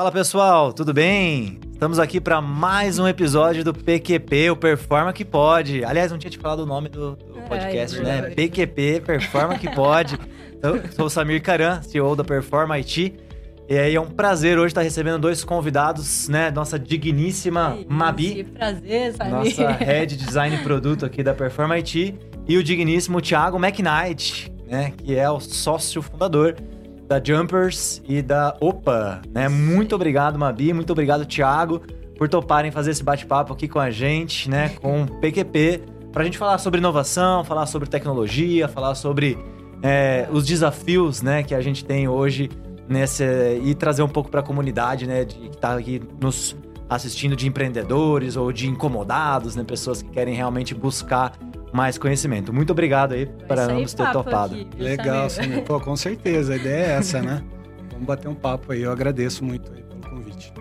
Fala 0.00 0.10
pessoal, 0.10 0.72
tudo 0.72 0.94
bem? 0.94 1.60
Estamos 1.74 1.98
aqui 1.98 2.22
para 2.22 2.40
mais 2.40 2.98
um 2.98 3.06
episódio 3.06 3.62
do 3.62 3.74
PQP, 3.74 4.48
o 4.50 4.56
Performa 4.56 5.12
que 5.12 5.26
Pode. 5.26 5.84
Aliás, 5.84 6.10
não 6.10 6.16
tinha 6.16 6.30
te 6.30 6.38
falado 6.38 6.60
o 6.60 6.66
nome 6.66 6.88
do, 6.88 7.16
do 7.16 7.42
podcast, 7.46 7.98
é 7.98 8.02
né? 8.02 8.22
PQP, 8.30 9.02
Performa 9.04 9.58
que 9.58 9.68
Pode. 9.68 10.18
Eu 10.62 10.90
sou 10.92 11.04
o 11.04 11.10
Samir 11.10 11.42
Caran, 11.42 11.82
CEO 11.82 12.16
da 12.16 12.24
Performa 12.24 12.76
IT. 12.76 13.14
E 13.68 13.76
aí 13.76 13.94
é 13.94 14.00
um 14.00 14.06
prazer 14.06 14.56
hoje 14.56 14.68
estar 14.68 14.80
recebendo 14.80 15.18
dois 15.18 15.44
convidados, 15.44 16.30
né? 16.30 16.50
Nossa 16.50 16.78
digníssima 16.78 17.76
Que 17.76 17.86
Mabi, 17.92 18.44
prazer, 18.44 19.12
Samir. 19.12 19.32
nossa 19.34 19.70
Head 19.70 20.16
Design 20.16 20.56
e 20.56 20.62
Produto 20.62 21.04
aqui 21.04 21.22
da 21.22 21.34
Performa 21.34 21.74
IT. 21.74 22.14
E 22.48 22.56
o 22.56 22.64
digníssimo 22.64 23.20
Thiago 23.20 23.58
McKnight, 23.58 24.50
né? 24.66 24.94
Que 24.96 25.14
é 25.14 25.30
o 25.30 25.38
sócio 25.40 26.00
fundador 26.00 26.56
da 27.10 27.20
Jumpers 27.20 28.00
e 28.08 28.22
da 28.22 28.56
Opa, 28.60 29.20
né? 29.34 29.48
Muito 29.48 29.96
obrigado, 29.96 30.38
Mabi. 30.38 30.72
Muito 30.72 30.92
obrigado, 30.92 31.26
Thiago, 31.26 31.82
por 32.16 32.28
toparem 32.28 32.70
fazer 32.70 32.92
esse 32.92 33.02
bate-papo 33.02 33.52
aqui 33.52 33.66
com 33.66 33.80
a 33.80 33.90
gente, 33.90 34.48
né? 34.48 34.68
Com 34.80 35.02
o 35.02 35.06
PQP, 35.18 35.82
pra 36.12 36.22
gente 36.22 36.38
falar 36.38 36.58
sobre 36.58 36.78
inovação, 36.78 37.42
falar 37.42 37.66
sobre 37.66 37.88
tecnologia, 37.88 38.68
falar 38.68 38.94
sobre 38.94 39.36
é, 39.82 40.28
os 40.30 40.46
desafios, 40.46 41.20
né? 41.20 41.42
Que 41.42 41.52
a 41.52 41.60
gente 41.60 41.84
tem 41.84 42.06
hoje 42.06 42.48
nessa 42.88 43.24
e 43.60 43.74
trazer 43.74 44.02
um 44.02 44.08
pouco 44.08 44.30
para 44.30 44.38
a 44.38 44.44
comunidade, 44.44 45.04
né? 45.04 45.24
De 45.24 45.34
que 45.34 45.56
tá 45.56 45.74
aqui 45.74 46.00
nos 46.20 46.56
assistindo 46.90 47.36
de 47.36 47.46
empreendedores 47.46 48.36
ou 48.36 48.52
de 48.52 48.68
incomodados, 48.68 49.54
né? 49.54 49.62
Pessoas 49.62 50.02
que 50.02 50.10
querem 50.10 50.34
realmente 50.34 50.74
buscar 50.74 51.32
mais 51.72 51.96
conhecimento. 51.96 52.52
Muito 52.52 52.70
obrigado 52.70 53.12
aí 53.12 53.26
para 53.26 53.62
ambos 53.66 53.94
ter 53.94 54.10
topado. 54.10 54.56
aqui, 54.56 54.68
Legal? 54.76 55.30
Samir. 55.30 55.62
Pô, 55.62 55.78
com 55.80 55.94
certeza. 55.94 56.54
A 56.54 56.56
ideia 56.56 56.86
é 56.86 56.90
essa, 56.96 57.22
né? 57.22 57.44
Vamos 57.92 58.06
bater 58.06 58.26
um 58.26 58.34
papo 58.34 58.72
aí. 58.72 58.82
Eu 58.82 58.90
agradeço 58.90 59.44
muito 59.44 59.72
aí 59.72 59.82
pelo 59.82 60.00
convite. 60.00 60.52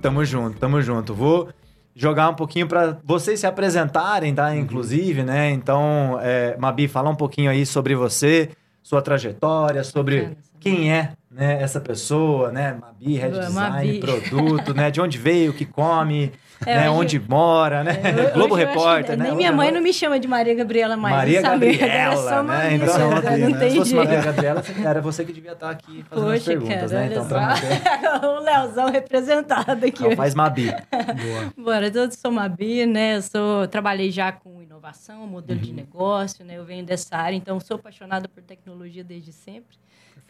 Tamo 0.00 0.24
junto, 0.24 0.58
tamo 0.58 0.80
junto. 0.80 1.12
Vou 1.12 1.50
jogar 1.94 2.30
um 2.30 2.34
pouquinho 2.34 2.66
para 2.66 2.98
vocês 3.04 3.40
se 3.40 3.46
apresentarem, 3.46 4.34
tá? 4.34 4.56
Inclusive, 4.56 5.22
né? 5.22 5.50
Então, 5.50 6.18
é, 6.22 6.56
Mabi, 6.58 6.88
falar 6.88 7.10
um 7.10 7.14
pouquinho 7.14 7.50
aí 7.50 7.66
sobre 7.66 7.94
você, 7.94 8.50
sua 8.82 9.02
trajetória, 9.02 9.84
sobre 9.84 10.36
quem 10.60 10.90
é, 10.90 11.12
né? 11.34 11.60
Essa 11.62 11.80
pessoa, 11.80 12.52
né? 12.52 12.78
Mabi, 12.80 13.16
Head 13.16 13.32
Boa, 13.34 13.46
Design, 13.46 13.98
produto, 14.00 14.72
né? 14.74 14.90
De 14.90 15.00
onde 15.00 15.18
veio, 15.18 15.50
o 15.50 15.54
que 15.54 15.64
come, 15.64 16.30
É, 16.64 16.76
né? 16.76 16.90
hoje- 16.90 16.98
Onde 17.00 17.20
mora, 17.28 17.82
né? 17.82 17.98
É, 18.04 18.30
Globo 18.30 18.54
Repórter, 18.54 19.16
né? 19.18 19.24
Nem 19.24 19.34
minha 19.36 19.48
Hoje 19.50 19.56
mãe 19.56 19.70
não 19.72 19.80
me 19.82 19.92
chama 19.92 20.18
de 20.20 20.28
Maria 20.28 20.54
Gabriela 20.54 20.96
mais. 20.96 21.16
Maria 21.16 21.42
Gabriela, 21.42 21.84
agora 21.84 21.96
é 22.12 22.16
só 22.16 22.42
né? 22.42 22.74
Então, 22.74 23.08
né? 23.10 23.14
Maria, 23.20 23.38
não 23.38 23.50
né? 23.50 23.58
tem 23.58 23.70
Se 23.70 23.76
fosse. 23.78 23.94
Maria 23.96 24.20
Gabriela, 24.22 24.62
era 24.84 25.00
você 25.00 25.24
que 25.24 25.32
devia 25.32 25.52
estar 25.52 25.70
aqui 25.70 26.04
fazendo 26.08 26.28
as 26.30 26.38
Poxa, 26.38 26.50
perguntas, 26.50 26.90
cara, 26.92 27.00
né? 27.02 27.06
Então, 27.10 27.26
pra 27.28 27.46
manter... 27.48 28.24
o 28.28 28.38
Leozão 28.40 28.90
representado 28.90 29.84
aqui. 29.86 30.04
Então, 30.04 30.16
faz 30.16 30.34
Mabi. 30.34 30.66
Boa. 30.70 31.52
Bora, 31.58 31.88
eu 31.88 32.10
sou 32.12 32.30
Mabi, 32.30 32.86
né? 32.86 33.16
Eu 33.16 33.22
sou, 33.22 33.66
trabalhei 33.66 34.10
já 34.12 34.30
com 34.32 34.62
inovação, 34.62 35.26
modelo 35.26 35.58
Uhum. 35.58 35.66
de 35.66 35.72
negócio, 35.72 36.44
né? 36.44 36.56
Eu 36.56 36.64
venho 36.64 36.84
dessa 36.84 37.16
área, 37.16 37.36
então 37.36 37.58
sou 37.58 37.74
apaixonada 37.76 38.28
por 38.28 38.42
tecnologia 38.42 39.02
desde 39.02 39.32
sempre. 39.32 39.76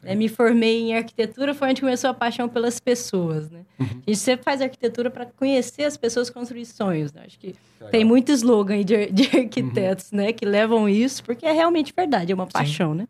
Né, 0.04 0.14
me 0.14 0.28
formei 0.28 0.80
em 0.82 0.96
arquitetura, 0.96 1.54
foi 1.54 1.70
onde 1.70 1.80
começou 1.80 2.10
a 2.10 2.14
paixão 2.14 2.48
pelas 2.48 2.78
pessoas, 2.78 3.50
né? 3.50 3.60
Uhum. 3.78 3.86
A 3.86 4.10
gente 4.10 4.18
sempre 4.18 4.44
faz 4.44 4.60
arquitetura 4.60 5.10
para 5.10 5.26
conhecer 5.26 5.84
as 5.84 5.96
pessoas, 5.96 6.30
construir 6.30 6.66
sonhos, 6.66 7.12
né? 7.12 7.22
Acho 7.26 7.38
que 7.38 7.54
tem 7.90 8.04
muito 8.04 8.30
slogan 8.32 8.84
de, 8.84 9.06
de 9.10 9.24
arquitetos, 9.36 10.12
né? 10.12 10.32
Que 10.32 10.44
levam 10.44 10.88
isso, 10.88 11.22
porque 11.24 11.46
é 11.46 11.52
realmente 11.52 11.92
verdade, 11.96 12.32
é 12.32 12.34
uma 12.34 12.46
paixão, 12.46 12.94
né? 12.94 13.06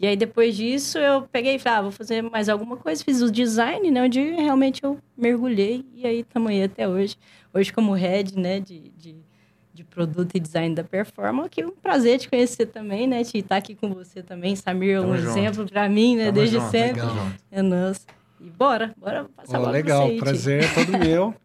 E 0.00 0.06
aí, 0.06 0.16
depois 0.16 0.56
disso, 0.56 0.96
eu 0.96 1.28
peguei 1.30 1.56
e 1.56 1.58
falei, 1.58 1.78
ah, 1.78 1.82
vou 1.82 1.90
fazer 1.92 2.22
mais 2.22 2.48
alguma 2.48 2.78
coisa. 2.78 3.04
Fiz 3.04 3.20
o 3.20 3.30
design, 3.30 3.90
né? 3.90 4.02
Onde 4.02 4.18
realmente 4.18 4.82
eu 4.82 4.98
mergulhei. 5.14 5.84
E 5.94 6.06
aí, 6.06 6.20
estamos 6.20 6.50
aí 6.50 6.62
até 6.62 6.88
hoje. 6.88 7.16
Hoje, 7.52 7.70
como 7.70 7.92
head, 7.92 8.34
né? 8.34 8.60
De, 8.60 8.90
de, 8.96 9.16
de 9.80 9.84
produto 9.84 10.34
e 10.34 10.40
design 10.40 10.74
da 10.74 10.84
Performa. 10.84 11.48
Que 11.48 11.62
é 11.62 11.66
um 11.66 11.70
prazer 11.70 12.18
te 12.18 12.28
conhecer 12.28 12.66
também, 12.66 13.06
né? 13.06 13.22
De 13.22 13.38
estar 13.38 13.56
aqui 13.56 13.74
com 13.74 13.92
você 13.94 14.22
também. 14.22 14.54
Samir 14.54 14.96
é 14.96 15.00
um 15.00 15.16
junto. 15.16 15.30
exemplo 15.30 15.66
para 15.66 15.88
mim, 15.88 16.16
né? 16.16 16.26
Tamo 16.26 16.34
Desde 16.34 16.56
junto, 16.56 16.70
sempre. 16.70 17.00
junto. 17.00 17.34
É 17.50 17.62
nosso. 17.62 18.06
E 18.40 18.50
bora, 18.50 18.94
bora 18.96 19.26
passar 19.36 19.58
Pô, 19.58 19.64
bola 19.64 19.64
pra 19.64 19.72
legal, 19.72 20.02
você 20.02 20.10
aí, 20.10 20.16
Ti. 20.16 20.20
prazer 20.20 20.64
é 20.64 20.74
todo 20.74 20.98
meu. 20.98 21.34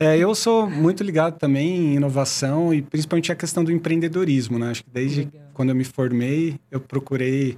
É, 0.00 0.18
eu 0.18 0.34
sou 0.34 0.68
muito 0.68 1.04
ligado 1.04 1.38
também 1.38 1.92
em 1.92 1.94
inovação 1.94 2.74
e 2.74 2.82
principalmente 2.82 3.30
a 3.30 3.36
questão 3.36 3.62
do 3.62 3.70
empreendedorismo, 3.70 4.58
né? 4.58 4.72
Acho 4.72 4.82
que 4.82 4.90
desde 4.90 5.20
Legal. 5.20 5.42
quando 5.54 5.68
eu 5.68 5.76
me 5.76 5.84
formei, 5.84 6.58
eu 6.72 6.80
procurei 6.80 7.56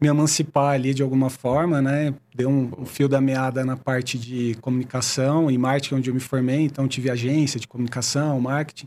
me 0.00 0.06
emancipar 0.06 0.74
ali 0.74 0.94
de 0.94 1.02
alguma 1.02 1.28
forma, 1.28 1.82
né? 1.82 2.14
Dei 2.32 2.46
um, 2.46 2.70
um 2.78 2.86
fio 2.86 3.08
da 3.08 3.20
meada 3.20 3.64
na 3.64 3.76
parte 3.76 4.16
de 4.16 4.56
comunicação 4.60 5.50
e 5.50 5.58
marketing, 5.58 5.96
onde 5.96 6.08
eu 6.08 6.14
me 6.14 6.20
formei, 6.20 6.60
então 6.60 6.86
tive 6.86 7.10
agência 7.10 7.58
de 7.58 7.66
comunicação, 7.66 8.40
marketing. 8.40 8.86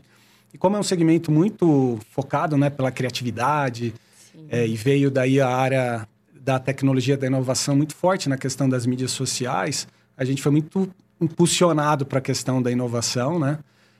E 0.54 0.58
como 0.58 0.76
é 0.76 0.78
um 0.78 0.84
segmento 0.84 1.32
muito 1.32 1.98
focado, 2.12 2.56
né, 2.56 2.70
pela 2.70 2.92
criatividade, 2.92 3.92
é, 4.48 4.64
e 4.64 4.76
veio 4.76 5.10
daí 5.10 5.40
a 5.40 5.48
área 5.48 6.06
da 6.32 6.60
tecnologia, 6.60 7.16
da 7.16 7.26
inovação 7.26 7.74
muito 7.74 7.92
forte 7.92 8.28
na 8.28 8.38
questão 8.38 8.68
das 8.68 8.86
mídias 8.86 9.10
sociais. 9.10 9.88
A 10.16 10.24
gente 10.24 10.40
foi 10.40 10.52
muito 10.52 10.88
impulsionado 11.20 12.06
para 12.06 12.20
a 12.20 12.22
questão 12.22 12.62
da 12.62 12.70
inovação, 12.70 13.36
né? 13.36 13.58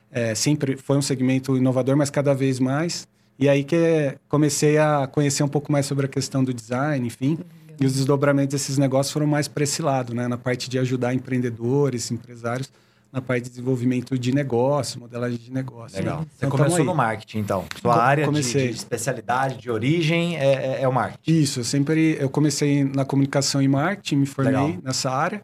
É, 0.09 0.33
sempre 0.33 0.77
foi 0.77 0.97
um 0.97 1.01
segmento 1.01 1.57
inovador, 1.57 1.97
mas 1.97 2.09
cada 2.09 2.33
vez 2.33 2.57
mais. 2.57 3.05
E 3.37 3.49
aí 3.49 3.65
que 3.65 4.17
comecei 4.29 4.77
a 4.77 5.07
conhecer 5.07 5.43
um 5.43 5.49
pouco 5.49 5.69
mais 5.69 5.85
sobre 5.85 6.05
a 6.05 6.09
questão 6.09 6.41
do 6.41 6.53
design, 6.53 7.05
enfim. 7.05 7.37
E 7.77 7.85
os 7.85 7.95
desdobramentos 7.95 8.53
desses 8.53 8.77
negócios 8.77 9.11
foram 9.11 9.27
mais 9.27 9.49
para 9.49 9.65
esse 9.65 9.81
lado, 9.81 10.13
né? 10.13 10.25
Na 10.25 10.37
parte 10.37 10.69
de 10.69 10.79
ajudar 10.79 11.13
empreendedores, 11.13 12.11
empresários, 12.11 12.71
na 13.15 13.21
parte 13.21 13.45
de 13.45 13.49
desenvolvimento 13.51 14.19
de 14.19 14.33
negócio, 14.33 14.99
modelagem 14.99 15.37
de 15.37 15.49
negócio. 15.51 15.97
Legal. 15.97 16.19
né? 16.19 16.25
Você 16.29 16.45
Então, 16.45 16.49
começou 16.57 16.83
no 16.83 16.93
marketing, 16.93 17.37
então. 17.39 17.63
Sua 17.81 17.95
área 18.03 18.29
de, 18.29 18.41
de 18.41 18.69
especialidade, 18.71 19.57
de 19.57 19.71
origem 19.71 20.35
é, 20.37 20.53
é- 20.53 20.81
é 20.81 20.87
o 20.87 20.91
marketing. 20.93 21.31
Isso, 21.41 21.61
eu 21.61 21.63
sempre 21.63 22.17
eu 22.19 22.29
comecei 22.29 22.83
na 22.83 23.05
comunicação 23.05 23.61
e 23.61 23.67
marketing, 23.69 24.17
me 24.17 24.25
formei 24.25 24.51
Legal. 24.53 24.77
nessa 24.83 25.09
área 25.09 25.41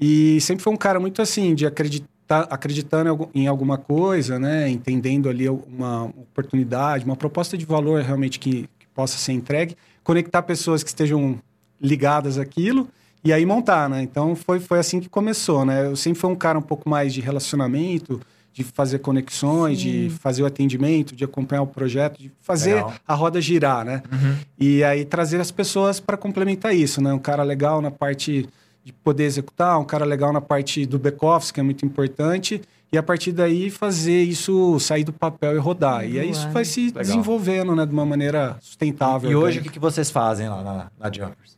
e 0.00 0.40
sempre 0.40 0.64
foi 0.64 0.72
um 0.72 0.76
cara 0.78 0.98
muito 0.98 1.20
assim 1.20 1.54
de 1.54 1.66
acreditar, 1.66 2.46
acreditando 2.50 3.28
em 3.34 3.46
alguma 3.46 3.76
coisa, 3.76 4.38
né, 4.38 4.68
entendendo 4.70 5.28
ali 5.28 5.46
uma 5.48 6.06
oportunidade, 6.06 7.04
uma 7.04 7.16
proposta 7.16 7.56
de 7.58 7.66
valor 7.66 8.00
realmente 8.02 8.38
que, 8.38 8.62
que 8.78 8.86
possa 8.94 9.18
ser 9.18 9.32
entregue, 9.32 9.76
conectar 10.02 10.40
pessoas 10.42 10.82
que 10.82 10.88
estejam 10.88 11.38
ligadas 11.80 12.38
àquilo 12.38 12.88
e 13.24 13.32
aí 13.32 13.46
montar, 13.46 13.88
né? 13.88 14.02
Então 14.02 14.36
foi 14.36 14.60
foi 14.60 14.78
assim 14.78 15.00
que 15.00 15.08
começou, 15.08 15.64
né? 15.64 15.86
Eu 15.86 15.96
sempre 15.96 16.20
fui 16.20 16.30
um 16.30 16.36
cara 16.36 16.58
um 16.58 16.62
pouco 16.62 16.88
mais 16.88 17.14
de 17.14 17.20
relacionamento, 17.20 18.20
de 18.52 18.62
fazer 18.62 19.00
conexões, 19.00 19.80
de 19.80 20.10
fazer 20.20 20.44
o 20.44 20.46
atendimento, 20.46 21.16
de 21.16 21.24
acompanhar 21.24 21.62
o 21.62 21.66
projeto, 21.66 22.20
de 22.20 22.30
fazer 22.40 22.74
Legal. 22.74 22.94
a 23.06 23.14
roda 23.14 23.40
girar, 23.40 23.84
né? 23.84 24.02
Uhum. 24.12 24.36
E 24.58 24.84
aí 24.84 25.04
trazer 25.04 25.40
as 25.40 25.50
pessoas 25.50 25.98
para 25.98 26.16
complementar 26.16 26.74
isso, 26.74 27.02
né? 27.02 27.12
Um 27.12 27.18
cara 27.18 27.42
legal 27.42 27.82
na 27.82 27.90
parte 27.90 28.48
de 28.84 28.92
poder 28.92 29.24
executar, 29.24 29.80
um 29.80 29.84
cara 29.84 30.04
legal 30.04 30.32
na 30.32 30.40
parte 30.40 30.86
do 30.86 30.98
back-office, 30.98 31.50
que 31.50 31.58
é 31.58 31.62
muito 31.62 31.84
importante, 31.84 32.60
e 32.92 32.98
a 32.98 33.02
partir 33.02 33.32
daí 33.32 33.70
fazer 33.70 34.22
isso 34.22 34.78
sair 34.78 35.02
do 35.02 35.12
papel 35.12 35.56
e 35.56 35.58
rodar. 35.58 36.08
E 36.08 36.20
aí 36.20 36.30
isso 36.30 36.48
vai 36.50 36.62
né? 36.62 36.64
se 36.64 36.86
Legal. 36.86 37.02
desenvolvendo, 37.02 37.74
né? 37.74 37.84
De 37.84 37.92
uma 37.92 38.06
maneira 38.06 38.56
sustentável. 38.60 39.30
E 39.30 39.34
hoje, 39.34 39.36
o 39.36 39.46
orgânica. 39.46 39.64
que, 39.64 39.70
que 39.70 39.80
vocês 39.80 40.10
fazem 40.10 40.48
lá 40.48 40.62
na, 40.62 40.90
na 41.00 41.12
Jumpers? 41.12 41.56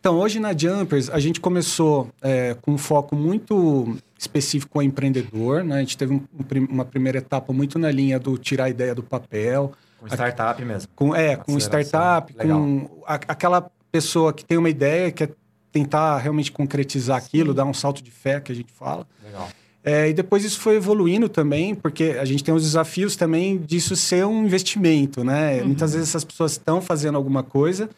Então, 0.00 0.16
hoje 0.18 0.38
na 0.38 0.56
Jumpers, 0.56 1.10
a 1.10 1.18
gente 1.18 1.40
começou 1.40 2.08
é, 2.22 2.54
com 2.62 2.72
um 2.72 2.78
foco 2.78 3.16
muito 3.16 3.96
específico 4.18 4.78
ao 4.78 4.82
empreendedor, 4.82 5.64
né? 5.64 5.76
A 5.76 5.80
gente 5.80 5.96
teve 5.96 6.14
um- 6.14 6.22
um 6.32 6.64
uma 6.70 6.84
primeira 6.84 7.18
etapa 7.18 7.52
muito 7.52 7.78
na 7.78 7.90
linha 7.90 8.18
do 8.18 8.38
tirar 8.38 8.64
a 8.64 8.70
ideia 8.70 8.94
do 8.94 9.02
papel, 9.02 9.72
Com 10.00 10.06
startup 10.06 10.64
mesmo. 10.64 10.88
com, 10.94 11.14
é, 11.14 11.36
com 11.36 11.56
startup, 11.58 12.32
Legal. 12.36 12.58
com 12.60 13.02
a- 13.06 13.14
aquela 13.28 13.70
pessoa 13.90 14.32
que 14.32 14.44
tem 14.44 14.56
uma 14.56 14.70
ideia, 14.70 15.10
quer 15.10 15.30
tentar 15.72 16.16
realmente 16.18 16.50
concretizar 16.52 17.16
aquilo, 17.16 17.52
dar 17.52 17.64
um 17.64 17.74
salto 17.74 18.02
de 18.02 18.10
fé, 18.10 18.40
que 18.40 18.52
a 18.52 18.54
gente 18.54 18.72
fala. 18.72 19.06
Legal. 19.24 19.48
É, 19.84 20.08
e 20.08 20.12
depois 20.12 20.44
isso 20.44 20.60
foi 20.60 20.76
evoluindo 20.76 21.28
também, 21.28 21.74
porque 21.74 22.16
a 22.20 22.24
gente 22.24 22.42
tem 22.44 22.54
os 22.54 22.62
desafios 22.62 23.16
também 23.16 23.58
disso 23.58 23.96
ser 23.96 24.24
um 24.26 24.44
investimento, 24.44 25.24
né? 25.24 25.62
Muitas 25.62 25.92
vezes 25.92 26.08
essas 26.08 26.24
pessoas 26.24 26.52
estão 26.52 26.80
fazendo 26.80 27.16
alguma 27.16 27.42
coisa 27.42 27.88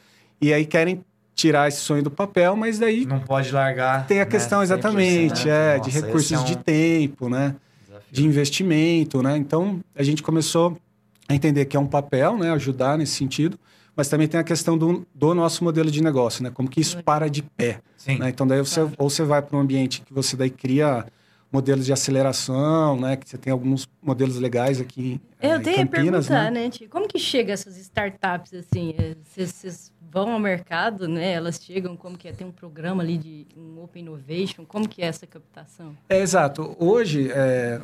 e 0.41 0.53
aí 0.53 0.65
querem 0.65 1.05
tirar 1.41 1.69
esse 1.69 1.81
sonho 1.81 2.03
do 2.03 2.11
papel, 2.11 2.55
mas 2.55 2.79
daí 2.79 3.07
Não 3.07 3.21
pode 3.21 3.51
largar. 3.51 4.07
tem 4.07 4.21
a 4.21 4.25
né, 4.25 4.31
questão 4.31 4.61
100%, 4.61 4.63
exatamente, 4.63 5.47
né? 5.47 5.53
é, 5.53 5.77
Nossa, 5.79 5.91
de 5.91 5.97
esse 5.97 6.07
recursos 6.07 6.33
é 6.33 6.39
um 6.39 6.45
de 6.45 6.59
tempo, 6.59 7.29
né? 7.31 7.57
desafio. 7.87 8.09
de 8.11 8.27
investimento, 8.27 9.23
né? 9.23 9.37
Então, 9.37 9.81
a 9.95 10.03
gente 10.03 10.23
começou 10.23 10.77
a 11.27 11.35
entender 11.35 11.65
que 11.65 11.77
é 11.77 11.81
um 11.81 11.87
papel, 11.87 12.37
né? 12.37 12.51
Ajudar 12.53 12.99
nesse 12.99 13.13
sentido, 13.13 13.59
mas 13.97 14.09
também 14.09 14.29
tem 14.29 14.39
a 14.39 14.45
questão 14.45 14.77
do, 14.77 15.07
do 15.15 15.35
nosso 15.35 15.65
modelo 15.65 15.91
de 15.91 16.03
negócio, 16.03 16.43
né? 16.43 16.51
Como 16.53 16.69
que 16.69 16.81
isso 16.81 17.03
para 17.03 17.29
de 17.31 17.43
pé, 17.43 17.81
Sim. 17.97 18.19
né? 18.19 18.29
Então, 18.29 18.47
daí 18.47 18.59
você, 18.59 18.81
Claro. 18.81 18.95
ou 18.99 19.09
você 19.09 19.23
vai 19.25 19.41
para 19.41 19.57
um 19.57 19.61
ambiente 19.61 20.03
que 20.03 20.13
você 20.13 20.37
daí 20.37 20.51
cria 20.51 21.07
modelos 21.51 21.85
de 21.87 21.93
aceleração, 21.93 23.01
né? 23.01 23.17
Que 23.17 23.29
você 23.29 23.39
tem 23.39 23.51
alguns 23.53 23.89
modelos 24.03 24.39
legais 24.39 24.81
aqui 24.81 25.21
Eu 25.43 25.53
é, 25.53 25.59
tenho 25.59 25.77
Campinas, 25.79 26.27
a 26.27 26.29
perguntar, 26.29 26.51
né? 26.53 26.71
né 26.79 26.89
como 26.89 27.09
que 27.09 27.19
chega 27.19 27.53
essas 27.53 27.77
startups, 27.79 28.53
assim? 28.55 28.95
Vocês 29.25 29.91
vão 30.11 30.33
ao 30.33 30.39
mercado, 30.39 31.07
né? 31.07 31.33
Elas 31.33 31.61
chegam, 31.63 31.97
como 31.97 32.19
que 32.19 32.29
é? 32.29 32.33
Tem 32.33 32.47
um 32.47 32.53
programa 32.53 33.03
ali 33.03 33.17
de 33.17 33.47
um 33.57 33.83
Open 33.83 34.03
Innovation, 34.03 34.65
como 34.67 34.89
que 34.89 35.03
é 35.03 35.07
essa 35.07 35.27
captação? 35.27 35.97
É, 36.09 36.21
exato. 36.21 36.77
Hoje, 36.79 37.31
é, 37.31 37.81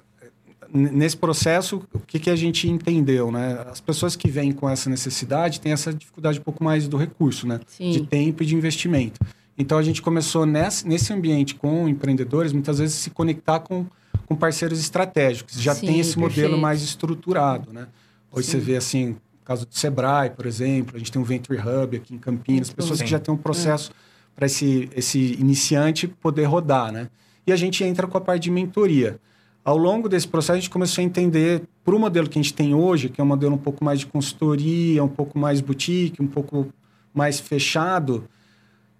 nesse 0.72 1.16
processo, 1.16 1.82
o 1.94 2.00
que, 2.00 2.18
que 2.18 2.30
a 2.30 2.36
gente 2.36 2.68
entendeu, 2.68 3.30
né? 3.30 3.64
As 3.70 3.80
pessoas 3.80 4.16
que 4.16 4.28
vêm 4.28 4.52
com 4.52 4.68
essa 4.68 4.90
necessidade 4.90 5.60
têm 5.60 5.72
essa 5.72 5.92
dificuldade 5.92 6.40
um 6.40 6.42
pouco 6.42 6.64
mais 6.64 6.88
do 6.88 6.96
recurso, 6.96 7.46
né? 7.46 7.60
Sim. 7.66 7.90
De 7.90 8.06
tempo 8.06 8.42
e 8.42 8.46
de 8.46 8.54
investimento. 8.54 9.20
Então 9.56 9.78
a 9.78 9.82
gente 9.82 10.02
começou 10.02 10.44
nesse, 10.44 10.86
nesse 10.86 11.12
ambiente 11.12 11.54
com 11.54 11.88
empreendedores, 11.88 12.52
muitas 12.52 12.78
vezes 12.78 12.96
se 12.96 13.10
conectar 13.10 13.60
com, 13.60 13.86
com 14.26 14.34
parceiros 14.36 14.80
estratégicos. 14.80 15.60
Já 15.60 15.74
Sim, 15.74 15.86
tem 15.86 16.00
esse 16.00 16.14
perfeito. 16.14 16.42
modelo 16.42 16.60
mais 16.60 16.82
estruturado, 16.82 17.72
né? 17.72 17.86
Hoje 18.30 18.46
Sim. 18.46 18.52
você 18.52 18.58
vê 18.58 18.76
assim, 18.76 19.16
caso 19.46 19.64
do 19.64 19.74
Sebrae, 19.74 20.30
por 20.30 20.44
exemplo, 20.44 20.96
a 20.96 20.98
gente 20.98 21.12
tem 21.12 21.22
um 21.22 21.24
Venture 21.24 21.58
Hub 21.58 21.96
aqui 21.96 22.14
em 22.14 22.18
Campinas, 22.18 22.68
pessoas 22.70 22.98
Sim. 22.98 23.04
que 23.04 23.10
já 23.10 23.20
têm 23.20 23.32
um 23.32 23.38
processo 23.38 23.92
é. 23.92 23.94
para 24.34 24.46
esse, 24.46 24.90
esse 24.94 25.34
iniciante 25.34 26.08
poder 26.08 26.44
rodar, 26.44 26.90
né? 26.90 27.08
E 27.46 27.52
a 27.52 27.56
gente 27.56 27.84
entra 27.84 28.08
com 28.08 28.18
a 28.18 28.20
parte 28.20 28.42
de 28.42 28.50
mentoria. 28.50 29.20
Ao 29.64 29.76
longo 29.76 30.08
desse 30.08 30.26
processo, 30.26 30.52
a 30.52 30.56
gente 30.56 30.70
começou 30.70 31.00
a 31.00 31.04
entender, 31.04 31.62
para 31.84 31.94
o 31.94 31.98
modelo 31.98 32.28
que 32.28 32.38
a 32.38 32.42
gente 32.42 32.52
tem 32.52 32.74
hoje, 32.74 33.08
que 33.08 33.20
é 33.20 33.24
um 33.24 33.26
modelo 33.26 33.54
um 33.54 33.58
pouco 33.58 33.84
mais 33.84 34.00
de 34.00 34.06
consultoria, 34.06 35.02
um 35.02 35.08
pouco 35.08 35.38
mais 35.38 35.60
boutique, 35.60 36.20
um 36.20 36.26
pouco 36.26 36.66
mais 37.14 37.38
fechado, 37.38 38.28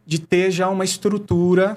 de 0.06 0.20
ter 0.20 0.52
já 0.52 0.68
uma 0.68 0.84
estrutura 0.84 1.76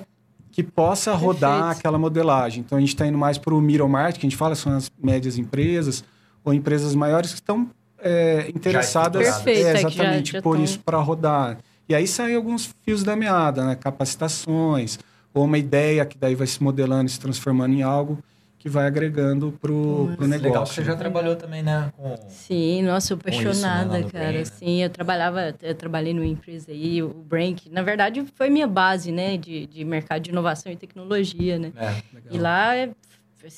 que 0.51 0.61
possa 0.61 1.11
Perfeito. 1.11 1.33
rodar 1.33 1.71
aquela 1.71 1.97
modelagem. 1.97 2.63
Então, 2.63 2.77
a 2.77 2.81
gente 2.81 2.89
está 2.89 3.05
indo 3.07 3.17
mais 3.17 3.39
para 3.39 3.53
o 3.53 3.61
middle 3.61 3.89
market, 3.89 4.19
que 4.19 4.27
a 4.27 4.29
gente 4.29 4.37
fala, 4.37 4.53
são 4.53 4.75
as 4.75 4.91
médias 5.01 5.39
empresas, 5.39 6.03
ou 6.43 6.53
empresas 6.53 6.93
maiores 6.93 7.31
que 7.31 7.39
estão 7.39 7.69
é, 8.01 8.49
interessadas 8.49 9.21
Perfeito, 9.21 9.67
é, 9.67 9.73
exatamente 9.79 10.31
já, 10.31 10.37
já 10.37 10.41
por 10.41 10.55
tão... 10.55 10.63
isso 10.63 10.79
para 10.79 10.97
rodar. 10.97 11.57
E 11.87 11.95
aí 11.95 12.07
saem 12.07 12.35
alguns 12.35 12.73
fios 12.83 13.03
da 13.03 13.15
meada, 13.15 13.65
né? 13.65 13.75
capacitações, 13.75 14.99
ou 15.33 15.45
uma 15.45 15.57
ideia 15.57 16.05
que 16.05 16.17
daí 16.17 16.35
vai 16.35 16.47
se 16.47 16.61
modelando 16.61 17.07
e 17.07 17.09
se 17.09 17.19
transformando 17.19 17.73
em 17.73 17.81
algo 17.81 18.19
que 18.59 18.67
vai 18.67 18.85
agregando 18.85 19.53
pro, 19.53 20.11
pro 20.17 20.27
negócio. 20.27 20.49
Legal 20.49 20.63
que 20.65 20.73
você 20.73 20.83
já 20.83 20.95
trabalhou 20.95 21.35
também, 21.37 21.63
né? 21.63 21.91
Com, 21.95 22.15
Sim, 22.27 22.83
nossa, 22.83 23.13
eu 23.13 23.17
apaixonada, 23.17 23.99
isso, 23.99 24.07
né, 24.07 24.11
cara. 24.11 24.25
Brain, 24.25 24.37
né? 24.37 24.45
Sim, 24.45 24.83
eu 24.83 24.89
trabalhava, 24.89 25.55
eu 25.61 25.73
trabalhei 25.73 26.13
numa 26.13 26.25
empresa 26.25 26.69
aí, 26.69 27.01
o 27.01 27.07
Brank, 27.07 27.69
na 27.71 27.81
verdade 27.81 28.23
foi 28.35 28.49
minha 28.49 28.67
base, 28.67 29.13
né, 29.13 29.37
de, 29.37 29.65
de 29.65 29.85
mercado 29.85 30.21
de 30.21 30.31
inovação 30.31 30.69
e 30.69 30.75
tecnologia, 30.75 31.57
né? 31.57 31.71
É, 31.77 31.95
e 32.29 32.37
lá 32.37 32.75
é 32.75 32.89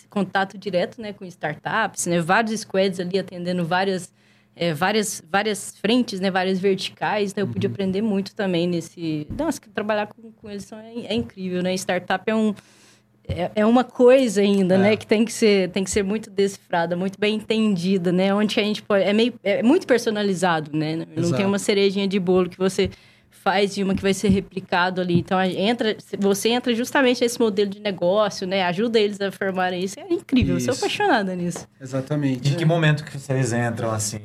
contato 0.07 0.55
direto, 0.55 1.01
né, 1.01 1.11
com 1.11 1.25
startups, 1.25 2.05
né, 2.05 2.21
vários 2.21 2.61
squads 2.61 2.99
ali 2.99 3.17
atendendo 3.17 3.65
várias 3.65 4.13
é, 4.55 4.73
várias, 4.73 5.23
várias 5.29 5.75
frentes, 5.77 6.19
né, 6.19 6.29
várias 6.29 6.59
verticais, 6.59 7.31
então 7.31 7.43
eu 7.43 7.47
pude 7.47 7.67
uhum. 7.67 7.73
aprender 7.73 8.01
muito 8.01 8.35
também 8.35 8.67
nesse... 8.67 9.27
Nossa, 9.37 9.61
trabalhar 9.73 10.07
com, 10.07 10.31
com 10.31 10.49
eles 10.49 10.71
é, 10.71 11.13
é 11.13 11.13
incrível, 11.13 11.63
né? 11.63 11.73
Startup 11.73 12.23
é 12.29 12.35
um 12.35 12.53
é, 13.27 13.51
é 13.55 13.65
uma 13.65 13.83
coisa 13.83 14.41
ainda, 14.41 14.77
né, 14.77 14.87
é. 14.87 14.89
né? 14.91 14.97
Que 14.97 15.07
tem 15.07 15.23
que, 15.23 15.31
ser, 15.31 15.69
tem 15.69 15.83
que 15.83 15.91
ser 15.91 16.03
muito 16.03 16.29
decifrada, 16.29 16.95
muito 16.95 17.19
bem 17.19 17.35
entendida, 17.35 18.11
né? 18.11 18.33
Onde 18.33 18.59
a 18.59 18.63
gente 18.63 18.81
pode... 18.81 19.03
É, 19.03 19.13
meio, 19.13 19.33
é 19.43 19.63
muito 19.63 19.87
personalizado, 19.87 20.75
né? 20.75 20.95
Não 20.95 21.05
Exato. 21.15 21.37
tem 21.37 21.45
uma 21.45 21.59
cerejinha 21.59 22.07
de 22.07 22.19
bolo 22.19 22.49
que 22.49 22.57
você 22.57 22.89
faz 23.43 23.73
de 23.73 23.83
uma 23.83 23.95
que 23.95 24.01
vai 24.01 24.13
ser 24.13 24.29
replicado 24.29 25.01
ali. 25.01 25.19
Então, 25.19 25.41
entra, 25.41 25.95
você 26.19 26.49
entra 26.49 26.73
justamente 26.75 27.21
nesse 27.21 27.39
modelo 27.39 27.69
de 27.69 27.79
negócio, 27.79 28.45
né? 28.45 28.63
Ajuda 28.63 28.99
eles 28.99 29.19
a 29.19 29.31
formarem 29.31 29.83
isso. 29.83 29.99
É 29.99 30.13
incrível, 30.13 30.57
isso. 30.57 30.69
eu 30.69 30.73
sou 30.73 30.85
apaixonada 30.85 31.35
nisso. 31.35 31.67
Exatamente. 31.79 32.53
Em 32.53 32.55
que 32.55 32.65
momento 32.65 33.03
que 33.03 33.17
vocês 33.17 33.53
entram, 33.53 33.91
assim? 33.91 34.21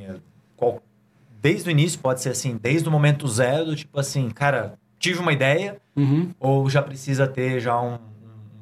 Qual... 0.57 0.83
Desde 1.41 1.69
o 1.69 1.71
início, 1.71 1.99
pode 1.99 2.21
ser 2.21 2.31
assim, 2.31 2.59
desde 2.61 2.89
o 2.89 2.93
momento 2.93 3.29
zero, 3.29 3.67
do 3.67 3.77
tipo 3.77 3.99
assim, 4.01 4.31
cara, 4.31 4.75
tive 4.99 5.21
uma 5.21 5.33
ideia, 5.33 5.77
uhum. 5.95 6.31
ou 6.41 6.69
já 6.69 6.83
precisa 6.83 7.27
ter 7.27 7.61
já 7.61 7.81
um 7.81 7.99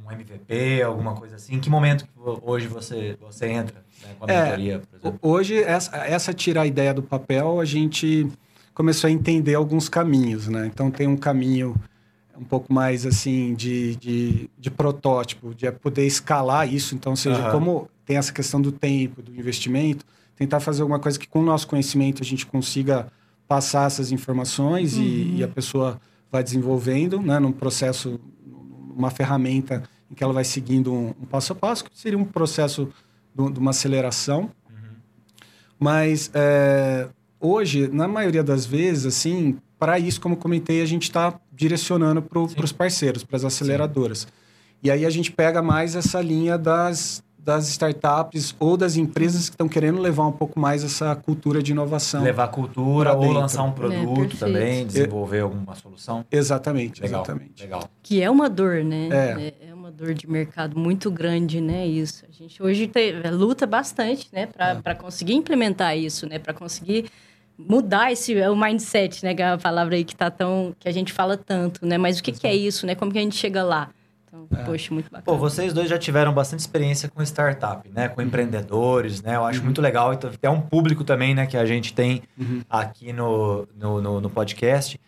um 0.06 0.12
MVP, 0.12 0.82
alguma 0.82 1.14
coisa 1.14 1.36
assim? 1.36 1.54
Em 1.54 1.60
que 1.60 1.70
momento 1.70 2.04
que 2.04 2.10
hoje 2.42 2.66
você, 2.66 3.16
você 3.20 3.46
entra 3.46 3.82
né, 4.02 4.14
com 4.18 4.26
a 4.26 4.32
é, 4.32 4.42
mentoria, 4.44 4.78
por 4.80 4.98
exemplo? 4.98 5.18
Hoje, 5.22 5.62
essa, 5.62 5.96
essa 5.96 6.34
tirar 6.34 6.62
a 6.62 6.66
ideia 6.66 6.92
do 6.92 7.02
papel, 7.02 7.58
a 7.58 7.64
gente 7.64 8.28
começou 8.74 9.08
a 9.08 9.10
entender 9.10 9.54
alguns 9.54 9.88
caminhos, 9.88 10.48
né? 10.48 10.66
Então, 10.66 10.90
tem 10.90 11.06
um 11.06 11.16
caminho 11.16 11.74
um 12.36 12.44
pouco 12.44 12.72
mais, 12.72 13.06
assim, 13.06 13.54
de, 13.54 13.94
de, 13.96 14.50
de 14.58 14.70
protótipo, 14.70 15.54
de 15.54 15.70
poder 15.70 16.04
escalar 16.04 16.72
isso. 16.72 16.94
Então, 16.94 17.14
seja, 17.14 17.46
uhum. 17.46 17.52
como 17.52 17.90
tem 18.04 18.16
essa 18.16 18.32
questão 18.32 18.60
do 18.60 18.72
tempo, 18.72 19.22
do 19.22 19.34
investimento, 19.34 20.04
tentar 20.36 20.60
fazer 20.60 20.82
alguma 20.82 20.98
coisa 20.98 21.18
que 21.18 21.28
com 21.28 21.40
o 21.40 21.44
nosso 21.44 21.66
conhecimento 21.66 22.22
a 22.22 22.26
gente 22.26 22.44
consiga 22.44 23.06
passar 23.46 23.86
essas 23.86 24.10
informações 24.10 24.94
uhum. 24.94 25.02
e, 25.02 25.36
e, 25.36 25.44
a 25.44 25.48
pessoa 25.48 26.00
vai 26.30 26.42
desenvolvendo, 26.42 27.20
né? 27.20 27.38
Num 27.38 27.52
processo, 27.52 28.20
uma 28.96 29.10
ferramenta 29.10 29.84
em 30.10 30.14
que 30.14 30.24
ela 30.24 30.32
vai 30.32 30.44
seguindo 30.44 30.92
um, 30.92 31.14
um 31.20 31.26
passo 31.26 31.52
a 31.52 31.56
passo, 31.56 31.84
que 31.84 31.90
seria 31.96 32.18
um 32.18 32.24
processo 32.24 32.88
de, 33.34 33.52
de 33.52 33.58
uma 33.60 33.70
aceleração. 33.70 34.50
Uhum. 34.68 34.96
Mas 35.78 36.30
é, 36.34 37.08
hoje, 37.44 37.88
na 37.92 38.08
maioria 38.08 38.42
das 38.42 38.64
vezes, 38.64 39.06
assim, 39.06 39.58
para 39.78 39.98
isso, 39.98 40.20
como 40.20 40.36
comentei, 40.36 40.80
a 40.80 40.86
gente 40.86 41.02
está 41.02 41.38
direcionando 41.52 42.22
para 42.22 42.40
os 42.40 42.72
parceiros, 42.72 43.22
para 43.22 43.36
as 43.36 43.44
aceleradoras. 43.44 44.20
Sim. 44.20 44.26
E 44.82 44.90
aí 44.90 45.04
a 45.04 45.10
gente 45.10 45.30
pega 45.32 45.62
mais 45.62 45.94
essa 45.94 46.20
linha 46.20 46.58
das, 46.58 47.22
das 47.38 47.68
startups 47.68 48.54
ou 48.58 48.76
das 48.76 48.96
empresas 48.96 49.48
que 49.48 49.54
estão 49.54 49.68
querendo 49.68 50.00
levar 50.00 50.26
um 50.26 50.32
pouco 50.32 50.58
mais 50.58 50.82
essa 50.82 51.14
cultura 51.14 51.62
de 51.62 51.72
inovação. 51.72 52.22
Levar 52.22 52.48
cultura 52.48 53.14
ou 53.14 53.30
lançar 53.30 53.62
um 53.62 53.72
produto 53.72 54.36
é, 54.36 54.38
também, 54.38 54.86
desenvolver 54.86 55.38
é, 55.38 55.40
alguma 55.40 55.74
solução. 55.74 56.24
Exatamente, 56.30 57.02
legal, 57.02 57.22
exatamente. 57.22 57.62
Legal. 57.62 57.88
Que 58.02 58.22
é 58.22 58.30
uma 58.30 58.48
dor, 58.48 58.84
né? 58.84 59.08
É. 59.10 59.42
é. 59.42 59.68
é 59.70 59.74
uma 59.74 59.90
dor 59.90 60.14
de 60.14 60.28
mercado 60.28 60.78
muito 60.78 61.10
grande, 61.10 61.60
né? 61.60 61.86
Isso. 61.86 62.24
A 62.26 62.32
gente 62.32 62.62
hoje 62.62 62.86
tem, 62.86 63.20
é, 63.22 63.30
luta 63.30 63.66
bastante, 63.66 64.28
né? 64.32 64.46
Para 64.46 64.80
é. 64.82 64.94
conseguir 64.94 65.34
implementar 65.34 65.96
isso, 65.96 66.26
né? 66.26 66.38
Para 66.38 66.54
conseguir 66.54 67.10
mudar 67.58 68.12
esse 68.12 68.34
o 68.48 68.56
mindset, 68.56 69.24
né? 69.24 69.34
Que 69.34 69.42
é 69.42 69.50
a 69.50 69.58
palavra 69.58 69.94
aí 69.94 70.04
que 70.04 70.14
tá 70.14 70.30
tão 70.30 70.74
que 70.78 70.88
a 70.88 70.92
gente 70.92 71.12
fala 71.12 71.36
tanto, 71.36 71.86
né? 71.86 71.98
Mas 71.98 72.18
o 72.18 72.22
que, 72.22 72.32
que 72.32 72.46
é 72.46 72.54
isso, 72.54 72.86
né? 72.86 72.94
Como 72.94 73.12
que 73.12 73.18
a 73.18 73.22
gente 73.22 73.36
chega 73.36 73.62
lá? 73.62 73.90
Então, 74.26 74.46
é. 74.58 74.64
poxa, 74.64 74.92
muito 74.92 75.06
bacana. 75.06 75.24
Pô, 75.24 75.36
vocês 75.36 75.72
dois 75.72 75.88
já 75.88 75.98
tiveram 75.98 76.32
bastante 76.32 76.60
experiência 76.60 77.08
com 77.08 77.22
startup, 77.22 77.88
né? 77.88 78.08
Com 78.08 78.20
uhum. 78.20 78.26
empreendedores, 78.26 79.22
né? 79.22 79.36
Eu 79.36 79.44
acho 79.44 79.60
uhum. 79.60 79.66
muito 79.66 79.80
legal. 79.80 80.12
Então, 80.12 80.30
é 80.42 80.50
um 80.50 80.60
público 80.60 81.04
também, 81.04 81.34
né? 81.34 81.46
Que 81.46 81.56
a 81.56 81.64
gente 81.64 81.94
tem 81.94 82.22
uhum. 82.38 82.62
aqui 82.68 83.12
no, 83.12 83.68
no, 83.76 84.00
no, 84.00 84.20
no 84.20 84.30
podcast. 84.30 85.00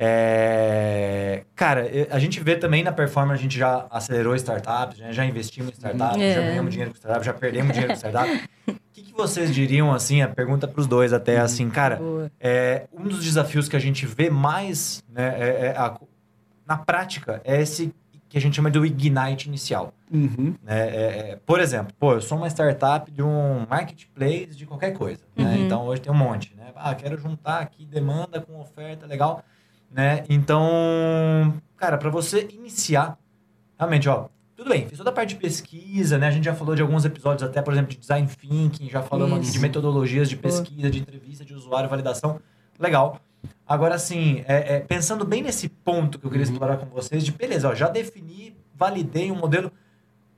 É... 0.00 1.42
Cara, 1.56 1.90
a 2.10 2.18
gente 2.20 2.38
vê 2.40 2.54
também 2.54 2.84
na 2.84 2.92
performance, 2.92 3.40
a 3.40 3.42
gente 3.42 3.58
já 3.58 3.86
acelerou 3.90 4.36
startups, 4.36 4.98
né? 4.98 5.12
já 5.12 5.24
investimos 5.24 5.70
em 5.70 5.74
startups, 5.74 6.22
é. 6.22 6.34
já 6.34 6.40
ganhamos 6.40 6.70
dinheiro 6.70 6.92
com 6.92 6.96
startups, 6.96 7.26
já 7.26 7.34
perdemos 7.34 7.72
dinheiro 7.72 7.92
com 7.92 7.96
startups. 7.96 8.48
O 8.68 8.74
que, 8.92 9.02
que, 9.02 9.12
vocês 9.12 9.52
diriam, 9.52 9.92
assim, 9.92 10.22
a 10.22 10.28
pergunta 10.28 10.68
para 10.68 10.80
os 10.80 10.86
dois 10.86 11.12
até, 11.12 11.38
uhum. 11.38 11.44
assim, 11.44 11.68
cara, 11.68 12.00
é, 12.38 12.86
um 12.92 13.08
dos 13.08 13.24
desafios 13.24 13.68
que 13.68 13.74
a 13.74 13.78
gente 13.80 14.06
vê 14.06 14.30
mais 14.30 15.02
né, 15.08 15.34
é, 15.36 15.66
é 15.66 15.76
a, 15.76 15.98
na 16.66 16.76
prática 16.76 17.40
é 17.44 17.60
esse 17.60 17.92
que 18.28 18.36
a 18.36 18.40
gente 18.40 18.54
chama 18.54 18.70
de 18.70 18.78
ignite 18.78 19.48
inicial. 19.48 19.92
Uhum. 20.12 20.54
Né? 20.62 20.88
É, 20.88 21.30
é, 21.30 21.40
por 21.46 21.60
exemplo, 21.60 21.94
pô, 21.98 22.12
eu 22.12 22.20
sou 22.20 22.36
uma 22.36 22.48
startup 22.48 23.10
de 23.10 23.22
um 23.22 23.66
marketplace 23.68 24.54
de 24.54 24.66
qualquer 24.66 24.92
coisa. 24.92 25.20
Né? 25.34 25.44
Uhum. 25.44 25.50
Né? 25.50 25.58
Então, 25.60 25.86
hoje 25.86 26.02
tem 26.02 26.12
um 26.12 26.16
monte. 26.16 26.54
Né? 26.54 26.70
Ah, 26.76 26.94
quero 26.94 27.16
juntar 27.18 27.60
aqui 27.60 27.86
demanda 27.86 28.40
com 28.40 28.60
oferta, 28.60 29.06
legal. 29.06 29.42
Né? 29.90 30.24
Então, 30.28 31.54
cara, 31.76 31.96
para 31.96 32.10
você 32.10 32.46
iniciar, 32.52 33.18
realmente, 33.78 34.08
ó, 34.08 34.28
tudo 34.54 34.70
bem, 34.70 34.88
fiz 34.88 34.98
toda 34.98 35.10
a 35.10 35.12
parte 35.12 35.30
de 35.30 35.36
pesquisa, 35.36 36.18
né? 36.18 36.26
A 36.26 36.30
gente 36.30 36.44
já 36.44 36.54
falou 36.54 36.74
de 36.74 36.82
alguns 36.82 37.04
episódios 37.04 37.48
até, 37.48 37.62
por 37.62 37.72
exemplo, 37.72 37.92
de 37.92 37.98
design 37.98 38.26
thinking, 38.26 38.88
já 38.90 39.02
falamos 39.02 39.38
aqui 39.38 39.50
de 39.52 39.58
metodologias 39.60 40.28
de 40.28 40.36
pesquisa, 40.36 40.90
de 40.90 40.98
entrevista, 40.98 41.44
de 41.44 41.54
usuário, 41.54 41.88
validação. 41.88 42.40
Legal. 42.78 43.20
Agora, 43.66 43.94
assim, 43.94 44.44
é, 44.48 44.76
é, 44.76 44.80
pensando 44.80 45.24
bem 45.24 45.42
nesse 45.42 45.68
ponto 45.68 46.18
que 46.18 46.26
eu 46.26 46.30
queria 46.30 46.44
uhum. 46.44 46.52
explorar 46.52 46.76
com 46.76 46.86
vocês, 46.86 47.24
de 47.24 47.30
beleza, 47.30 47.68
ó, 47.68 47.74
já 47.74 47.88
defini, 47.88 48.56
validei 48.74 49.30
um 49.30 49.36
modelo. 49.36 49.70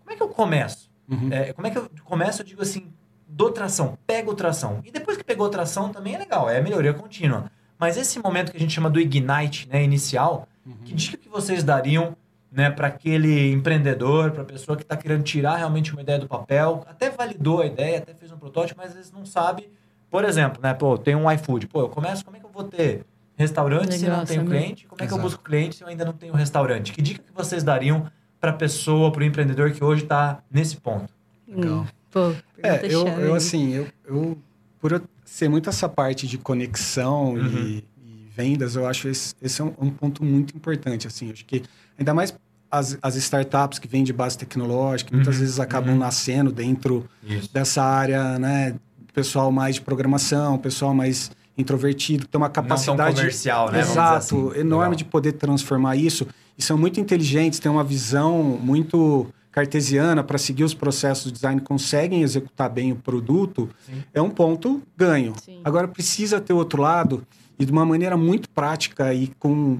Como 0.00 0.12
é 0.12 0.16
que 0.16 0.22
eu 0.22 0.28
começo? 0.28 0.90
Uhum. 1.08 1.32
É, 1.32 1.52
como 1.52 1.66
é 1.66 1.70
que 1.70 1.78
eu 1.78 1.90
começo? 2.04 2.42
Eu 2.42 2.46
digo 2.46 2.60
assim, 2.60 2.92
dou 3.26 3.50
tração, 3.50 3.96
pego 4.06 4.34
tração. 4.34 4.80
E 4.84 4.90
depois 4.90 5.16
que 5.16 5.24
pegou 5.24 5.48
tração 5.48 5.90
também 5.90 6.14
é 6.14 6.18
legal, 6.18 6.50
é 6.50 6.60
melhoria 6.60 6.92
contínua. 6.92 7.50
Mas 7.80 7.96
esse 7.96 8.18
momento 8.18 8.52
que 8.52 8.58
a 8.58 8.60
gente 8.60 8.74
chama 8.74 8.90
do 8.90 9.00
ignite, 9.00 9.66
né, 9.66 9.82
inicial, 9.82 10.46
uhum. 10.66 10.74
que 10.84 10.92
dica 10.92 11.16
que 11.16 11.30
vocês 11.30 11.64
dariam 11.64 12.14
né, 12.52 12.70
para 12.70 12.88
aquele 12.88 13.50
empreendedor, 13.50 14.32
para 14.32 14.42
a 14.42 14.44
pessoa 14.44 14.76
que 14.76 14.82
está 14.82 14.96
querendo 14.96 15.22
tirar 15.22 15.56
realmente 15.56 15.90
uma 15.92 16.02
ideia 16.02 16.18
do 16.18 16.28
papel, 16.28 16.84
até 16.86 17.08
validou 17.08 17.62
a 17.62 17.66
ideia, 17.66 17.98
até 17.98 18.12
fez 18.12 18.30
um 18.30 18.36
protótipo, 18.36 18.78
mas 18.78 18.90
às 18.90 18.96
vezes 18.96 19.12
não 19.12 19.24
sabe. 19.24 19.70
Por 20.10 20.24
exemplo, 20.24 20.60
né, 20.62 20.74
pô, 20.74 20.98
tem 20.98 21.16
um 21.16 21.30
iFood, 21.32 21.68
pô, 21.68 21.80
eu 21.80 21.88
começo, 21.88 22.22
como 22.22 22.36
é 22.36 22.40
que 22.40 22.44
eu 22.44 22.50
vou 22.50 22.64
ter 22.64 23.06
Restaurante 23.34 23.96
Legal, 23.96 24.00
se 24.00 24.06
não 24.08 24.24
tenho 24.26 24.44
cliente? 24.44 24.86
Como 24.86 25.00
é 25.00 25.06
que 25.06 25.12
Exato. 25.12 25.18
eu 25.18 25.22
busco 25.22 25.42
cliente 25.42 25.76
se 25.76 25.82
eu 25.82 25.88
ainda 25.88 26.04
não 26.04 26.12
tenho 26.12 26.34
restaurante? 26.34 26.92
Que 26.92 27.00
dica 27.00 27.22
que 27.22 27.32
vocês 27.32 27.64
dariam 27.64 28.06
para 28.38 28.50
a 28.50 28.54
pessoa, 28.54 29.10
para 29.10 29.22
o 29.22 29.24
empreendedor 29.24 29.70
que 29.70 29.82
hoje 29.82 30.02
está 30.02 30.42
nesse 30.50 30.76
ponto? 30.76 31.10
Legal. 31.48 31.78
Hum, 31.78 31.86
pô, 32.10 32.32
é, 32.62 32.84
eu, 32.84 33.08
eu 33.08 33.34
assim, 33.34 33.72
eu, 33.72 33.88
eu, 34.04 34.38
por 34.78 34.92
eu 34.92 35.00
ser 35.30 35.48
muito 35.48 35.70
essa 35.70 35.88
parte 35.88 36.26
de 36.26 36.36
conexão 36.36 37.34
uhum. 37.34 37.46
e, 37.46 37.84
e, 38.02 38.28
vendas, 38.36 38.74
eu 38.74 38.84
acho 38.84 39.08
esse, 39.08 39.32
esse 39.40 39.60
é 39.60 39.64
um, 39.64 39.72
um, 39.80 39.90
ponto 39.90 40.24
muito 40.24 40.56
importante, 40.56 41.06
assim, 41.06 41.30
acho 41.30 41.44
que 41.44 41.62
ainda 41.96 42.12
mais 42.12 42.34
as, 42.68 42.98
as 43.00 43.14
startups 43.14 43.78
que 43.78 43.86
vêm 43.86 44.02
de 44.02 44.12
base 44.12 44.36
tecnológica, 44.36 45.14
muitas 45.14 45.36
uhum. 45.36 45.40
vezes 45.40 45.60
acabam 45.60 45.92
uhum. 45.92 46.00
nascendo 46.00 46.50
dentro 46.50 47.08
Isso. 47.22 47.48
dessa 47.54 47.80
área, 47.80 48.40
né, 48.40 48.74
pessoal 49.14 49.52
mais 49.52 49.76
de 49.76 49.82
programação, 49.82 50.58
pessoal 50.58 50.92
mais 50.92 51.30
introvertido, 51.56 52.26
tem 52.26 52.36
uma 52.36 52.50
capacidade 52.50 53.16
comercial, 53.16 53.70
né? 53.70 53.80
Exato, 53.80 54.16
assim. 54.16 54.58
enorme 54.58 54.90
Legal. 54.90 54.94
de 54.94 55.04
poder 55.04 55.32
transformar 55.32 55.94
isso 55.94 56.26
e 56.58 56.62
são 56.62 56.76
muito 56.76 56.98
inteligentes, 56.98 57.60
têm 57.60 57.70
uma 57.70 57.84
visão 57.84 58.42
muito 58.42 59.32
cartesiana 59.50 60.22
para 60.22 60.38
seguir 60.38 60.64
os 60.64 60.74
processos 60.74 61.26
de 61.26 61.32
design, 61.32 61.60
conseguem 61.60 62.22
executar 62.22 62.70
bem 62.70 62.92
o 62.92 62.96
produto, 62.96 63.68
Sim. 63.84 64.02
é 64.14 64.22
um 64.22 64.30
ponto 64.30 64.82
ganho. 64.96 65.34
Sim. 65.42 65.60
Agora 65.64 65.88
precisa 65.88 66.40
ter 66.40 66.52
outro 66.52 66.80
lado 66.80 67.26
e 67.58 67.64
de 67.64 67.72
uma 67.72 67.84
maneira 67.84 68.16
muito 68.16 68.48
prática 68.50 69.12
e 69.12 69.28
com 69.38 69.78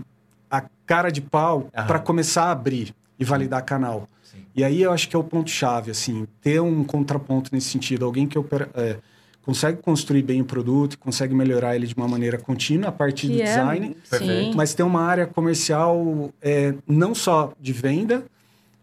a 0.50 0.62
cara 0.84 1.10
de 1.10 1.20
pau 1.20 1.70
para 1.72 1.98
começar 1.98 2.44
a 2.44 2.50
abrir 2.50 2.94
e 3.18 3.24
validar 3.24 3.64
canal. 3.64 4.08
Sim. 4.22 4.38
E 4.54 4.64
aí 4.64 4.82
eu 4.82 4.92
acho 4.92 5.08
que 5.08 5.14
é 5.14 5.18
o 5.18 5.24
ponto 5.24 5.48
chave, 5.48 5.90
assim, 5.90 6.26
ter 6.40 6.60
um 6.60 6.82
contraponto 6.82 7.50
nesse 7.52 7.68
sentido, 7.68 8.04
alguém 8.04 8.26
que 8.26 8.38
opera, 8.38 8.68
é, 8.74 8.96
consegue 9.42 9.80
construir 9.80 10.22
bem 10.22 10.40
o 10.40 10.44
produto, 10.44 10.98
consegue 10.98 11.34
melhorar 11.34 11.76
ele 11.76 11.86
de 11.86 11.94
uma 11.94 12.08
maneira 12.08 12.38
contínua 12.38 12.88
a 12.88 12.92
partir 12.92 13.28
que 13.28 13.34
do 13.34 13.42
é, 13.42 13.44
design, 13.44 13.96
sim. 14.04 14.52
mas 14.54 14.74
tem 14.74 14.84
uma 14.84 15.02
área 15.02 15.26
comercial 15.26 16.32
é, 16.42 16.74
não 16.86 17.14
só 17.14 17.52
de 17.60 17.72
venda, 17.72 18.24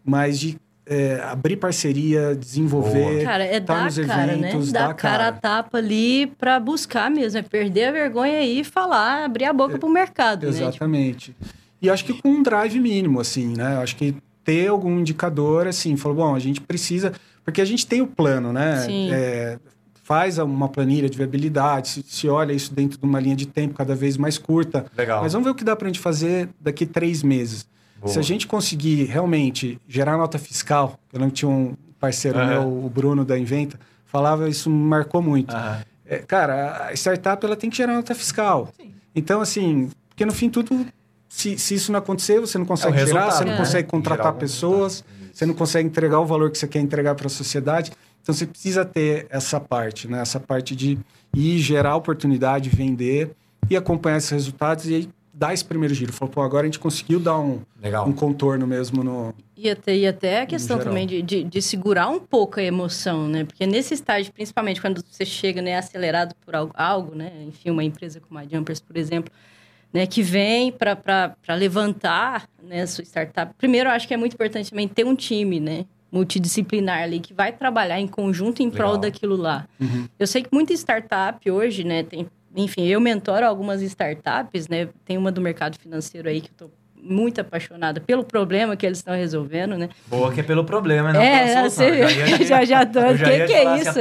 mas 0.04 0.38
de 0.40 0.58
é, 0.88 1.20
abrir 1.22 1.56
parceria, 1.56 2.34
desenvolver, 2.34 3.12
Boa. 3.16 3.24
cara, 3.24 3.44
é 3.44 3.60
tá 3.60 3.74
dar 3.74 3.84
nos 3.84 3.98
cara, 3.98 4.32
eventos, 4.32 4.72
né? 4.72 4.80
dar, 4.80 4.88
dar 4.88 4.94
cara 4.94 5.28
a 5.28 5.32
tapa 5.32 5.78
ali 5.78 6.26
para 6.38 6.58
buscar 6.58 7.10
mesmo, 7.10 7.38
é 7.38 7.42
perder 7.42 7.84
a 7.84 7.92
vergonha 7.92 8.38
aí 8.38 8.60
e 8.60 8.64
falar, 8.64 9.24
abrir 9.24 9.44
a 9.44 9.52
boca 9.52 9.74
é, 9.74 9.78
para 9.78 9.88
o 9.88 9.92
mercado, 9.92 10.46
Exatamente. 10.46 11.30
Né? 11.30 11.36
Tipo... 11.46 11.58
E 11.82 11.90
acho 11.90 12.04
que 12.04 12.14
com 12.14 12.30
um 12.30 12.42
drive 12.42 12.80
mínimo, 12.80 13.20
assim, 13.20 13.54
né? 13.56 13.76
Acho 13.76 13.94
que 13.94 14.16
ter 14.42 14.66
algum 14.68 14.98
indicador, 14.98 15.66
assim, 15.66 15.96
falou, 15.96 16.16
bom, 16.16 16.34
a 16.34 16.38
gente 16.38 16.60
precisa... 16.60 17.12
Porque 17.44 17.60
a 17.60 17.64
gente 17.64 17.86
tem 17.86 18.02
o 18.02 18.06
plano, 18.06 18.52
né? 18.52 18.78
Sim. 18.78 19.10
É, 19.12 19.58
faz 20.08 20.38
uma 20.38 20.68
planilha 20.68 21.08
de 21.08 21.16
viabilidade, 21.16 21.88
se, 21.88 22.02
se, 22.02 22.28
olha 22.28 22.52
isso 22.52 22.72
dentro 22.74 22.98
de 22.98 23.04
uma 23.04 23.20
linha 23.20 23.36
de 23.36 23.46
tempo 23.46 23.74
cada 23.74 23.94
vez 23.94 24.16
mais 24.16 24.38
curta. 24.38 24.86
Legal. 24.96 25.22
Mas 25.22 25.34
vamos 25.34 25.44
ver 25.44 25.52
o 25.52 25.54
que 25.54 25.64
dá 25.64 25.76
para 25.76 25.86
a 25.86 25.88
gente 25.90 26.00
fazer 26.00 26.48
daqui 26.60 26.84
três 26.86 27.22
meses. 27.22 27.66
Boa. 28.00 28.12
Se 28.12 28.18
a 28.18 28.22
gente 28.22 28.46
conseguir 28.46 29.04
realmente 29.04 29.80
gerar 29.88 30.16
nota 30.16 30.38
fiscal, 30.38 30.98
eu 31.12 31.18
não 31.18 31.30
tinha 31.30 31.48
um 31.48 31.74
parceiro 31.98 32.38
uhum. 32.38 32.46
meu, 32.46 32.84
o 32.84 32.88
Bruno 32.88 33.24
da 33.24 33.38
Inventa, 33.38 33.78
falava 34.06 34.48
isso 34.48 34.70
me 34.70 34.84
marcou 34.84 35.20
muito. 35.20 35.54
Uhum. 35.54 35.76
É, 36.06 36.18
cara, 36.18 36.88
a 36.88 36.92
startup 36.94 37.44
ela 37.44 37.56
tem 37.56 37.68
que 37.68 37.76
gerar 37.76 37.94
nota 37.94 38.14
fiscal. 38.14 38.68
Sim. 38.76 38.92
Então, 39.14 39.40
assim, 39.40 39.90
porque 40.08 40.24
no 40.24 40.32
fim 40.32 40.48
tudo, 40.48 40.86
se, 41.28 41.58
se 41.58 41.74
isso 41.74 41.92
não 41.92 41.98
acontecer, 41.98 42.40
você 42.40 42.56
não 42.56 42.64
consegue 42.64 42.96
é 42.96 43.06
gerar, 43.06 43.30
você 43.30 43.44
não 43.44 43.52
é. 43.52 43.56
consegue 43.56 43.88
contratar 43.88 44.32
pessoas, 44.34 45.04
você 45.32 45.44
não 45.44 45.54
consegue 45.54 45.88
entregar 45.88 46.20
o 46.20 46.26
valor 46.26 46.50
que 46.50 46.58
você 46.58 46.66
quer 46.66 46.80
entregar 46.80 47.14
para 47.14 47.26
a 47.26 47.30
sociedade. 47.30 47.92
Então 48.22 48.34
você 48.34 48.46
precisa 48.46 48.84
ter 48.84 49.26
essa 49.30 49.60
parte, 49.60 50.08
né? 50.08 50.20
Essa 50.20 50.40
parte 50.40 50.74
de 50.74 50.98
ir 51.34 51.58
gerar 51.58 51.96
oportunidade, 51.96 52.68
vender 52.68 53.30
e 53.70 53.76
acompanhar 53.76 54.16
esses 54.16 54.30
resultados 54.30 54.86
e 54.86 54.94
aí 54.94 55.08
dar 55.38 55.54
esse 55.54 55.64
primeiro 55.64 55.94
giro. 55.94 56.12
Falou, 56.12 56.32
pô, 56.32 56.42
agora 56.42 56.64
a 56.64 56.66
gente 56.66 56.80
conseguiu 56.80 57.20
dar 57.20 57.38
um, 57.38 57.60
um 58.06 58.12
contorno 58.12 58.66
mesmo 58.66 59.04
no. 59.04 59.32
E 59.56 59.70
até, 59.70 59.96
e 59.96 60.06
até 60.06 60.42
a 60.42 60.46
questão 60.46 60.78
também 60.78 61.06
de, 61.06 61.22
de, 61.22 61.44
de, 61.44 61.62
segurar 61.62 62.08
um 62.08 62.18
pouco 62.18 62.58
a 62.58 62.62
emoção, 62.62 63.28
né? 63.28 63.44
Porque 63.44 63.64
nesse 63.64 63.94
estágio, 63.94 64.32
principalmente 64.32 64.80
quando 64.80 65.02
você 65.08 65.24
chega 65.24 65.62
né, 65.62 65.76
acelerado 65.76 66.34
por 66.44 66.56
algo, 66.56 66.72
algo 66.76 67.14
né? 67.14 67.32
Enfim, 67.46 67.70
uma 67.70 67.84
empresa 67.84 68.20
como 68.20 68.38
a 68.38 68.44
Jumpers, 68.44 68.80
por 68.80 68.96
exemplo, 68.96 69.32
né, 69.92 70.06
que 70.06 70.22
vem 70.22 70.72
para 70.72 71.54
levantar 71.56 72.48
né, 72.62 72.84
sua 72.86 73.04
startup. 73.04 73.54
Primeiro, 73.56 73.88
eu 73.88 73.92
acho 73.92 74.08
que 74.08 74.14
é 74.14 74.16
muito 74.16 74.34
importante 74.34 74.70
também 74.70 74.88
ter 74.88 75.06
um 75.06 75.14
time, 75.14 75.60
né? 75.60 75.86
multidisciplinar 76.10 77.02
ali 77.02 77.20
que 77.20 77.34
vai 77.34 77.52
trabalhar 77.52 78.00
em 78.00 78.08
conjunto 78.08 78.62
em 78.62 78.70
Legal. 78.70 78.76
prol 78.78 78.98
daquilo 78.98 79.36
lá. 79.36 79.68
Uhum. 79.78 80.08
Eu 80.18 80.26
sei 80.26 80.42
que 80.42 80.48
muita 80.50 80.72
startup 80.72 81.50
hoje, 81.50 81.84
né, 81.84 82.02
tem, 82.02 82.26
enfim, 82.62 82.86
eu 82.86 83.00
mentoro 83.00 83.46
algumas 83.46 83.82
startups, 83.82 84.68
né, 84.68 84.88
tem 85.04 85.16
uma 85.16 85.30
do 85.30 85.40
mercado 85.40 85.78
financeiro 85.78 86.28
aí 86.28 86.40
que 86.40 86.50
eu 86.50 86.68
tô 86.68 86.70
muito 87.00 87.40
apaixonada 87.40 88.00
pelo 88.00 88.24
problema 88.24 88.76
que 88.76 88.84
eles 88.84 88.98
estão 88.98 89.14
resolvendo, 89.14 89.76
né? 89.76 89.88
Boa 90.06 90.32
que 90.32 90.40
é 90.40 90.42
pelo 90.42 90.64
problema, 90.64 91.12
não 91.12 91.20
é, 91.20 91.54
pela 91.54 91.70
solução. 91.70 92.08
Você... 92.08 92.44
já, 92.44 92.64
já 92.64 92.86
tô. 92.86 93.00
O 93.00 93.16
que, 93.16 93.46
que 93.46 93.52
é 93.52 93.76
isso? 93.76 93.94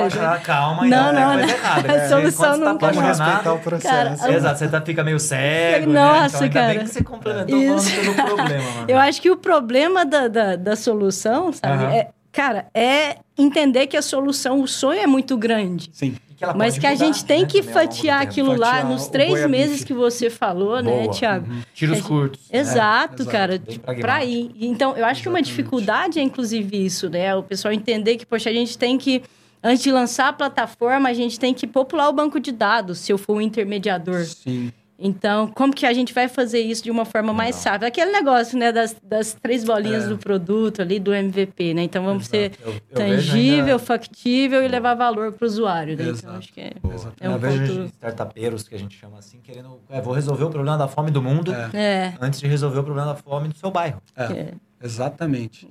calma, 0.44 0.86
não, 0.86 1.14
não, 1.14 1.38
não. 1.38 1.48
Errada, 1.48 1.94
a 1.94 2.10
solução 2.10 2.58
não 2.58 2.78
tá 2.78 2.90
respeitar 2.90 3.54
o 3.54 3.60
processo. 3.60 4.22
Cara, 4.22 4.34
Exato, 4.34 4.60
você 4.60 4.68
tá, 4.68 4.82
fica 4.82 5.04
meio 5.04 5.20
cego, 5.20 5.92
Nossa, 5.92 6.42
né? 6.42 6.48
então, 6.48 6.62
cara. 6.62 6.74
bem 6.74 6.84
que 6.84 6.90
você 6.90 7.04
complementou 7.04 7.62
isso. 7.62 7.90
falando 7.90 8.16
pelo 8.16 8.36
problema, 8.36 8.72
mano. 8.76 8.86
Eu 8.88 8.98
acho 8.98 9.22
que 9.22 9.32
o 9.32 9.38
problema 9.38 10.06
da, 10.06 10.28
da, 10.28 10.56
da 10.56 10.76
solução, 10.76 11.54
sabe, 11.54 11.84
uhum. 11.84 11.92
é, 11.92 12.10
cara, 12.38 12.68
é 12.72 13.18
entender 13.36 13.88
que 13.88 13.98
a 13.98 14.02
solução, 14.02 14.62
o 14.62 14.68
sonho 14.68 15.00
é 15.00 15.08
muito 15.08 15.36
grande. 15.36 15.90
Sim 15.92 16.16
que 16.38 16.46
Mas 16.56 16.78
que 16.78 16.86
a 16.86 16.94
gente 16.94 17.26
tem 17.26 17.42
né, 17.42 17.48
que 17.48 17.64
fatiar 17.64 18.22
aquilo 18.22 18.56
lá 18.56 18.84
nos 18.84 19.08
três 19.08 19.50
meses 19.50 19.84
que 19.84 19.92
você 19.92 20.30
falou, 20.30 20.84
né, 20.84 20.92
Boa. 20.92 21.04
né, 21.08 21.08
Tiago? 21.08 21.52
Uhum. 21.52 21.62
Tiros 21.74 22.00
curtos. 22.02 22.42
Exato, 22.54 23.26
né? 23.26 23.32
cara. 23.32 23.62
Para 24.00 24.24
ir. 24.24 24.52
Então, 24.62 24.90
eu 24.90 25.04
acho 25.04 25.20
Exatamente. 25.20 25.24
que 25.24 25.30
uma 25.30 25.42
dificuldade 25.42 26.20
é, 26.20 26.22
inclusive, 26.22 26.86
isso, 26.86 27.10
né? 27.10 27.36
O 27.36 27.42
pessoal 27.42 27.74
entender 27.74 28.18
que, 28.18 28.26
poxa, 28.26 28.52
a 28.52 28.54
gente 28.54 28.78
tem 28.78 29.00
que 29.00 29.24
antes 29.64 29.82
de 29.84 29.92
lançar 29.92 30.28
a 30.28 30.34
plataforma, 30.34 31.10
a 31.10 31.14
gente 31.14 31.40
tem 31.40 31.56
que 31.56 31.66
popular 31.66 32.08
o 32.08 32.14
banco 32.14 32.40
de 32.40 32.52
dados, 32.52 33.00
se 33.00 33.12
eu 33.12 33.18
for 33.18 33.38
um 33.38 33.42
intermediador. 33.42 34.26
Sim. 34.26 34.72
Então, 35.00 35.48
como 35.48 35.74
que 35.74 35.86
a 35.86 35.94
gente 35.94 36.14
vai 36.14 36.28
fazer 36.28 36.60
isso 36.60 36.84
de 36.84 36.90
uma 36.90 37.06
forma 37.06 37.32
mais 37.32 37.56
sábia? 37.56 37.88
Aquele 37.88 38.12
negócio, 38.12 38.58
né, 38.58 38.72
das, 38.72 38.96
das 39.04 39.34
três 39.34 39.64
bolinhas 39.64 40.06
é. 40.06 40.08
do 40.08 40.18
produto 40.18 40.82
ali, 40.82 41.00
do 41.00 41.14
MVP, 41.14 41.74
né? 41.76 41.84
Então, 41.84 42.04
vamos 42.04 42.24
Exato. 42.34 42.56
ser 42.56 42.68
eu, 42.68 42.74
eu 42.74 42.80
tangível, 42.96 43.66
ainda... 43.66 43.80
factível 43.80 44.64
e 44.64 44.68
levar 44.68 44.96
valor 44.96 45.32
para 45.34 45.46
o 45.46 45.48
usuário, 45.48 45.96
né? 45.96 46.06
Então, 46.10 46.36
acho 46.36 46.52
que 46.52 46.62
é, 46.62 46.74
é 47.20 47.30
um 47.30 47.34
eu 47.34 47.40
vejo 47.40 47.76
ponto... 47.76 47.86
startupeiros, 47.94 48.68
que 48.68 48.76
a 48.76 48.80
gente 48.80 48.98
chama 48.98 49.20
assim, 49.20 49.40
querendo... 49.40 49.80
É, 49.90 50.02
vou 50.02 50.14
resolver 50.14 50.46
o 50.46 50.50
problema 50.50 50.78
da 50.78 50.88
fome 50.88 51.12
do 51.12 51.22
mundo 51.22 51.54
é. 51.54 52.14
antes 52.20 52.40
de 52.40 52.48
resolver 52.48 52.80
o 52.80 52.84
problema 52.84 53.14
da 53.14 53.16
fome 53.16 53.50
do 53.50 53.56
seu 53.56 53.70
bairro. 53.70 54.02
É, 54.16 54.24
é. 54.24 54.54
exatamente. 54.82 55.68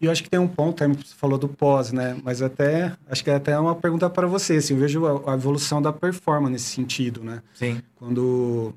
E 0.00 0.04
eu 0.06 0.12
acho 0.12 0.22
que 0.22 0.28
tem 0.28 0.38
um 0.38 0.48
ponto, 0.48 0.84
aí 0.84 0.92
você 0.92 1.14
falou 1.16 1.38
do 1.38 1.48
pós, 1.48 1.90
né? 1.90 2.16
Mas 2.22 2.42
até, 2.42 2.92
acho 3.08 3.24
que 3.24 3.30
é 3.30 3.34
até 3.34 3.58
uma 3.58 3.74
pergunta 3.74 4.08
para 4.10 4.26
você, 4.26 4.56
assim, 4.56 4.74
eu 4.74 4.80
vejo 4.80 5.06
a, 5.06 5.32
a, 5.32 5.34
evolução 5.34 5.80
da 5.80 5.92
performance 5.92 6.52
nesse 6.52 6.66
sentido, 6.66 7.24
né? 7.24 7.42
Sim. 7.54 7.80
Quando 7.96 8.74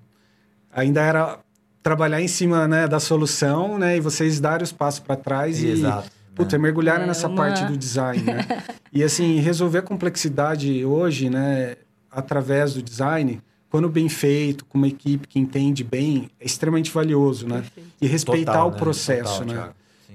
ainda 0.71 1.01
era 1.01 1.39
trabalhar 1.83 2.21
em 2.21 2.27
cima 2.27 2.67
né, 2.67 2.87
da 2.87 2.99
solução, 2.99 3.77
né? 3.77 3.97
E 3.97 3.99
vocês 3.99 4.39
darem 4.39 4.63
os 4.63 4.71
passos 4.71 4.99
para 4.99 5.15
trás 5.15 5.61
Exato. 5.61 6.09
e... 6.15 6.19
Puta, 6.35 6.57
né? 6.57 6.63
mergulharem 6.63 7.03
é 7.03 7.07
nessa 7.07 7.27
uma... 7.27 7.35
parte 7.35 7.65
do 7.65 7.77
design, 7.77 8.23
né? 8.23 8.45
e 8.93 9.03
assim, 9.03 9.39
resolver 9.39 9.79
a 9.79 9.81
complexidade 9.81 10.85
hoje, 10.85 11.29
né? 11.29 11.75
Através 12.09 12.73
do 12.73 12.81
design, 12.81 13.41
quando 13.69 13.89
bem 13.89 14.07
feito, 14.07 14.63
com 14.65 14.77
uma 14.77 14.87
equipe 14.87 15.27
que 15.27 15.37
entende 15.37 15.83
bem, 15.83 16.29
é 16.39 16.45
extremamente 16.45 16.91
valioso, 16.91 17.45
né? 17.45 17.57
Perfeito. 17.57 17.89
E 18.01 18.07
respeitar 18.07 18.53
Total, 18.53 18.67
o 18.67 18.71
né? 18.71 18.77
processo, 18.77 19.39
Total, 19.39 19.65
né? 19.65 19.69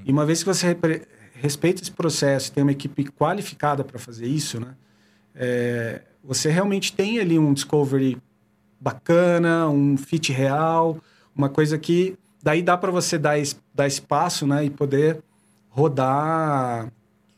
E 0.04 0.12
uma 0.12 0.26
vez 0.26 0.42
que 0.42 0.46
você 0.46 0.76
respeita 1.34 1.82
esse 1.82 1.90
processo, 1.90 2.52
tem 2.52 2.62
uma 2.62 2.72
equipe 2.72 3.04
qualificada 3.04 3.82
para 3.82 3.98
fazer 3.98 4.26
isso, 4.26 4.60
né? 4.60 4.74
É, 5.34 6.02
você 6.22 6.50
realmente 6.50 6.92
tem 6.92 7.18
ali 7.18 7.38
um 7.38 7.52
discovery 7.52 8.18
bacana, 8.78 9.68
um 9.68 9.96
fit 9.96 10.32
real, 10.32 10.98
uma 11.34 11.48
coisa 11.48 11.78
que 11.78 12.16
daí 12.42 12.62
dá 12.62 12.76
para 12.76 12.90
você 12.90 13.18
dar, 13.18 13.36
dar 13.74 13.86
espaço, 13.86 14.46
né? 14.46 14.64
E 14.64 14.70
poder 14.70 15.22
rodar 15.70 16.92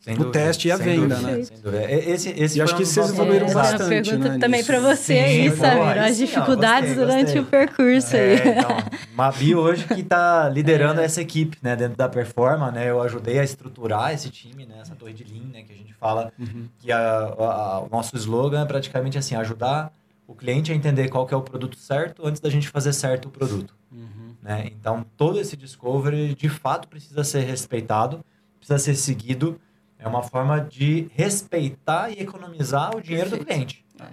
sem 0.06 0.20
o 0.20 0.30
teste 0.30 0.68
e 0.68 0.70
a 0.70 0.76
venda, 0.76 1.16
dúvida, 1.16 1.20
né? 1.20 1.42
Sem 1.42 1.58
dúvida. 1.58 1.92
Esse, 1.92 2.30
esse 2.30 2.58
e 2.58 2.62
acho 2.62 2.76
que 2.76 2.86
vocês 2.86 3.10
evoluíram 3.10 3.48
é, 3.48 3.54
bastante, 3.54 3.82
uma 3.82 3.88
pergunta 3.88 4.28
né, 4.28 4.38
também 4.38 4.64
para 4.64 4.78
você 4.78 5.14
Sim, 5.14 5.18
aí, 5.18 5.56
sabe? 5.56 5.98
As 5.98 6.16
dificuldades 6.16 6.90
gostei, 6.90 7.04
durante 7.04 7.24
gostei. 7.24 7.40
o 7.40 7.44
percurso 7.44 8.16
é, 8.16 8.20
aí. 8.20 8.34
Então, 8.36 8.76
Mabi 9.16 9.56
hoje 9.56 9.84
que 9.84 10.02
está 10.02 10.48
liderando 10.48 11.00
é. 11.00 11.04
essa 11.04 11.20
equipe, 11.20 11.58
né? 11.60 11.74
Dentro 11.74 11.96
da 11.96 12.08
Performa, 12.08 12.70
né? 12.70 12.88
Eu 12.88 13.02
ajudei 13.02 13.40
a 13.40 13.42
estruturar 13.42 14.14
esse 14.14 14.30
time, 14.30 14.64
né? 14.64 14.76
Essa 14.80 14.94
torre 14.94 15.12
de 15.12 15.24
Lean, 15.24 15.48
né? 15.52 15.64
Que 15.64 15.72
a 15.72 15.76
gente 15.76 15.92
fala 15.94 16.32
uhum. 16.38 16.68
que 16.78 16.92
a, 16.92 17.00
a, 17.00 17.80
o 17.80 17.88
nosso 17.90 18.16
slogan 18.16 18.62
é 18.62 18.64
praticamente 18.64 19.18
assim, 19.18 19.34
ajudar 19.34 19.92
o 20.24 20.36
cliente 20.36 20.70
a 20.70 20.74
entender 20.76 21.08
qual 21.08 21.26
que 21.26 21.34
é 21.34 21.36
o 21.36 21.42
produto 21.42 21.76
certo 21.76 22.24
antes 22.24 22.40
da 22.40 22.48
gente 22.48 22.68
fazer 22.68 22.92
certo 22.92 23.26
o 23.26 23.30
produto. 23.32 23.74
Uhum. 23.90 24.36
Né? 24.40 24.70
Então, 24.70 25.04
todo 25.16 25.40
esse 25.40 25.56
discovery, 25.56 26.32
de 26.32 26.48
fato, 26.48 26.86
precisa 26.86 27.24
ser 27.24 27.40
respeitado, 27.40 28.24
precisa 28.60 28.78
ser 28.78 28.94
seguido 28.94 29.60
é 30.06 30.08
uma 30.08 30.22
forma 30.22 30.60
de 30.60 31.08
respeitar 31.14 32.10
e 32.10 32.20
economizar 32.20 32.94
o 32.96 33.00
dinheiro 33.00 33.30
Perfeito. 33.30 33.44
do 33.44 33.54
cliente. 33.54 33.84
É. 34.00 34.06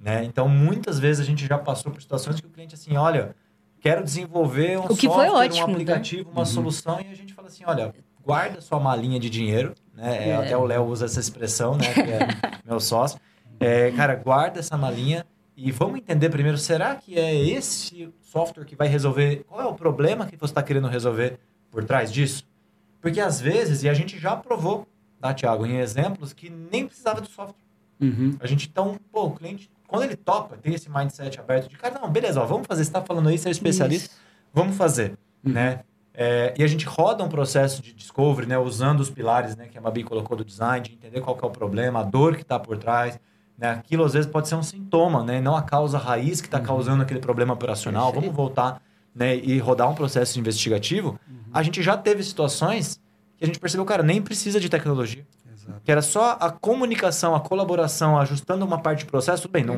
Né? 0.00 0.24
Então, 0.24 0.48
muitas 0.48 0.98
vezes 0.98 1.20
a 1.20 1.24
gente 1.24 1.46
já 1.46 1.58
passou 1.58 1.92
por 1.92 2.00
situações 2.00 2.40
que 2.40 2.46
o 2.46 2.50
cliente 2.50 2.74
assim, 2.74 2.96
olha, 2.96 3.34
quero 3.80 4.02
desenvolver 4.02 4.78
um 4.78 4.86
o 4.86 4.96
que 4.96 5.06
software, 5.06 5.28
foi 5.28 5.28
ótimo, 5.28 5.66
um 5.66 5.70
aplicativo, 5.70 6.24
né? 6.24 6.30
uma 6.32 6.40
uhum. 6.40 6.46
solução, 6.46 7.00
e 7.00 7.10
a 7.10 7.14
gente 7.14 7.34
fala 7.34 7.48
assim, 7.48 7.64
olha, 7.66 7.94
guarda 8.24 8.60
sua 8.60 8.80
malinha 8.80 9.20
de 9.20 9.30
dinheiro, 9.30 9.74
né? 9.94 10.30
É. 10.30 10.36
Até 10.36 10.56
o 10.56 10.64
Léo 10.64 10.84
usa 10.84 11.04
essa 11.04 11.20
expressão, 11.20 11.76
né? 11.76 11.92
Que 11.92 12.00
é 12.00 12.28
meu 12.64 12.80
sócio. 12.80 13.20
É, 13.60 13.90
cara, 13.92 14.14
guarda 14.14 14.58
essa 14.58 14.76
malinha 14.76 15.24
e 15.56 15.70
vamos 15.70 15.98
entender 15.98 16.28
primeiro, 16.28 16.58
será 16.58 16.96
que 16.96 17.18
é 17.18 17.34
esse 17.34 18.12
software 18.20 18.64
que 18.64 18.76
vai 18.76 18.88
resolver? 18.88 19.44
Qual 19.46 19.60
é 19.60 19.64
o 19.64 19.74
problema 19.74 20.26
que 20.26 20.36
você 20.36 20.50
está 20.50 20.62
querendo 20.62 20.88
resolver 20.88 21.38
por 21.70 21.84
trás 21.84 22.12
disso? 22.12 22.46
Porque 23.00 23.20
às 23.20 23.40
vezes, 23.40 23.82
e 23.82 23.88
a 23.88 23.94
gente 23.94 24.18
já 24.18 24.36
provou, 24.36 24.86
tá, 25.20 25.34
Thiago, 25.34 25.66
em 25.66 25.78
exemplos 25.78 26.32
que 26.32 26.50
nem 26.50 26.86
precisava 26.86 27.20
do 27.20 27.28
software. 27.28 27.56
Uhum. 28.00 28.36
A 28.40 28.46
gente, 28.46 28.68
então, 28.68 28.96
pô, 29.10 29.24
o 29.24 29.30
cliente, 29.32 29.70
quando 29.86 30.02
ele 30.02 30.16
topa, 30.16 30.56
tem 30.56 30.74
esse 30.74 30.90
mindset 30.90 31.40
aberto 31.40 31.68
de, 31.68 31.76
cara, 31.76 31.98
não, 31.98 32.10
beleza, 32.10 32.40
ó, 32.40 32.46
vamos 32.46 32.66
fazer, 32.66 32.84
você 32.84 32.90
está 32.90 33.02
falando 33.02 33.28
aí, 33.28 33.38
você 33.38 33.48
é 33.48 33.52
especialista, 33.52 34.06
isso. 34.12 34.20
vamos 34.52 34.76
fazer, 34.76 35.18
uhum. 35.44 35.52
né? 35.52 35.80
É, 36.18 36.54
e 36.56 36.64
a 36.64 36.66
gente 36.66 36.86
roda 36.86 37.22
um 37.22 37.28
processo 37.28 37.82
de 37.82 37.92
discovery, 37.92 38.46
né, 38.46 38.58
usando 38.58 39.00
os 39.00 39.10
pilares 39.10 39.54
né, 39.54 39.68
que 39.68 39.76
a 39.76 39.80
Mabi 39.82 40.02
colocou 40.02 40.34
do 40.34 40.42
design, 40.42 40.88
de 40.88 40.94
entender 40.94 41.20
qual 41.20 41.38
é 41.42 41.44
o 41.44 41.50
problema, 41.50 42.00
a 42.00 42.02
dor 42.02 42.36
que 42.36 42.42
está 42.42 42.58
por 42.58 42.78
trás. 42.78 43.20
Né? 43.58 43.68
Aquilo 43.68 44.02
às 44.02 44.14
vezes 44.14 44.30
pode 44.30 44.48
ser 44.48 44.54
um 44.54 44.62
sintoma, 44.62 45.22
né, 45.22 45.42
não 45.42 45.54
a 45.54 45.60
causa 45.60 45.98
raiz 45.98 46.40
que 46.40 46.46
está 46.46 46.58
uhum. 46.58 46.64
causando 46.64 47.02
aquele 47.02 47.20
problema 47.20 47.52
operacional. 47.52 48.14
Vamos 48.14 48.34
voltar 48.34 48.80
né, 49.14 49.36
e 49.36 49.58
rodar 49.58 49.90
um 49.90 49.94
processo 49.94 50.38
investigativo. 50.40 51.20
Uhum. 51.28 51.36
A 51.52 51.62
gente 51.62 51.82
já 51.82 51.98
teve 51.98 52.22
situações 52.22 52.98
que 53.38 53.44
a 53.44 53.46
gente 53.46 53.58
percebeu, 53.58 53.84
cara, 53.84 54.02
nem 54.02 54.20
precisa 54.20 54.58
de 54.60 54.68
tecnologia. 54.68 55.24
Exato. 55.52 55.80
Que 55.84 55.90
era 55.90 56.02
só 56.02 56.36
a 56.40 56.50
comunicação, 56.50 57.34
a 57.34 57.40
colaboração, 57.40 58.18
ajustando 58.18 58.64
uma 58.64 58.78
parte 58.78 59.04
do 59.04 59.10
processo. 59.10 59.48
Bem, 59.48 59.64
não, 59.64 59.76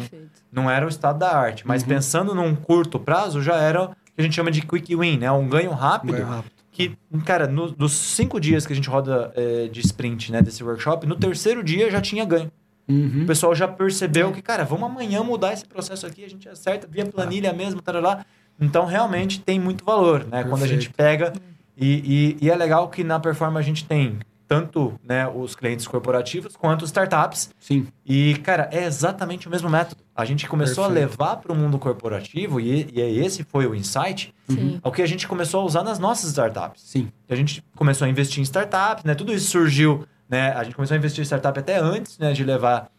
não 0.52 0.70
era 0.70 0.84
o 0.84 0.88
estado 0.88 1.18
da 1.18 1.34
arte, 1.36 1.66
mas 1.66 1.82
uhum. 1.82 1.88
pensando 1.88 2.34
num 2.34 2.54
curto 2.54 2.98
prazo, 2.98 3.42
já 3.42 3.56
era 3.56 3.88
que 4.14 4.20
a 4.20 4.22
gente 4.22 4.34
chama 4.34 4.50
de 4.50 4.62
quick 4.62 4.94
win, 4.94 5.18
né? 5.18 5.30
Um 5.30 5.48
ganho 5.48 5.70
rápido. 5.70 6.10
Um 6.10 6.16
ganho 6.16 6.26
rápido. 6.26 6.52
Que, 6.70 6.96
cara, 7.24 7.46
no, 7.48 7.70
dos 7.70 7.92
cinco 7.92 8.38
dias 8.40 8.66
que 8.66 8.72
a 8.72 8.76
gente 8.76 8.88
roda 8.88 9.32
é, 9.34 9.66
de 9.66 9.80
sprint, 9.80 10.30
né, 10.30 10.40
desse 10.40 10.62
workshop, 10.62 11.06
no 11.06 11.16
terceiro 11.16 11.64
dia 11.64 11.90
já 11.90 12.00
tinha 12.00 12.24
ganho. 12.24 12.52
Uhum. 12.88 13.24
O 13.24 13.26
pessoal 13.26 13.54
já 13.54 13.66
percebeu 13.66 14.32
que, 14.32 14.40
cara, 14.40 14.64
vamos 14.64 14.88
amanhã 14.88 15.22
mudar 15.22 15.52
esse 15.52 15.64
processo 15.64 16.06
aqui, 16.06 16.24
a 16.24 16.30
gente 16.30 16.48
acerta 16.48 16.86
via 16.88 17.04
planilha 17.04 17.52
mesmo, 17.52 17.82
lá. 18.00 18.24
Então, 18.60 18.86
realmente 18.86 19.40
tem 19.40 19.58
muito 19.58 19.84
valor, 19.84 20.20
né? 20.20 20.42
Perfeito. 20.42 20.48
Quando 20.50 20.62
a 20.62 20.66
gente 20.66 20.90
pega. 20.90 21.32
E, 21.80 22.36
e, 22.40 22.46
e, 22.46 22.50
é 22.50 22.56
legal 22.56 22.88
que 22.88 23.04
na 23.04 23.20
performance 23.20 23.64
a 23.64 23.66
gente 23.66 23.84
tem 23.84 24.18
tanto 24.48 24.98
né, 25.04 25.28
os 25.28 25.54
clientes 25.54 25.86
corporativos 25.86 26.56
quanto 26.56 26.82
os 26.82 26.88
startups. 26.88 27.50
Sim. 27.60 27.86
E, 28.04 28.34
cara, 28.42 28.68
é 28.72 28.84
exatamente 28.84 29.46
o 29.46 29.50
mesmo 29.50 29.68
método. 29.68 30.02
A 30.16 30.24
gente 30.24 30.48
começou 30.48 30.84
Perfeito. 30.84 31.06
a 31.06 31.10
levar 31.10 31.36
para 31.36 31.52
o 31.52 31.54
mundo 31.54 31.78
corporativo, 31.78 32.58
e, 32.58 32.88
e 32.92 33.00
esse 33.00 33.44
foi 33.44 33.66
o 33.66 33.74
insight, 33.74 34.34
Sim. 34.48 34.80
o 34.82 34.90
que 34.90 35.02
a 35.02 35.06
gente 35.06 35.28
começou 35.28 35.60
a 35.60 35.64
usar 35.64 35.84
nas 35.84 35.98
nossas 35.98 36.30
startups. 36.30 36.82
Sim. 36.82 37.12
A 37.28 37.36
gente 37.36 37.62
começou 37.76 38.06
a 38.06 38.08
investir 38.08 38.40
em 38.40 38.42
startups, 38.42 39.04
né? 39.04 39.14
Tudo 39.14 39.32
isso 39.32 39.50
surgiu, 39.50 40.06
né? 40.28 40.52
A 40.54 40.64
gente 40.64 40.74
começou 40.74 40.94
a 40.94 40.98
investir 40.98 41.20
em 41.20 41.24
startup 41.26 41.56
até 41.58 41.78
antes 41.78 42.18
né, 42.18 42.32
de 42.32 42.42
levar, 42.42 42.90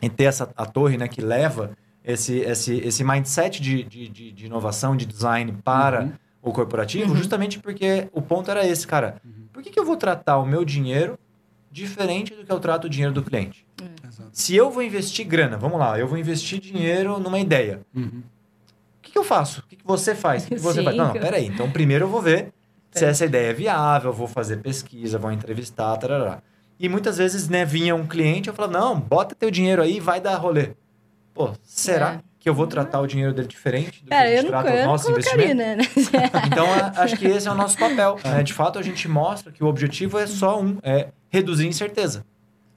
em 0.00 0.10
ter 0.10 0.24
essa 0.24 0.48
a 0.56 0.66
torre 0.66 0.98
né, 0.98 1.08
que 1.08 1.22
leva 1.22 1.70
esse, 2.04 2.36
esse, 2.38 2.76
esse 2.76 3.02
mindset 3.02 3.60
de, 3.60 3.82
de, 3.82 4.08
de, 4.08 4.30
de 4.30 4.46
inovação, 4.46 4.94
de 4.96 5.06
design 5.06 5.52
para 5.64 6.02
uhum. 6.02 6.12
O 6.42 6.52
corporativo, 6.52 7.10
uhum. 7.10 7.16
justamente 7.16 7.58
porque 7.58 8.08
o 8.12 8.22
ponto 8.22 8.50
era 8.50 8.66
esse, 8.66 8.86
cara. 8.86 9.20
Uhum 9.24 9.36
por 9.56 9.62
que, 9.62 9.70
que 9.70 9.80
eu 9.80 9.86
vou 9.86 9.96
tratar 9.96 10.36
o 10.36 10.44
meu 10.44 10.66
dinheiro 10.66 11.18
diferente 11.70 12.34
do 12.34 12.44
que 12.44 12.52
eu 12.52 12.60
trato 12.60 12.84
o 12.84 12.90
dinheiro 12.90 13.14
do 13.14 13.22
cliente? 13.22 13.66
Hum. 13.82 13.86
Se 14.30 14.54
eu 14.54 14.70
vou 14.70 14.82
investir 14.82 15.26
grana, 15.26 15.56
vamos 15.56 15.78
lá, 15.78 15.98
eu 15.98 16.06
vou 16.06 16.18
investir 16.18 16.60
dinheiro 16.60 17.18
numa 17.18 17.38
ideia. 17.38 17.80
Uhum. 17.94 18.22
O 18.98 19.00
que, 19.00 19.12
que, 19.12 19.18
eu 19.18 19.24
faço? 19.24 19.60
O 19.60 19.62
que, 19.62 19.76
que 19.76 19.86
você 19.86 20.14
faz? 20.14 20.44
O 20.44 20.48
que, 20.48 20.56
que 20.56 20.60
você 20.60 20.80
Sim, 20.80 20.84
faz? 20.84 20.94
Não, 20.94 21.06
não, 21.06 21.14
peraí. 21.14 21.46
Então, 21.46 21.70
primeiro 21.70 22.04
eu 22.04 22.08
vou 22.10 22.20
ver 22.20 22.52
se 22.90 23.02
essa 23.02 23.24
ideia 23.24 23.48
é 23.48 23.54
viável, 23.54 24.12
vou 24.12 24.28
fazer 24.28 24.58
pesquisa, 24.58 25.18
vou 25.18 25.32
entrevistar, 25.32 25.96
tarará. 25.96 26.42
E 26.78 26.86
muitas 26.86 27.16
vezes, 27.16 27.48
né, 27.48 27.64
vinha 27.64 27.94
um 27.94 28.06
cliente, 28.06 28.48
eu 28.48 28.54
falava, 28.54 28.78
não, 28.78 29.00
bota 29.00 29.34
teu 29.34 29.50
dinheiro 29.50 29.80
aí, 29.80 30.00
vai 30.00 30.20
dar 30.20 30.36
rolê. 30.36 30.72
Pô, 31.32 31.54
será? 31.62 32.16
É 32.16 32.20
que 32.46 32.50
eu 32.50 32.54
vou 32.54 32.68
tratar 32.68 33.00
o 33.00 33.08
dinheiro 33.08 33.34
dele 33.34 33.48
diferente 33.48 34.04
do 34.04 34.08
Cara, 34.08 34.28
que 34.28 34.34
a 34.34 34.36
gente 34.36 34.46
trata 34.46 34.70
o 34.70 34.86
nosso 34.86 35.10
investimento? 35.10 35.56
Né? 35.56 35.78
então, 36.46 36.64
acho 36.94 37.16
que 37.16 37.26
esse 37.26 37.48
é 37.48 37.50
o 37.50 37.56
nosso 37.56 37.76
papel. 37.76 38.20
Né? 38.24 38.44
De 38.44 38.52
fato, 38.52 38.78
a 38.78 38.82
gente 38.82 39.08
mostra 39.08 39.50
que 39.50 39.64
o 39.64 39.66
objetivo 39.66 40.16
é 40.16 40.28
só 40.28 40.62
um, 40.62 40.78
é 40.80 41.08
reduzir 41.28 41.66
incerteza. 41.66 42.24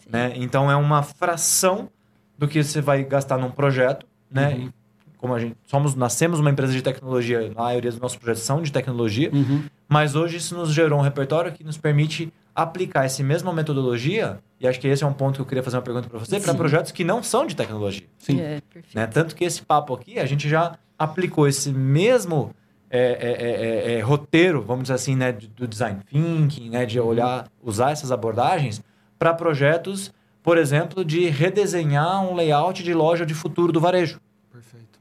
Né? 0.10 0.34
Então, 0.38 0.72
é 0.72 0.76
uma 0.76 1.04
fração 1.04 1.88
do 2.36 2.48
que 2.48 2.64
você 2.64 2.82
vai 2.82 3.04
gastar 3.04 3.38
num 3.38 3.52
projeto, 3.52 4.08
né? 4.32 4.56
Uhum. 4.56 4.74
Como 5.20 5.36
a 5.36 5.40
gente 5.40 5.56
somos, 5.68 5.94
nascemos 5.94 6.40
uma 6.40 6.50
empresa 6.50 6.74
de 6.74 6.82
tecnologia, 6.82 7.52
a 7.56 7.62
maioria 7.62 7.92
dos 7.92 8.00
nossos 8.00 8.18
projetos 8.18 8.42
são 8.42 8.64
de 8.64 8.72
tecnologia, 8.72 9.30
uhum. 9.32 9.66
mas 9.88 10.16
hoje 10.16 10.38
isso 10.38 10.56
nos 10.56 10.74
gerou 10.74 10.98
um 10.98 11.04
repertório 11.04 11.52
que 11.52 11.64
nos 11.64 11.78
permite 11.78 12.34
aplicar 12.54 13.06
essa 13.06 13.24
mesma 13.24 13.54
metodologia, 13.54 14.40
e 14.60 14.68
acho 14.68 14.80
que 14.80 14.88
esse 14.88 15.04
é 15.04 15.08
um 15.08 15.14
ponto 15.14 15.36
que 15.36 15.42
eu 15.42 15.46
queria 15.46 15.64
fazer 15.64 15.78
uma 15.78 15.84
pergunta 15.84 16.10
para 16.10 16.20
você, 16.20 16.40
para 16.40 16.54
projetos 16.54 16.92
que 16.92 17.04
não 17.04 17.24
são 17.24 17.46
de 17.46 17.56
tecnologia. 17.56 18.06
Sim. 18.18 18.40
É, 18.40 18.62
né? 18.94 19.08
Tanto 19.08 19.36
que 19.36 19.46
esse 19.46 19.62
papo 19.62 19.94
aqui, 19.94 20.20
a 20.20 20.26
gente 20.26 20.50
já 20.50 20.78
aplicou 20.98 21.48
esse 21.48 21.72
mesmo 21.72 22.54
é, 22.90 23.00
é, 23.00 23.92
é, 23.92 23.94
é, 23.94 24.00
é 24.00 24.02
roteiro, 24.02 24.62
vamos 24.62 24.84
dizer 24.84 24.96
assim, 24.96 25.16
né, 25.16 25.32
do 25.32 25.68
design 25.68 26.02
thinking, 26.10 26.70
né, 26.70 26.86
de 26.86 27.00
olhar, 27.00 27.48
usar 27.62 27.92
essas 27.92 28.12
abordagens 28.12 28.82
para 29.18 29.34
projetos, 29.34 30.12
por 30.42 30.58
exemplo, 30.58 31.06
de 31.06 31.30
redesenhar 31.30 32.22
um 32.22 32.36
layout 32.36 32.82
de 32.84 32.94
loja 32.94 33.26
de 33.26 33.34
futuro 33.34 33.72
do 33.72 33.80
varejo. 33.80 34.20
Perfeito. 34.52 35.00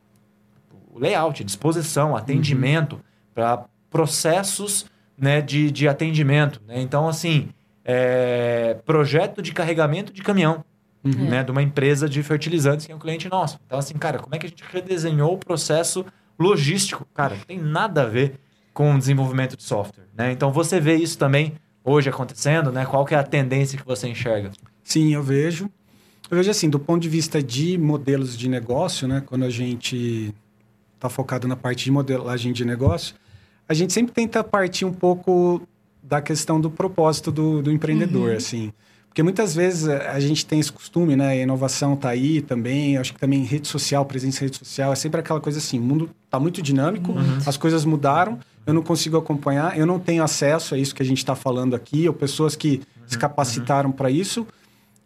O 0.92 0.98
layout, 0.98 1.42
disposição, 1.42 2.14
atendimento, 2.14 2.96
uhum. 2.96 3.02
para 3.34 3.64
processos 3.90 4.86
né, 5.18 5.40
de, 5.40 5.70
de 5.70 5.88
atendimento. 5.88 6.60
Né? 6.66 6.80
Então, 6.80 7.08
assim, 7.08 7.48
é, 7.84 8.78
projeto 8.86 9.42
de 9.42 9.52
carregamento 9.52 10.12
de 10.12 10.22
caminhão. 10.22 10.64
Uhum. 11.04 11.28
Né, 11.28 11.44
de 11.44 11.50
uma 11.52 11.62
empresa 11.62 12.08
de 12.08 12.20
fertilizantes 12.24 12.84
que 12.84 12.90
é 12.90 12.94
um 12.94 12.98
cliente 12.98 13.28
nosso. 13.28 13.58
Então, 13.64 13.78
assim, 13.78 13.94
cara, 13.94 14.18
como 14.18 14.34
é 14.34 14.38
que 14.38 14.46
a 14.46 14.48
gente 14.48 14.64
redesenhou 14.68 15.34
o 15.34 15.38
processo 15.38 16.04
logístico? 16.36 17.06
Cara, 17.14 17.36
não 17.36 17.44
tem 17.44 17.56
nada 17.56 18.02
a 18.02 18.06
ver 18.06 18.34
com 18.74 18.92
o 18.92 18.98
desenvolvimento 18.98 19.56
de 19.56 19.62
software. 19.62 20.06
Né? 20.12 20.32
Então, 20.32 20.52
você 20.52 20.80
vê 20.80 20.96
isso 20.96 21.16
também 21.16 21.54
hoje 21.84 22.08
acontecendo, 22.08 22.70
né? 22.70 22.84
Qual 22.84 23.04
que 23.04 23.14
é 23.14 23.18
a 23.18 23.22
tendência 23.22 23.78
que 23.78 23.86
você 23.86 24.08
enxerga? 24.08 24.50
Sim, 24.82 25.14
eu 25.14 25.22
vejo. 25.22 25.70
Eu 26.30 26.36
vejo 26.36 26.50
assim, 26.50 26.68
do 26.68 26.78
ponto 26.78 27.00
de 27.00 27.08
vista 27.08 27.42
de 27.42 27.78
modelos 27.78 28.36
de 28.36 28.48
negócio, 28.48 29.08
né? 29.08 29.22
Quando 29.24 29.44
a 29.44 29.50
gente 29.50 30.34
está 30.94 31.08
focado 31.08 31.48
na 31.48 31.56
parte 31.56 31.84
de 31.84 31.90
modelagem 31.90 32.52
de 32.52 32.64
negócio, 32.64 33.14
a 33.68 33.74
gente 33.74 33.92
sempre 33.92 34.12
tenta 34.12 34.42
partir 34.42 34.84
um 34.84 34.92
pouco 34.92 35.60
da 36.02 36.22
questão 36.22 36.58
do 36.58 36.70
propósito 36.70 37.30
do, 37.30 37.62
do 37.62 37.70
empreendedor, 37.70 38.30
uhum. 38.30 38.36
assim. 38.36 38.72
Porque 39.08 39.22
muitas 39.22 39.54
vezes 39.54 39.88
a 39.88 40.18
gente 40.20 40.46
tem 40.46 40.60
esse 40.60 40.72
costume, 40.72 41.16
né? 41.16 41.28
A 41.28 41.36
inovação 41.36 41.94
está 41.94 42.10
aí 42.10 42.40
também. 42.40 42.96
Acho 42.96 43.12
que 43.12 43.18
também 43.18 43.42
rede 43.42 43.66
social, 43.66 44.04
presença 44.04 44.38
em 44.38 44.46
rede 44.46 44.58
social, 44.58 44.92
é 44.92 44.96
sempre 44.96 45.20
aquela 45.20 45.40
coisa 45.40 45.58
assim: 45.58 45.78
o 45.78 45.82
mundo 45.82 46.08
está 46.24 46.38
muito 46.38 46.62
dinâmico, 46.62 47.12
uhum. 47.12 47.38
as 47.44 47.56
coisas 47.56 47.84
mudaram, 47.84 48.38
eu 48.64 48.72
não 48.72 48.82
consigo 48.82 49.16
acompanhar, 49.16 49.76
eu 49.76 49.84
não 49.84 49.98
tenho 49.98 50.22
acesso 50.22 50.74
a 50.74 50.78
isso 50.78 50.94
que 50.94 51.02
a 51.02 51.04
gente 51.04 51.18
está 51.18 51.34
falando 51.34 51.74
aqui, 51.74 52.06
ou 52.06 52.14
pessoas 52.14 52.54
que 52.54 52.76
uhum. 52.76 53.02
se 53.06 53.18
capacitaram 53.18 53.90
para 53.90 54.10
isso, 54.10 54.46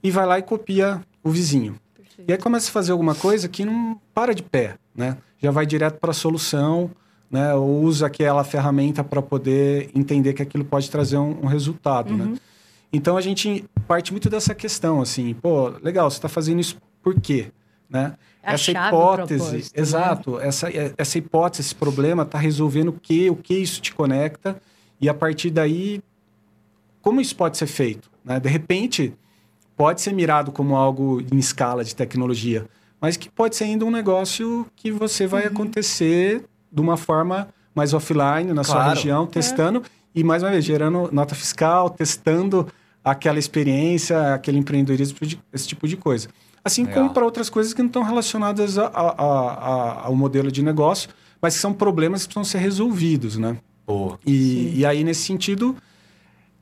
e 0.03 0.11
vai 0.11 0.27
lá 0.27 0.39
e 0.39 0.43
copia 0.43 1.01
o 1.25 1.31
vizinho. 1.31 1.77
Perfeito. 1.97 2.29
E 2.29 2.33
aí 2.33 2.39
começa 2.39 2.69
a 2.69 2.73
fazer 2.73 2.93
alguma 2.93 3.15
coisa 3.15 3.49
que 3.49 3.65
não 3.65 3.99
para 4.13 4.35
de 4.35 4.43
pé, 4.43 4.77
né? 4.95 5.17
Já 5.41 5.51
vai 5.51 5.65
direto 5.65 5.99
para 5.99 6.11
a 6.11 6.15
solução 6.15 6.91
né, 7.33 7.55
ou 7.55 7.81
usa 7.81 8.07
aquela 8.07 8.45
ferramenta 8.45 9.03
para 9.03 9.23
poder 9.23 9.91
entender 9.95 10.35
que 10.35 10.43
aquilo 10.43 10.67
pode 10.67 10.91
trazer 10.91 11.17
um, 11.17 11.45
um 11.45 11.47
resultado, 11.47 12.15
né? 12.15 12.25
uhum. 12.25 12.31
né? 12.33 12.39
Então 12.93 13.17
a 13.17 13.23
gente 13.23 13.65
parte 13.89 14.13
muito 14.13 14.29
dessa 14.29 14.55
questão, 14.55 15.01
assim, 15.01 15.33
pô, 15.33 15.71
legal, 15.83 16.11
você 16.11 16.19
está 16.19 16.29
fazendo 16.29 16.61
isso 16.61 16.77
por 17.03 17.19
quê, 17.19 17.51
né? 17.89 18.17
É 18.43 18.53
essa 18.53 18.71
hipótese, 18.71 19.57
né? 19.57 19.63
exato, 19.75 20.37
né? 20.37 20.47
essa, 20.47 20.69
essa 20.99 21.17
hipótese, 21.17 21.63
esse 21.63 21.75
problema 21.75 22.23
está 22.23 22.37
resolvendo 22.37 22.89
o 22.89 22.93
que, 22.93 23.31
o 23.31 23.37
que 23.37 23.55
isso 23.55 23.81
te 23.81 23.95
conecta 23.95 24.61
e 25.01 25.09
a 25.09 25.15
partir 25.15 25.51
daí, 25.51 26.03
como 27.01 27.19
isso 27.19 27.35
pode 27.35 27.57
ser 27.57 27.67
feito, 27.67 28.11
né? 28.23 28.39
De 28.39 28.49
repente, 28.51 29.15
pode 29.75 30.03
ser 30.03 30.13
mirado 30.13 30.53
como 30.53 30.77
algo 30.77 31.23
em 31.33 31.39
escala 31.39 31.83
de 31.83 31.97
tecnologia, 31.97 32.67
mas 33.01 33.17
que 33.17 33.31
pode 33.31 33.57
ser 33.57 33.65
ainda 33.65 33.87
um 33.87 33.91
negócio 33.91 34.67
que 34.77 34.93
você 34.93 35.27
vai 35.27 35.47
uhum. 35.47 35.53
acontecer 35.53 36.45
de 36.73 36.81
uma 36.81 36.97
forma 36.97 37.49
mais 37.75 37.93
offline, 37.95 38.53
na 38.53 38.63
claro. 38.63 38.65
sua 38.65 38.95
região, 38.95 39.27
testando 39.27 39.81
é. 39.81 39.83
e, 40.15 40.25
mais 40.25 40.43
uma 40.43 40.51
vez, 40.51 40.65
gerando 40.65 41.09
nota 41.13 41.35
fiscal, 41.35 41.91
testando 41.91 42.67
aquela 43.05 43.39
experiência, 43.39 44.35
aquele 44.35 44.59
empreendedorismo, 44.59 45.19
esse 45.53 45.67
tipo 45.67 45.89
de 45.89 45.97
coisa. 45.97 46.29
Assim 46.65 46.85
Legal. 46.85 47.03
como 47.03 47.15
para 47.15 47.25
outras 47.25 47.51
coisas 47.51 47.75
que 47.75 47.83
não 47.83 47.89
estão 47.89 48.03
relacionadas 48.03 48.79
a, 48.79 48.87
a, 48.87 49.23
a, 49.23 50.07
ao 50.07 50.15
modelo 50.15 50.51
de 50.51 50.63
negócio, 50.63 51.11
mas 51.41 51.55
que 51.55 51.61
são 51.61 51.73
problemas 51.73 52.23
que 52.23 52.29
precisam 52.29 52.45
ser 52.45 52.59
resolvidos, 52.59 53.37
né? 53.37 53.57
Boa. 53.85 54.19
E, 54.25 54.79
e 54.79 54.87
aí, 54.87 55.03
nesse 55.03 55.23
sentido, 55.23 55.77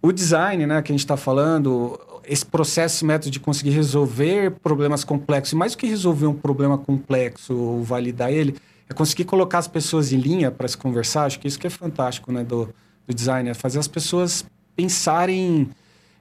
o 0.00 0.10
design, 0.10 0.66
né, 0.66 0.80
que 0.80 0.90
a 0.90 0.94
gente 0.94 1.04
está 1.04 1.18
falando, 1.18 2.00
esse 2.24 2.46
processo, 2.46 2.96
esse 2.96 3.04
método 3.04 3.30
de 3.30 3.38
conseguir 3.38 3.70
resolver 3.70 4.52
problemas 4.62 5.04
complexos, 5.04 5.52
mais 5.52 5.72
do 5.72 5.78
que 5.78 5.86
resolver 5.86 6.26
um 6.26 6.34
problema 6.34 6.78
complexo 6.78 7.54
ou 7.54 7.82
validar 7.82 8.32
ele, 8.32 8.56
é 8.90 8.92
conseguir 8.92 9.24
colocar 9.24 9.58
as 9.58 9.68
pessoas 9.68 10.12
em 10.12 10.18
linha 10.18 10.50
para 10.50 10.66
se 10.66 10.76
conversar. 10.76 11.24
Acho 11.24 11.38
que 11.38 11.46
isso 11.46 11.58
que 11.58 11.66
é 11.66 11.70
fantástico, 11.70 12.32
né, 12.32 12.42
do, 12.42 12.74
do 13.06 13.14
design, 13.14 13.48
é 13.48 13.54
fazer 13.54 13.78
as 13.78 13.86
pessoas 13.86 14.44
pensarem 14.74 15.70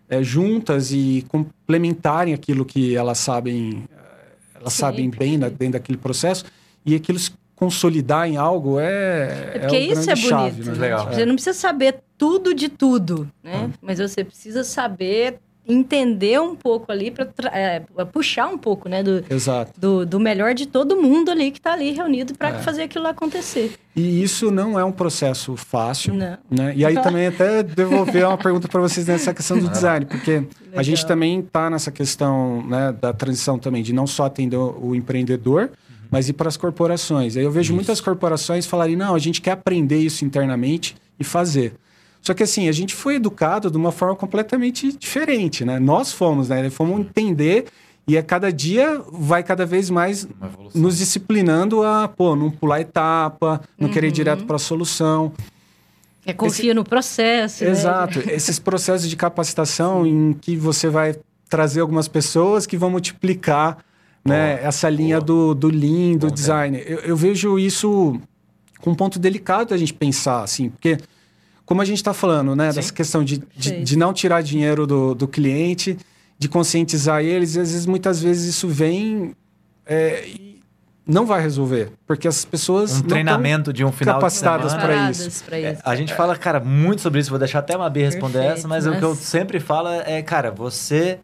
é, 0.07 0.21
juntas 0.21 0.91
e 0.91 1.25
complementarem 1.27 2.33
aquilo 2.33 2.63
que 2.63 2.95
elas 2.95 3.17
sabem, 3.17 3.83
elas 4.53 4.73
Sim, 4.73 4.79
sabem 4.79 5.09
bem 5.09 5.37
na, 5.37 5.49
dentro 5.49 5.73
daquele 5.73 5.97
processo 5.97 6.45
e 6.85 6.93
aquilo 6.93 7.17
se 7.17 7.31
consolidar 7.55 8.29
em 8.29 8.37
algo 8.37 8.79
é. 8.79 9.51
É 9.55 9.59
porque 9.59 9.77
o 9.77 9.79
isso 9.79 10.09
é 10.09 10.13
bonito. 10.13 10.29
chave, 10.29 10.63
né? 10.63 10.73
Legal. 10.73 11.07
Você 11.07 11.25
não 11.25 11.33
precisa 11.33 11.57
saber 11.57 11.99
tudo 12.17 12.53
de 12.53 12.69
tudo, 12.69 13.29
né? 13.43 13.71
Mas 13.81 13.97
você 13.97 14.23
precisa 14.23 14.63
saber 14.63 15.39
entender 15.69 16.41
um 16.41 16.55
pouco 16.55 16.91
ali 16.91 17.11
para 17.11 18.05
puxar 18.05 18.47
um 18.47 18.57
pouco, 18.57 18.89
né? 18.89 19.03
Do, 19.03 19.23
Exato. 19.29 19.71
do, 19.79 20.05
do 20.05 20.19
melhor 20.19 20.53
de 20.53 20.65
todo 20.65 20.95
mundo 20.97 21.29
ali 21.29 21.51
que 21.51 21.59
está 21.59 21.73
ali 21.73 21.91
reunido 21.91 22.33
para 22.33 22.49
É. 22.49 22.59
fazer 22.59 22.83
aquilo 22.83 23.07
acontecer. 23.07 23.73
E 23.95 24.23
isso 24.23 24.49
não 24.49 24.79
é 24.79 24.83
um 24.83 24.91
processo 24.91 25.55
fácil. 25.55 26.13
Não. 26.13 26.37
Né? 26.49 26.73
E 26.75 26.83
aí 26.85 26.95
também 27.01 27.27
até 27.27 27.61
devolver 27.61 28.25
uma 28.25 28.37
pergunta 28.37 28.67
para 28.67 28.81
vocês 28.81 29.05
nessa 29.07 29.33
questão 29.33 29.59
do 29.59 29.69
design, 29.69 30.05
porque 30.05 30.43
a 30.73 30.81
gente 30.81 30.97
Legal. 30.97 31.07
também 31.07 31.39
está 31.41 31.69
nessa 31.69 31.91
questão 31.91 32.63
né, 32.65 32.93
da 32.99 33.13
transição 33.13 33.59
também 33.59 33.83
de 33.83 33.93
não 33.93 34.07
só 34.07 34.25
atender 34.25 34.57
o 34.57 34.69
o 34.81 34.95
empreendedor, 34.95 35.69
mas 36.09 36.29
ir 36.29 36.33
para 36.33 36.47
as 36.47 36.57
corporações. 36.57 37.37
Aí 37.37 37.43
eu 37.43 37.51
vejo 37.51 37.73
muitas 37.75 38.01
corporações 38.01 38.65
falarem, 38.65 38.95
não, 38.95 39.13
a 39.13 39.19
gente 39.19 39.41
quer 39.41 39.51
aprender 39.51 39.97
isso 39.99 40.25
internamente 40.25 40.95
e 41.19 41.23
fazer. 41.23 41.73
Só 42.29 42.33
que 42.35 42.43
assim, 42.43 42.69
a 42.69 42.71
gente 42.71 42.93
foi 42.93 43.15
educado 43.15 43.71
de 43.71 43.77
uma 43.77 43.91
forma 43.91 44.15
completamente 44.15 44.95
diferente, 44.95 45.65
né? 45.65 45.79
Nós 45.79 46.11
fomos, 46.11 46.47
né? 46.47 46.69
Fomos 46.69 46.99
entender 46.99 47.65
e 48.07 48.15
a 48.15 48.21
cada 48.21 48.53
dia 48.53 49.01
vai 49.11 49.41
cada 49.41 49.65
vez 49.65 49.89
mais 49.89 50.27
nos 50.75 50.99
disciplinando 50.99 51.83
a, 51.83 52.07
pô, 52.07 52.35
não 52.35 52.51
pular 52.51 52.81
etapa, 52.81 53.61
não 53.79 53.89
querer 53.89 54.05
ir 54.05 54.09
Uhum. 54.11 54.13
direto 54.13 54.45
para 54.45 54.57
a 54.57 54.59
solução. 54.59 55.31
É 56.23 56.31
confia 56.31 56.71
no 56.71 56.83
processo. 56.83 57.63
né? 57.63 57.71
Exato. 57.71 58.19
Esses 58.29 58.59
processos 58.59 59.09
de 59.09 59.15
capacitação 59.15 60.05
em 60.05 60.31
que 60.33 60.55
você 60.55 60.87
vai 60.87 61.15
trazer 61.49 61.81
algumas 61.81 62.07
pessoas 62.07 62.67
que 62.67 62.77
vão 62.77 62.91
multiplicar 62.91 63.79
né, 64.23 64.59
essa 64.61 64.87
linha 64.87 65.19
boa. 65.19 65.55
do, 65.55 65.55
do 65.55 65.67
lean, 65.69 66.15
do 66.15 66.27
Bom 66.27 66.33
design. 66.35 66.79
Eu, 66.85 66.99
eu 66.99 67.15
vejo 67.15 67.57
isso 67.57 68.21
com 68.79 68.91
um 68.91 68.95
ponto 68.95 69.17
delicado 69.17 69.69
da 69.69 69.77
gente 69.77 69.95
pensar, 69.95 70.43
assim, 70.43 70.69
porque 70.69 70.99
como 71.69 71.83
a 71.83 71.85
gente 71.85 71.97
está 71.97 72.15
falando, 72.15 72.55
né, 72.55 72.71
Sim. 72.71 72.77
dessa 72.77 72.91
questão 72.91 73.23
de, 73.23 73.43
de, 73.55 73.83
de 73.83 73.95
não 73.95 74.11
tirar 74.11 74.41
dinheiro 74.41 74.87
do, 74.87 75.13
do 75.13 75.27
cliente, 75.27 75.95
de 76.35 76.49
conscientizar 76.49 77.21
eles, 77.21 77.53
e 77.53 77.59
às 77.59 77.69
vezes, 77.71 77.85
muitas 77.85 78.19
vezes 78.23 78.49
isso 78.55 78.67
vem 78.67 79.35
é, 79.85 80.23
e 80.27 80.63
não 81.05 81.27
vai 81.27 81.39
resolver, 81.43 81.91
porque 82.07 82.27
as 82.27 82.43
pessoas 82.43 82.97
Um 83.01 83.03
treinamento 83.03 83.71
de 83.71 83.85
um 83.85 83.91
final 83.91 84.15
capacitadas 84.15 84.73
Preparadas 84.73 85.19
isso. 85.19 85.43
pra 85.43 85.57
É, 85.59 85.73
isso. 85.73 85.81
a 85.85 85.95
gente 85.95 86.11
fala, 86.15 86.35
cara, 86.35 86.59
muito 86.59 87.01
sobre 87.03 87.19
isso. 87.19 87.29
Vou 87.29 87.37
deixar 87.37 87.59
até 87.59 87.77
uma 87.77 87.87
B 87.87 88.01
responder 88.03 88.39
Perfeito, 88.39 88.57
essa, 88.57 88.67
mas 88.67 88.87
o 88.87 88.91
que 88.97 89.03
eu 89.03 89.09
mas- 89.11 89.19
sempre 89.19 89.59
falo 89.59 89.89
é, 89.89 90.23
cara, 90.23 90.49
você 90.49 91.19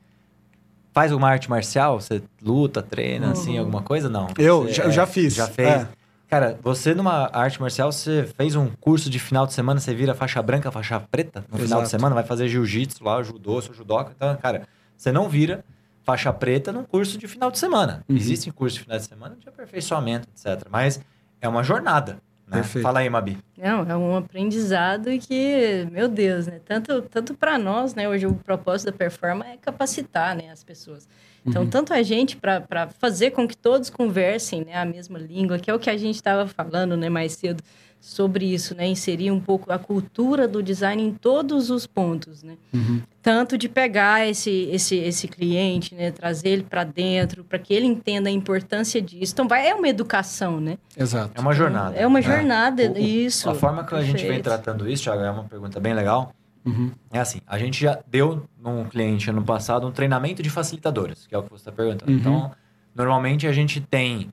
faz 0.94 1.12
uma 1.12 1.28
arte 1.28 1.50
marcial? 1.50 2.00
Você 2.00 2.22
luta, 2.40 2.84
treina, 2.84 3.32
assim, 3.32 3.54
Uhum. 3.56 3.60
alguma 3.62 3.82
coisa? 3.82 4.08
Não. 4.10 4.28
Eu 4.38 4.62
Você, 4.66 4.74
já- 4.74 4.84
eu 4.84 4.92
já 4.92 5.08
fiz, 5.08 5.34
Já 5.34 5.48
fez? 5.48 5.68
é. 5.70 5.88
Cara, 6.36 6.60
você 6.62 6.94
numa 6.94 7.30
arte 7.32 7.62
marcial, 7.62 7.94
você 7.94 8.30
fez 8.36 8.58
um 8.58 8.68
curso 8.82 9.10
de 9.10 9.20
final 9.20 9.48
de 9.48 9.54
semana, 9.54 9.80
você 9.80 9.96
vira 9.96 10.14
faixa 10.14 10.42
branca, 10.42 10.70
faixa 10.70 11.00
preta 11.00 11.46
no 11.50 11.58
final 11.58 11.80
de 11.80 11.86
Exato. 11.86 11.90
semana, 11.92 12.14
vai 12.14 12.26
fazer 12.26 12.50
jiu-jitsu 12.50 13.02
lá, 13.06 13.24
judô, 13.24 13.62
sou 13.62 13.74
judoca. 13.74 14.12
Então, 14.14 14.36
cara, 14.36 14.68
você 14.98 15.14
não 15.14 15.30
vira 15.30 15.64
faixa 16.04 16.34
preta 16.34 16.74
num 16.74 16.84
curso 16.84 17.18
de 17.18 17.26
final 17.26 17.50
de 17.50 17.58
semana. 17.58 18.04
Uhum. 18.10 18.18
Existem 18.18 18.52
cursos 18.52 18.78
de 18.78 18.84
final 18.84 18.98
de 18.98 19.06
semana 19.06 19.38
de 19.40 19.48
aperfeiçoamento, 19.48 20.28
etc. 20.28 20.68
Mas 20.70 21.00
é 21.40 21.48
uma 21.48 21.64
jornada, 21.64 22.18
né? 22.48 22.58
Perfeito. 22.58 22.84
Fala 22.84 23.00
aí, 23.00 23.10
Mabi. 23.10 23.38
Não, 23.58 23.82
é 23.90 23.96
um 23.98 24.16
aprendizado 24.18 25.10
que, 25.20 25.88
meu 25.92 26.08
Deus, 26.08 26.48
né? 26.48 26.60
Tanto, 26.66 27.02
tanto 27.04 27.34
para 27.34 27.58
nós, 27.58 27.94
né? 27.96 28.08
Hoje 28.08 28.26
o 28.28 28.36
propósito 28.36 28.92
da 28.92 28.98
performance 28.98 29.52
é 29.52 29.58
capacitar, 29.58 30.36
né, 30.36 30.50
as 30.52 30.64
pessoas. 30.64 31.08
Então, 31.46 31.64
Uhum. 31.64 31.70
tanto 31.70 31.94
a 31.94 32.02
gente 32.02 32.36
para 32.38 32.90
fazer 33.00 33.32
com 33.32 33.48
que 33.48 33.56
todos 33.56 33.90
conversem, 33.90 34.66
né, 34.66 34.76
a 34.76 34.86
mesma 34.86 35.20
língua, 35.20 35.60
que 35.60 35.70
é 35.70 35.74
o 35.74 35.80
que 35.80 35.90
a 35.90 35.98
gente 35.98 36.16
estava 36.16 36.48
falando, 36.48 36.98
né, 36.98 37.08
mais 37.08 37.34
cedo 37.34 37.64
sobre 38.08 38.46
isso, 38.46 38.76
né, 38.76 38.86
inserir 38.86 39.32
um 39.32 39.40
pouco 39.40 39.72
a 39.74 39.80
cultura 39.80 40.48
do 40.48 40.62
design 40.62 41.02
em 41.04 41.12
todos 41.12 41.72
os 41.72 41.88
pontos, 41.88 42.44
né? 42.44 42.54
Uhum. 42.72 43.02
Tanto 43.20 43.58
de 43.58 43.68
pegar 43.68 44.28
esse 44.28 44.70
esse 44.72 44.96
esse 44.98 45.28
cliente, 45.28 45.96
né, 45.96 46.12
trazer 46.12 46.50
ele 46.50 46.64
para 46.64 46.84
dentro, 46.84 47.44
para 47.44 47.58
que 47.58 47.74
ele 47.74 47.88
entenda 47.88 48.30
a 48.30 48.32
importância 48.32 49.02
disso. 49.02 49.34
Então, 49.34 49.48
vai 49.48 49.68
é 49.68 49.74
uma 49.74 49.88
educação, 49.90 50.62
né? 50.62 50.78
Exato. 50.96 51.32
É 51.34 51.42
uma 51.42 51.52
jornada. 51.52 51.96
É 51.96 52.06
uma 52.06 52.22
jornada, 52.22 52.84
o- 52.92 52.98
isso. 53.00 53.50
A 53.50 53.56
forma 53.56 53.84
que 53.84 53.96
a 53.96 54.02
gente 54.02 54.18
vem 54.18 54.26
Perfeito. 54.40 54.44
tratando 54.44 54.88
isso, 54.88 55.02
Thiago, 55.04 55.24
é 55.24 55.32
uma 55.32 55.46
pergunta 55.46 55.80
bem 55.80 55.96
legal. 55.96 56.32
Uhum. 56.64 56.92
É 57.12 57.18
assim, 57.20 57.40
a 57.48 57.58
gente 57.58 57.82
já 57.82 58.00
deu 58.08 58.44
num 58.62 58.86
cliente 58.86 59.28
ano 59.32 59.44
passado 59.44 59.88
um 59.88 59.92
treinamento 59.92 60.44
de 60.44 60.50
facilitadores, 60.52 61.26
que 61.26 61.34
é 61.34 61.38
o 61.40 61.42
que 61.44 61.50
você 61.50 61.56
está 61.56 61.72
perguntando. 61.72 62.12
Uhum. 62.12 62.18
Então, 62.20 62.52
normalmente 62.94 63.48
a 63.48 63.52
gente 63.52 63.82
tem... 63.82 64.30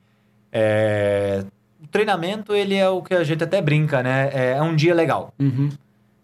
é, 0.51 1.43
treinamento, 1.93 2.53
ele 2.53 2.75
é 2.75 2.89
o 2.89 3.01
que 3.01 3.13
a 3.13 3.23
gente 3.23 3.43
até 3.43 3.61
brinca, 3.61 4.01
né? 4.03 4.29
É, 4.33 4.51
é 4.57 4.61
um 4.61 4.75
dia 4.75 4.93
legal. 4.93 5.33
Uhum. 5.39 5.69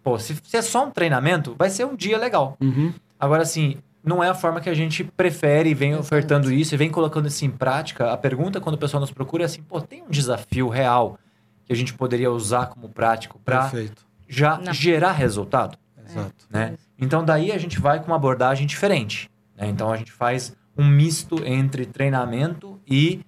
Pô, 0.02 0.18
se, 0.18 0.36
se 0.42 0.56
é 0.56 0.62
só 0.62 0.86
um 0.86 0.90
treinamento, 0.90 1.54
vai 1.56 1.70
ser 1.70 1.86
um 1.86 1.94
dia 1.94 2.18
legal. 2.18 2.56
Uhum. 2.60 2.92
Agora, 3.18 3.42
assim, 3.42 3.76
não 4.02 4.22
é 4.22 4.28
a 4.28 4.34
forma 4.34 4.60
que 4.60 4.68
a 4.68 4.74
gente 4.74 5.04
prefere 5.04 5.70
e 5.70 5.74
vem 5.74 5.90
Exato. 5.90 6.04
ofertando 6.04 6.52
isso 6.52 6.74
e 6.74 6.76
vem 6.76 6.90
colocando 6.90 7.28
isso 7.28 7.44
em 7.44 7.50
prática. 7.50 8.12
A 8.12 8.16
pergunta 8.16 8.60
quando 8.60 8.74
o 8.74 8.78
pessoal 8.78 9.00
nos 9.00 9.10
procura 9.12 9.44
é 9.44 9.46
assim, 9.46 9.62
pô, 9.62 9.80
tem 9.80 10.02
um 10.02 10.10
desafio 10.10 10.68
real 10.68 11.18
que 11.64 11.72
a 11.72 11.76
gente 11.76 11.94
poderia 11.94 12.30
usar 12.32 12.66
como 12.66 12.88
prático 12.88 13.38
para 13.44 13.62
Perfeito. 13.68 14.04
já 14.28 14.58
Não. 14.58 14.72
gerar 14.72 15.12
resultado, 15.12 15.78
Exato. 16.04 16.32
né? 16.50 16.74
Então, 16.98 17.24
daí 17.24 17.52
a 17.52 17.58
gente 17.58 17.78
vai 17.78 18.00
com 18.00 18.06
uma 18.08 18.16
abordagem 18.16 18.66
diferente, 18.66 19.30
né? 19.56 19.68
Então, 19.68 19.92
a 19.92 19.96
gente 19.96 20.10
faz 20.10 20.56
um 20.76 20.84
misto 20.84 21.44
entre 21.44 21.86
treinamento 21.86 22.80
e 22.88 23.20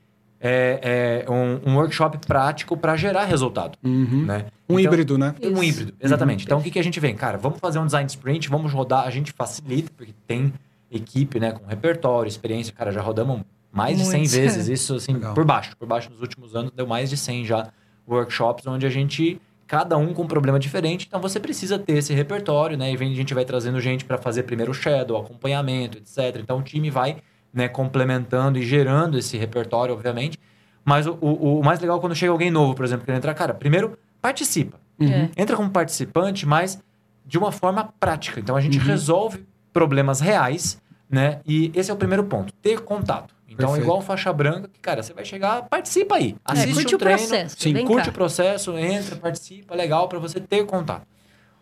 é, 0.45 1.25
é, 1.27 1.31
um, 1.31 1.71
um 1.71 1.77
workshop 1.77 2.19
prático 2.27 2.77
para 2.77 2.97
gerar 2.97 3.25
resultado, 3.27 3.79
Uhum. 3.85 4.25
né? 4.27 4.47
Um 4.69 4.79
Então- 4.79 4.93
híbrido, 4.93 5.17
né? 5.17 5.35
um 5.43 5.63
Isso. 5.63 5.65
híbrido, 5.65 5.95
exatamente. 6.01 6.45
Então, 6.45 6.59
o 6.59 6.63
que, 6.63 6.71
que 6.71 6.79
a 6.79 6.83
gente 6.85 6.99
vem? 6.99 7.15
Cara, 7.15 7.39
vamos 7.39 7.61
fazer 7.61 7.79
um 7.79 7.87
design 7.87 8.07
sprint, 8.09 8.49
vamos 8.49 8.73
rodar, 8.73 9.07
a 9.07 9.11
gente 9.11 9.31
facilita, 9.33 9.93
porque 9.97 10.13
tem 10.27 10.53
equipe, 10.91 11.39
né, 11.39 11.53
com 11.53 11.65
repertório, 11.67 12.29
experiência. 12.29 12.73
Cara, 12.75 12.91
já 12.91 13.01
rodamos 13.01 13.43
mais 13.71 13.97
de 13.99 14.05
100 14.05 14.21
Muito. 14.21 14.33
vezes 14.33 14.69
isso, 14.69 14.97
assim, 14.97 15.13
Legal. 15.15 15.33
por 15.33 15.45
baixo. 15.45 15.77
Por 15.79 15.87
baixo, 15.87 16.11
nos 16.11 16.21
últimos 16.21 16.55
anos, 16.57 16.73
deu 16.75 16.87
mais 16.87 17.09
de 17.09 17.17
100 17.17 17.45
já 17.47 17.69
workshops, 18.07 18.67
onde 18.67 18.85
a 18.85 18.91
gente, 18.91 19.41
cada 19.67 19.97
um 19.97 20.13
com 20.13 20.23
um 20.23 20.27
problema 20.27 20.59
diferente. 20.59 21.07
Então, 21.09 21.21
você 21.21 21.39
precisa 21.41 21.79
ter 21.79 21.95
esse 21.99 22.13
repertório, 22.13 22.77
né? 22.77 22.93
E 22.93 22.97
vem, 22.97 23.13
a 23.13 23.15
gente 23.15 23.33
vai 23.33 23.45
trazendo 23.45 23.81
gente 23.81 24.05
para 24.05 24.19
fazer 24.19 24.43
primeiro 24.43 24.73
o 24.73 24.75
shadow, 24.75 25.17
acompanhamento, 25.17 25.99
etc. 25.99 26.37
Então, 26.43 26.59
o 26.59 26.63
time 26.63 26.91
vai, 26.91 27.17
né, 27.53 27.69
complementando 27.69 28.59
e 28.59 28.63
gerando 28.63 29.19
esse 29.19 29.37
repertório, 29.37 29.95
obviamente. 29.95 30.39
Mas 30.85 31.07
o, 31.07 31.17
o, 31.21 31.61
o 31.61 31.65
mais 31.65 31.79
legal 31.81 31.99
é 31.99 32.01
quando 32.01 32.15
chega 32.15 32.33
alguém 32.33 32.51
novo, 32.51 32.75
por 32.75 32.85
exemplo, 32.85 33.05
querendo 33.05 33.19
entrar, 33.21 33.35
cara, 33.35 33.55
primeiro, 33.55 33.99
participa 34.21 34.81
Uhum. 35.01 35.09
É. 35.09 35.31
entra 35.37 35.57
como 35.57 35.71
participante, 35.71 36.47
mas 36.47 36.79
de 37.27 37.39
uma 37.39 37.51
forma 37.51 37.93
prática. 37.99 38.39
Então 38.39 38.55
a 38.55 38.61
gente 38.61 38.79
Uhum. 38.79 38.85
resolve 38.85 39.45
problemas 39.73 40.21
reais, 40.21 40.81
né? 41.11 41.41
E 41.47 41.73
esse 41.75 41.91
é 41.91 41.95
o 41.95 41.97
primeiro 41.97 42.25
ponto, 42.25 42.53
ter 42.55 42.81
contato. 42.81 43.35
Então, 43.49 43.69
Perfeito. 43.69 43.85
igual 43.85 44.01
faixa 44.01 44.33
branca, 44.33 44.69
que, 44.73 44.81
cara, 44.81 45.03
você 45.03 45.13
vai 45.13 45.25
chegar, 45.25 45.63
participa 45.69 46.17
aí. 46.17 46.37
É, 46.49 46.53
Assiste 46.53 46.75
curte 46.75 46.95
um 46.95 46.97
o 46.97 46.99
treino, 46.99 47.19
processo. 47.19 47.57
sim, 47.59 47.85
curte 47.85 48.05
cá. 48.07 48.11
o 48.11 48.15
processo, 48.15 48.79
entra, 48.79 49.17
participa, 49.17 49.75
legal 49.75 50.09
para 50.09 50.19
você 50.19 50.41
ter 50.41 50.65
contato. 50.67 51.07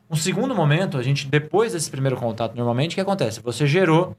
Um 0.08 0.16
segundo 0.16 0.54
momento, 0.54 0.98
a 0.98 1.02
gente, 1.02 1.26
depois 1.26 1.72
desse 1.72 1.90
primeiro 1.90 2.16
contato, 2.16 2.54
normalmente, 2.54 2.92
o 2.92 2.94
que 2.94 3.00
acontece? 3.00 3.40
Você 3.40 3.66
gerou 3.66 4.16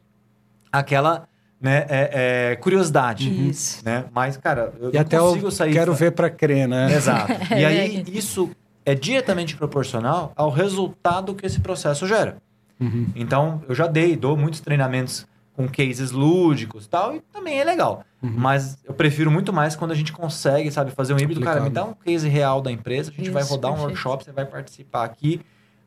aquela 0.72 1.28
né, 1.62 1.86
é, 1.90 2.52
é, 2.52 2.56
curiosidade. 2.56 3.30
Isso. 3.50 3.84
Né? 3.86 4.06
Mas, 4.12 4.36
cara, 4.38 4.74
eu 4.80 4.90
E 4.90 4.94
não 4.94 5.02
até 5.02 5.18
consigo 5.20 5.48
eu 5.48 5.52
sair. 5.52 5.74
quero 5.74 5.92
fa- 5.94 6.00
ver 6.00 6.12
para 6.12 6.30
crer, 6.30 6.68
né? 6.68 6.92
Exato. 6.94 7.32
E 7.56 7.64
É, 7.64 7.68
aí, 7.68 8.04
isso 8.08 8.50
é 8.86 8.96
diretamente 8.96 9.56
proporcional 9.56 10.34
ao 10.36 10.50
resultado 10.50 11.36
que 11.36 11.46
esse 11.46 11.60
processo 11.60 12.08
gera. 12.08 12.38
Uhum. 12.80 13.08
Então, 13.16 13.62
eu 13.70 13.76
já 13.76 13.86
dei, 13.86 14.16
dou 14.16 14.36
muitos 14.36 14.60
treinamentos 14.60 15.28
com 15.56 15.68
cases 15.68 16.10
lúdicos 16.12 16.86
e 16.86 16.90
tal, 16.90 17.16
e 17.16 17.20
também 17.32 17.60
é 17.60 17.64
legal. 17.64 18.04
Uhum. 18.24 18.34
Mas 18.36 18.78
eu 18.84 18.94
prefiro 18.94 19.30
muito 19.30 19.54
mais 19.54 19.76
quando 19.76 19.92
a 19.92 19.96
gente 19.96 20.12
consegue, 20.12 20.72
sabe, 20.72 20.90
fazer 20.92 21.14
um 21.14 21.20
híbrido. 21.20 21.42
Cara, 21.42 21.60
me 21.62 21.70
dá 21.70 21.84
um 21.86 21.94
case 21.94 22.28
real 22.28 22.60
da 22.62 22.72
empresa, 22.72 23.12
a 23.12 23.14
gente 23.14 23.30
vai 23.30 23.44
Isso, 23.44 23.52
rodar 23.52 23.70
um 23.72 23.76
perfeito. 23.76 23.90
workshop, 23.92 24.24
você 24.24 24.32
vai 24.32 24.46
participar 24.46 25.04
aqui. 25.04 25.42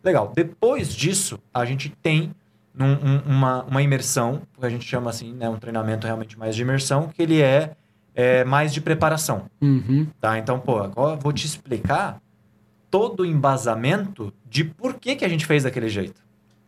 Legal. 0.04 0.30
Depois 0.36 0.94
disso, 0.94 1.38
a 1.52 1.64
gente 1.64 1.88
tem 2.02 2.32
um- 2.78 2.84
um- 2.92 3.22
uma, 3.26 3.62
uma 3.64 3.82
imersão, 3.82 4.42
que 4.58 4.64
a 4.66 4.68
gente 4.70 4.84
chama 4.84 5.10
assim, 5.10 5.32
né, 5.32 5.48
um 5.48 5.56
treinamento 5.58 6.06
realmente 6.06 6.38
mais 6.38 6.54
de 6.56 6.62
imersão, 6.62 7.08
que 7.08 7.22
ele 7.22 7.40
é, 7.40 7.72
é 8.14 8.44
mais 8.44 8.72
de 8.72 8.80
preparação. 8.80 9.46
Uhum. 9.60 10.06
Tá? 10.20 10.38
Então, 10.38 10.58
pô, 10.58 10.78
agora 10.78 11.14
eu 11.16 11.20
vou 11.20 11.32
te 11.32 11.46
explicar 11.46 12.20
todo 12.90 13.20
o 13.20 13.26
embasamento 13.26 14.32
de 14.48 14.64
por 14.64 14.94
que, 14.94 15.16
que 15.16 15.24
a 15.24 15.28
gente 15.28 15.46
fez 15.46 15.62
daquele 15.64 15.88
jeito. 15.88 16.22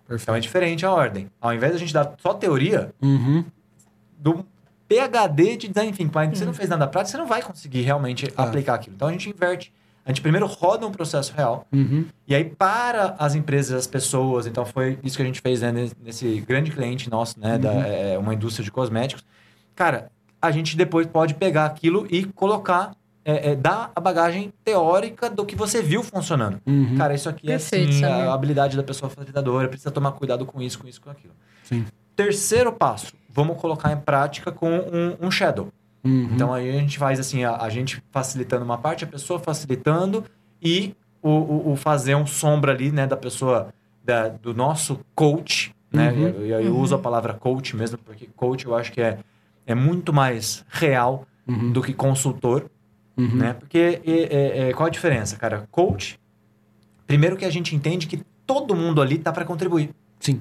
Então 0.05 0.14
é 0.14 0.19
Perfeito. 0.19 0.40
diferente 0.42 0.87
a 0.87 0.92
ordem. 0.92 1.29
Ao 1.40 1.53
invés 1.55 1.73
de 1.73 1.77
a 1.77 1.81
gente 1.81 1.92
dar 1.95 2.14
só 2.19 2.33
teoria, 2.35 2.92
Uhum. 3.03 3.45
do 4.19 4.45
PHD 4.88 5.57
de 5.57 5.69
design 5.69 5.92
thinking, 5.92 6.11
mas 6.14 6.38
você 6.38 6.45
não 6.45 6.55
fez 6.55 6.69
nada 6.69 6.87
prático, 6.87 7.11
você 7.12 7.16
não 7.19 7.27
vai 7.27 7.42
conseguir 7.42 7.83
realmente 7.83 8.33
Ah. 8.37 8.45
aplicar 8.45 8.75
aquilo. 8.75 8.95
Então 8.95 9.09
a 9.09 9.12
gente 9.12 9.29
inverte 9.29 9.73
A 10.07 10.11
gente 10.11 10.21
primeiro 10.23 10.47
roda 10.47 10.87
um 10.87 10.92
processo 10.92 11.35
real. 11.37 11.66
Uhum. 11.73 12.07
E 12.29 12.35
aí, 12.35 12.45
para 12.45 13.16
as 13.19 13.35
empresas, 13.35 13.77
as 13.77 13.87
pessoas, 13.88 14.47
então 14.47 14.64
foi 14.64 14.99
isso 15.03 15.16
que 15.16 15.23
a 15.23 15.27
gente 15.27 15.40
fez 15.40 15.61
né, 15.62 15.73
nesse- 16.01 16.40
grande 16.47 16.71
cliente 16.71 17.11
nosso, 17.11 17.38
né? 17.40 17.59
Da, 17.59 17.73
é, 17.73 18.16
uma 18.16 18.33
indústria 18.33 18.64
de 18.64 18.71
cosméticos. 18.71 19.25
Cara, 19.75 20.11
a 20.40 20.51
gente 20.53 20.77
depois 20.77 21.07
pode 21.09 21.35
pegar 21.35 21.64
aquilo 21.66 22.07
e 22.09 22.25
colocar, 22.25 22.92
é, 23.25 23.51
é, 23.51 23.55
dar 23.57 23.90
a 23.97 24.01
bagagem 24.01 24.53
teórica 24.64 25.29
do 25.29 25.45
que 25.45 25.57
você 25.57 25.83
viu 25.83 26.05
funcionando. 26.05 26.61
Uhum. 26.64 26.95
Cara, 26.97 27.12
isso 27.12 27.29
aqui 27.29 27.49
Perfeito, 27.49 27.87
é 27.87 27.90
assim, 27.90 28.01
Samir. 28.01 28.29
a 28.29 28.33
habilidade 28.33 28.77
da 28.77 28.85
pessoa 28.85 29.11
facilitadora, 29.11 29.66
precisa 29.69 29.90
tomar 29.90 30.12
cuidado 30.12 30.47
com 30.47 30.62
isso, 30.62 30.79
com 30.79 30.87
isso, 30.87 31.01
com 31.01 31.11
aquilo. 31.11 31.35
Sim. 31.64 31.85
Terceiro 32.14 32.73
passo, 32.73 33.12
vamos 33.29 33.61
colocar 33.61 33.92
em 33.92 33.97
prática 33.97 34.53
com 34.53 34.71
um, 34.71 35.27
um 35.27 35.31
shadow. 35.31 35.69
Uhum. 36.07 36.31
Então 36.35 36.53
aí 36.55 36.69
a 36.71 36.73
gente 36.81 36.99
faz 36.99 37.19
assim, 37.21 37.45
a, 37.45 37.57
a 37.57 37.69
gente 37.69 38.03
facilitando 38.11 38.64
uma 38.64 38.79
parte, 38.79 39.05
a 39.05 39.07
pessoa 39.07 39.38
facilitando 39.38 40.25
e 40.62 40.95
o, 41.23 41.31
o, 41.31 41.73
o 41.73 41.77
fazer 41.77 42.14
um 42.14 42.27
sombra 42.27 42.73
ali, 42.73 42.90
né, 42.92 43.07
da 43.07 43.16
pessoa, 43.16 43.69
da, 44.05 44.29
do 44.29 44.55
nosso 44.55 45.01
coach, 45.14 45.75
né? 45.92 46.12
Uhum. 46.12 46.27
Eu, 46.29 46.47
eu- 46.47 46.61
eu 46.61 46.77
uso 46.77 46.95
a 46.95 46.99
palavra 46.99 47.35
coach 47.35 47.75
mesmo, 47.77 47.99
porque 47.99 48.29
coach 48.37 48.64
eu 48.66 48.75
acho 48.77 48.92
que 48.92 49.01
é, 49.01 49.19
é 49.66 49.75
muito 49.75 50.12
mais 50.12 50.64
real 50.69 51.27
Uhum. 51.49 51.71
do 51.73 51.81
que 51.81 51.92
consultor, 51.92 52.69
Uhum. 53.16 53.37
né? 53.37 53.53
Porque 53.55 54.01
é, 54.05 54.11
é, 54.11 54.69
é, 54.69 54.73
qual 54.73 54.87
a 54.88 54.90
diferença, 54.90 55.37
cara? 55.37 55.66
Coach, 55.71 56.19
primeiro 57.07 57.37
que 57.37 57.45
a 57.45 57.51
gente 57.51 57.75
entende 57.75 58.07
que 58.07 58.21
todo 58.45 58.75
mundo 58.75 59.01
ali 59.01 59.16
tá 59.19 59.33
para 59.33 59.45
contribuir. 59.45 59.90
Sim. 60.21 60.40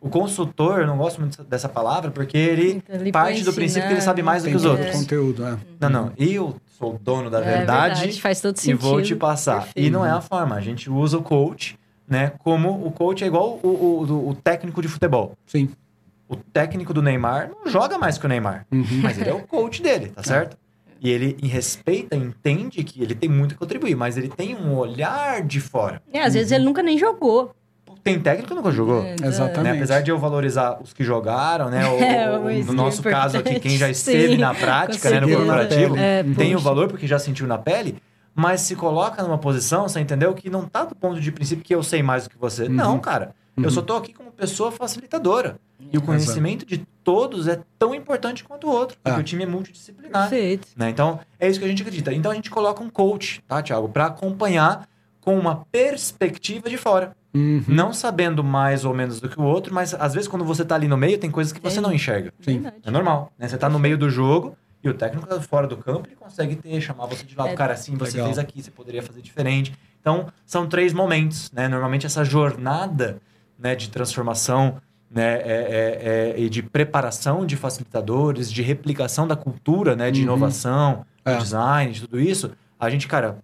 O 0.00 0.08
consultor, 0.08 0.80
eu 0.80 0.86
não 0.86 0.96
gosto 0.96 1.20
muito 1.20 1.42
dessa 1.44 1.68
palavra, 1.68 2.10
porque 2.10 2.36
ele 2.36 2.82
Então, 2.84 2.96
ele 3.00 3.12
parte 3.12 3.34
põe 3.36 3.44
do 3.44 3.52
princípio 3.52 3.86
que 3.88 3.94
ele 3.94 4.00
sabe 4.00 4.22
mais 4.22 4.42
do 4.42 4.48
que 4.48 4.56
os 4.56 4.64
outros. 4.64 4.88
o 4.94 4.98
conteúdo, 4.98 5.44
é. 5.46 5.58
Não, 5.78 5.90
não. 5.90 6.12
Eu 6.16 6.56
sou 6.78 6.94
o 6.94 6.98
dono 6.98 7.28
da 7.28 7.38
É 7.40 7.58
verdade, 7.58 8.20
faz 8.20 8.40
todo 8.40 8.56
e 8.56 8.60
sentido. 8.60 8.78
vou 8.80 9.02
te 9.02 9.14
passar. 9.14 9.64
Perfeito. 9.64 9.86
E 9.86 9.90
não 9.90 10.04
é 10.06 10.10
a 10.10 10.20
forma. 10.22 10.54
A 10.56 10.60
gente 10.60 10.88
usa 10.90 11.18
o 11.18 11.22
coach, 11.22 11.78
né? 12.08 12.32
Como 12.38 12.70
o 12.86 12.90
coach 12.90 13.22
é 13.22 13.26
igual 13.26 13.60
o, 13.62 13.68
o, 13.68 14.02
o- 14.10 14.28
o 14.30 14.34
técnico 14.34 14.80
de 14.80 14.88
futebol. 14.88 15.36
Sim. 15.46 15.68
O 16.28 16.36
técnico 16.36 16.94
do 16.94 17.02
Neymar 17.02 17.50
não 17.50 17.70
joga 17.70 17.98
mais 17.98 18.16
que 18.16 18.24
o 18.24 18.28
Neymar. 18.28 18.64
Uhum. 18.72 18.84
Mas 19.02 19.18
ele 19.18 19.28
é 19.30 19.34
o 19.34 19.42
coach 19.46 19.82
dele, 19.82 20.08
tá 20.14 20.22
certo? 20.22 20.56
E 21.02 21.10
ele 21.10 21.36
em 21.42 21.46
respeita, 21.46 22.14
entende 22.14 22.82
que 22.84 23.02
ele 23.02 23.14
tem 23.14 23.28
muito 23.28 23.54
a 23.54 23.58
contribuir, 23.58 23.94
mas 23.96 24.16
ele 24.16 24.28
tem 24.28 24.54
um 24.54 24.76
olhar 24.76 25.42
de 25.42 25.58
fora. 25.60 26.00
É, 26.12 26.22
às 26.22 26.34
vezes 26.34 26.52
ele 26.52 26.64
nunca 26.64 26.82
nem 26.82 26.96
jogou. 26.98 27.54
Tem 28.02 28.18
técnico 28.20 28.48
que 28.48 28.54
nunca 28.54 28.70
jogou. 28.70 29.02
É, 29.02 29.14
Exatamente. 29.22 29.62
né? 29.62 29.72
Apesar 29.72 30.00
de 30.00 30.10
eu 30.10 30.18
valorizar 30.18 30.78
os 30.82 30.92
que 30.92 31.04
jogaram, 31.04 31.68
né? 31.70 31.84
O- 31.88 31.98
É, 32.02 32.38
o- 32.60 32.64
no 32.64 32.72
nosso 32.72 33.06
é 33.06 33.10
caso 33.10 33.38
aqui, 33.38 33.60
quem 33.60 33.76
já 33.76 33.88
esteve 33.90 34.34
Sim, 34.34 34.38
na 34.38 34.54
prática, 34.54 35.10
né? 35.10 35.20
No 35.20 35.28
corporativo. 35.28 35.96
É, 35.96 36.22
tem 36.36 36.54
o 36.54 36.58
valor 36.58 36.88
porque 36.88 37.06
já 37.06 37.18
sentiu 37.18 37.46
na 37.46 37.58
pele, 37.58 37.96
mas 38.34 38.60
se 38.62 38.74
coloca 38.76 39.22
numa 39.22 39.38
posição, 39.38 39.88
você 39.88 40.00
entendeu? 40.00 40.32
Que 40.34 40.48
não 40.48 40.64
tá 40.66 40.84
do 40.84 40.94
ponto 40.94 41.20
de 41.20 41.30
princípio 41.32 41.64
que 41.64 41.74
eu 41.74 41.82
sei 41.82 42.02
mais 42.02 42.24
do 42.24 42.30
que 42.30 42.38
você. 42.38 42.64
Uhum. 42.64 42.70
Não, 42.70 42.98
cara. 42.98 43.34
Eu 43.56 43.64
Uhum. 43.64 43.70
só 43.70 43.82
tô 43.82 43.96
aqui 43.96 44.14
como 44.14 44.30
pessoa 44.30 44.70
facilitadora. 44.72 45.56
E 45.92 45.98
o 45.98 46.00
conhecimento 46.02 46.64
de 46.64 46.78
todos 47.02 47.48
é 47.48 47.58
tão 47.78 47.94
importante 47.94 48.44
quanto 48.44 48.66
o 48.68 48.70
outro, 48.70 48.96
porque 49.02 49.18
Ah. 49.18 49.20
o 49.20 49.24
time 49.24 49.42
é 49.42 49.46
multidisciplinar. 49.46 50.28
Perfeito. 50.30 50.68
Né? 50.76 50.88
Então, 50.88 51.18
é 51.38 51.48
isso 51.48 51.58
que 51.58 51.64
a 51.64 51.68
gente 51.68 51.82
acredita. 51.82 52.12
Então, 52.14 52.30
a 52.30 52.34
gente 52.34 52.48
coloca 52.48 52.82
um 52.82 52.88
coach, 52.88 53.42
tá, 53.48 53.60
Thiago? 53.60 53.88
Para 53.88 54.06
acompanhar 54.06 54.88
com 55.20 55.36
uma 55.38 55.64
perspectiva 55.72 56.70
de 56.70 56.76
fora. 56.78 57.14
Uhum. 57.32 57.62
Não 57.68 57.92
sabendo 57.92 58.42
mais 58.42 58.84
ou 58.84 58.92
menos 58.92 59.20
do 59.20 59.28
que 59.28 59.38
o 59.38 59.44
outro, 59.44 59.72
mas 59.72 59.94
às 59.94 60.14
vezes 60.14 60.26
quando 60.28 60.44
você 60.44 60.64
tá 60.64 60.74
ali 60.74 60.88
no 60.88 60.96
meio, 60.96 61.16
tem 61.18 61.30
coisas 61.30 61.52
que 61.52 61.60
você 61.60 61.76
Sim. 61.76 61.80
não 61.82 61.92
enxerga. 61.92 62.32
Sim. 62.40 62.62
É 62.84 62.90
normal, 62.90 63.32
né? 63.38 63.46
Você 63.48 63.56
tá 63.56 63.68
no 63.68 63.78
meio 63.78 63.96
do 63.96 64.10
jogo 64.10 64.56
e 64.82 64.88
o 64.88 64.94
técnico 64.94 65.26
tá 65.28 65.40
fora 65.40 65.66
do 65.66 65.76
campo, 65.76 66.08
ele 66.08 66.16
consegue 66.16 66.56
ter, 66.56 66.80
chamar 66.80 67.06
você 67.06 67.24
de 67.24 67.36
lado. 67.36 67.50
É. 67.50 67.54
Cara, 67.54 67.74
assim, 67.74 67.94
você 67.96 68.12
Legal. 68.12 68.26
fez 68.26 68.38
aqui, 68.38 68.62
você 68.62 68.70
poderia 68.70 69.02
fazer 69.02 69.20
diferente. 69.22 69.72
Então, 70.00 70.26
são 70.44 70.66
três 70.66 70.92
momentos, 70.92 71.52
né? 71.52 71.68
Normalmente 71.68 72.06
essa 72.06 72.24
jornada 72.24 73.18
né, 73.58 73.74
de 73.76 73.90
transformação 73.90 74.76
né, 75.10 75.34
é, 75.34 75.42
é- 75.44 76.34
é- 76.36 76.40
e 76.40 76.48
de 76.48 76.62
preparação 76.62 77.44
de 77.44 77.56
facilitadores, 77.56 78.50
de 78.50 78.62
replicação 78.62 79.26
da 79.28 79.36
cultura, 79.36 79.94
né? 79.94 80.10
De 80.10 80.20
Uhum. 80.20 80.24
inovação, 80.26 81.04
É. 81.24 81.34
do 81.34 81.42
design, 81.42 81.92
de 81.92 82.00
tudo 82.02 82.18
isso. 82.20 82.50
A 82.78 82.88
gente, 82.88 83.06
cara, 83.06 83.38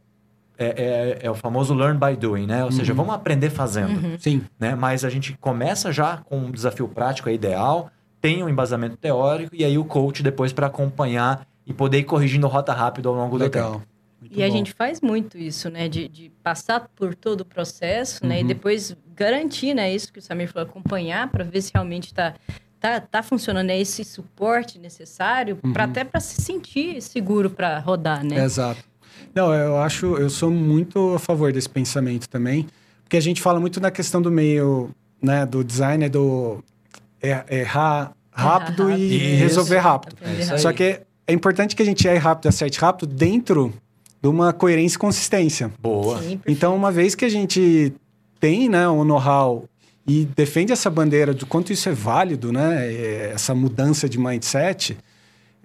é, 0.59 0.67
é- 0.67 1.27
é 1.27 1.31
o 1.31 1.35
famoso 1.35 1.75
learn 1.75 1.99
by 1.99 2.17
doing, 2.17 2.47
né? 2.47 2.65
Ou 2.65 2.73
seja, 2.73 2.93
Uhum. 2.93 2.97
vamos 2.99 3.15
aprender 3.15 3.51
fazendo 3.51 3.91
Uhum. 4.05 4.19
Sim. 4.19 4.43
né? 4.59 4.75
Mas 4.75 5.05
a 5.05 5.11
gente 5.11 5.37
começa 5.41 5.93
já 5.93 6.19
com 6.19 6.39
um 6.39 6.51
desafio 6.51 6.89
prático, 6.89 7.29
é 7.29 7.35
ideal, 7.35 7.91
tem 8.21 8.43
um 8.43 8.49
embasamento 8.49 8.97
teórico 8.97 9.55
e 9.55 9.65
aí 9.65 9.77
o 9.79 9.85
coach 9.85 10.23
depois 10.23 10.53
para 10.53 10.67
acompanhar 10.67 11.47
e 11.67 11.73
poder 11.75 11.99
ir 11.99 12.05
corrigindo 12.05 12.47
rota 12.47 12.73
rápido 12.73 13.09
ao 13.09 13.15
longo 13.15 13.39
do 13.39 13.45
tempo. 13.51 13.57
Legal. 13.65 13.83
Muito 14.21 14.39
E 14.39 14.43
a 14.43 14.47
bom. 14.47 14.53
gente 14.53 14.73
faz 14.73 15.01
muito 15.03 15.37
isso, 15.37 15.69
né? 15.69 15.89
De, 15.89 16.09
de 16.09 16.31
passar 16.43 16.89
por 16.97 17.15
todo 17.15 17.43
o 17.43 17.45
processo, 17.45 18.27
né? 18.27 18.39
E 18.39 18.43
Uhum. 18.43 18.49
depois 18.49 18.97
garantir, 19.15 19.75
né? 19.75 19.93
Isso 19.95 20.11
que 20.13 20.19
o 20.19 20.23
Samir 20.23 20.51
falou, 20.51 20.67
acompanhar 20.69 21.29
para 21.31 21.45
ver 21.45 21.61
se 21.61 21.71
realmente 21.75 22.15
tá, 22.15 22.35
tá, 22.81 22.99
tá 23.01 23.23
funcionando, 23.23 23.69
é 23.71 23.79
esse 23.79 24.03
suporte 24.05 24.79
necessário, 24.79 25.59
Uhum. 25.63 25.73
para 25.73 25.85
até 25.85 26.03
para 26.03 26.19
se 26.21 26.41
sentir 26.41 27.01
seguro 27.03 27.51
para 27.51 27.79
rodar, 27.79 28.25
né? 28.25 28.43
Exato. 28.43 28.83
Não, 29.35 29.53
eu 29.55 29.77
acho, 29.79 30.07
eu 30.17 30.31
sou 30.31 30.51
muito 30.51 31.15
a 31.15 31.19
favor 31.19 31.53
desse 31.53 31.69
pensamento 31.69 32.29
também, 32.29 32.67
porque 33.05 33.17
a 33.17 33.21
gente 33.23 33.41
fala 33.43 33.61
muito 33.61 33.81
na 33.81 33.91
questão 33.91 34.21
do 34.23 34.31
meio, 34.31 34.91
né, 35.23 35.45
do 35.47 35.63
design, 35.63 36.09
do 36.09 36.63
er- 37.23 37.45
errar 37.51 38.13
rápido 38.31 38.89
Errar 38.89 38.99
e 38.99 39.19
rápido. 39.19 39.39
resolver 39.39 39.79
rápido. 39.79 40.17
É 40.23 40.33
isso 40.33 40.41
rápido. 40.51 40.59
Só 40.63 40.73
que 40.73 41.01
é 41.27 41.33
importante 41.33 41.75
que 41.77 41.83
a 41.83 41.87
gente 41.87 42.07
erre 42.07 42.19
rápido 42.19 42.49
acerte 42.49 42.79
rápido 42.79 43.07
dentro 43.13 43.73
de 44.23 44.29
uma 44.29 44.53
coerência 44.53 44.97
e 44.97 44.99
consistência. 44.99 45.71
Boa. 45.81 46.21
Sim. 46.23 46.41
Então, 46.47 46.75
uma 46.75 46.91
vez 46.91 47.15
que 47.15 47.25
a 47.25 47.29
gente 47.29 47.93
tem 48.41 48.69
né, 48.69 48.89
um 48.89 49.05
know-how 49.05 49.65
e 50.07 50.25
defende 50.37 50.73
essa 50.73 50.89
bandeira 50.89 51.35
do 51.35 51.47
quanto 51.47 51.73
isso 51.73 51.89
é 51.89 51.93
válido, 51.93 52.53
né, 52.53 52.87
é, 52.93 53.31
essa 53.35 53.55
mudança 53.55 54.09
de 54.09 54.19
mindset, 54.19 54.97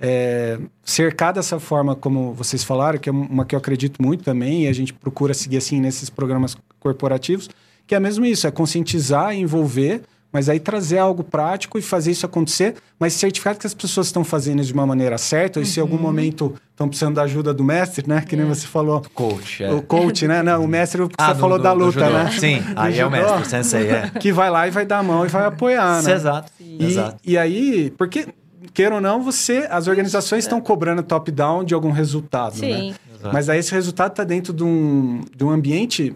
é, 0.01 0.57
cercar 0.83 1.31
dessa 1.33 1.59
forma, 1.59 1.95
como 1.95 2.33
vocês 2.33 2.63
falaram, 2.63 2.97
que 2.99 3.07
é 3.07 3.11
uma 3.11 3.45
que 3.45 3.53
eu 3.55 3.59
acredito 3.59 4.01
muito 4.01 4.23
também, 4.23 4.63
e 4.63 4.67
a 4.67 4.73
gente 4.73 4.93
procura 4.93 5.33
seguir 5.33 5.57
assim 5.57 5.79
nesses 5.79 6.09
programas 6.09 6.57
corporativos, 6.79 7.49
que 7.85 7.93
é 7.95 7.99
mesmo 7.99 8.25
isso, 8.25 8.47
é 8.47 8.51
conscientizar, 8.51 9.35
envolver, 9.35 10.01
mas 10.33 10.47
aí 10.47 10.59
trazer 10.61 10.97
algo 10.97 11.23
prático 11.25 11.77
e 11.77 11.81
fazer 11.81 12.11
isso 12.11 12.25
acontecer, 12.25 12.75
mas 12.97 13.11
certificar 13.13 13.55
que 13.57 13.67
as 13.67 13.73
pessoas 13.73 14.07
estão 14.07 14.23
fazendo 14.23 14.59
isso 14.61 14.67
de 14.69 14.73
uma 14.73 14.87
maneira 14.87 15.17
certa, 15.17 15.59
e 15.59 15.65
se 15.65 15.79
em 15.79 15.81
algum 15.81 15.97
momento 15.97 16.55
estão 16.71 16.87
precisando 16.87 17.15
da 17.15 17.23
ajuda 17.23 17.53
do 17.53 17.63
mestre, 17.65 18.07
né, 18.07 18.21
que 18.21 18.35
nem 18.35 18.45
É. 18.45 18.49
você 18.49 18.65
falou, 18.65 19.03
Coach, 19.13 19.61
é. 19.63 19.71
o 19.73 19.81
coach, 19.81 20.25
né? 20.27 20.41
Não, 20.41 20.63
o 20.63 20.67
mestre, 20.69 21.01
porque 21.01 21.15
Ah, 21.19 21.27
você 21.27 21.33
do- 21.33 21.39
falou 21.41 21.57
do- 21.57 21.63
da 21.63 21.73
luta, 21.73 21.99
judô. 21.99 22.11
né? 22.17 22.31
Sim, 22.31 22.61
aí 22.77 22.97
é 22.97 23.05
o 23.05 23.09
judô. 23.09 23.21
mestre, 23.21 23.41
o 23.41 23.45
sensei, 23.45 23.87
é. 23.89 24.09
Que 24.19 24.31
vai 24.31 24.49
lá 24.49 24.65
e 24.67 24.71
vai 24.71 24.85
dar 24.85 24.99
a 24.99 25.03
mão 25.03 25.25
e 25.25 25.27
vai 25.27 25.45
apoiar, 25.45 26.01
né? 26.01 26.13
Exato. 26.13 26.51
E, 26.59 26.85
Exato. 26.85 27.17
e 27.25 27.37
aí, 27.37 27.93
porque, 27.97 28.25
queira 28.73 28.95
ou 28.95 29.01
não, 29.01 29.21
você, 29.21 29.67
as 29.69 29.87
organizações 29.87 30.43
estão 30.43 30.59
cobrando 30.61 31.03
top-down 31.03 31.63
de 31.63 31.73
algum 31.73 31.91
resultado, 31.91 32.53
né? 32.53 32.67
Sim. 32.67 32.95
Exato. 33.13 33.33
Mas 33.33 33.49
aí 33.49 33.59
esse 33.59 33.71
resultado 33.71 34.11
está 34.11 34.23
dentro 34.23 34.53
de 34.53 34.63
um, 34.63 35.23
de 35.35 35.43
um 35.43 35.49
ambiente 35.49 36.15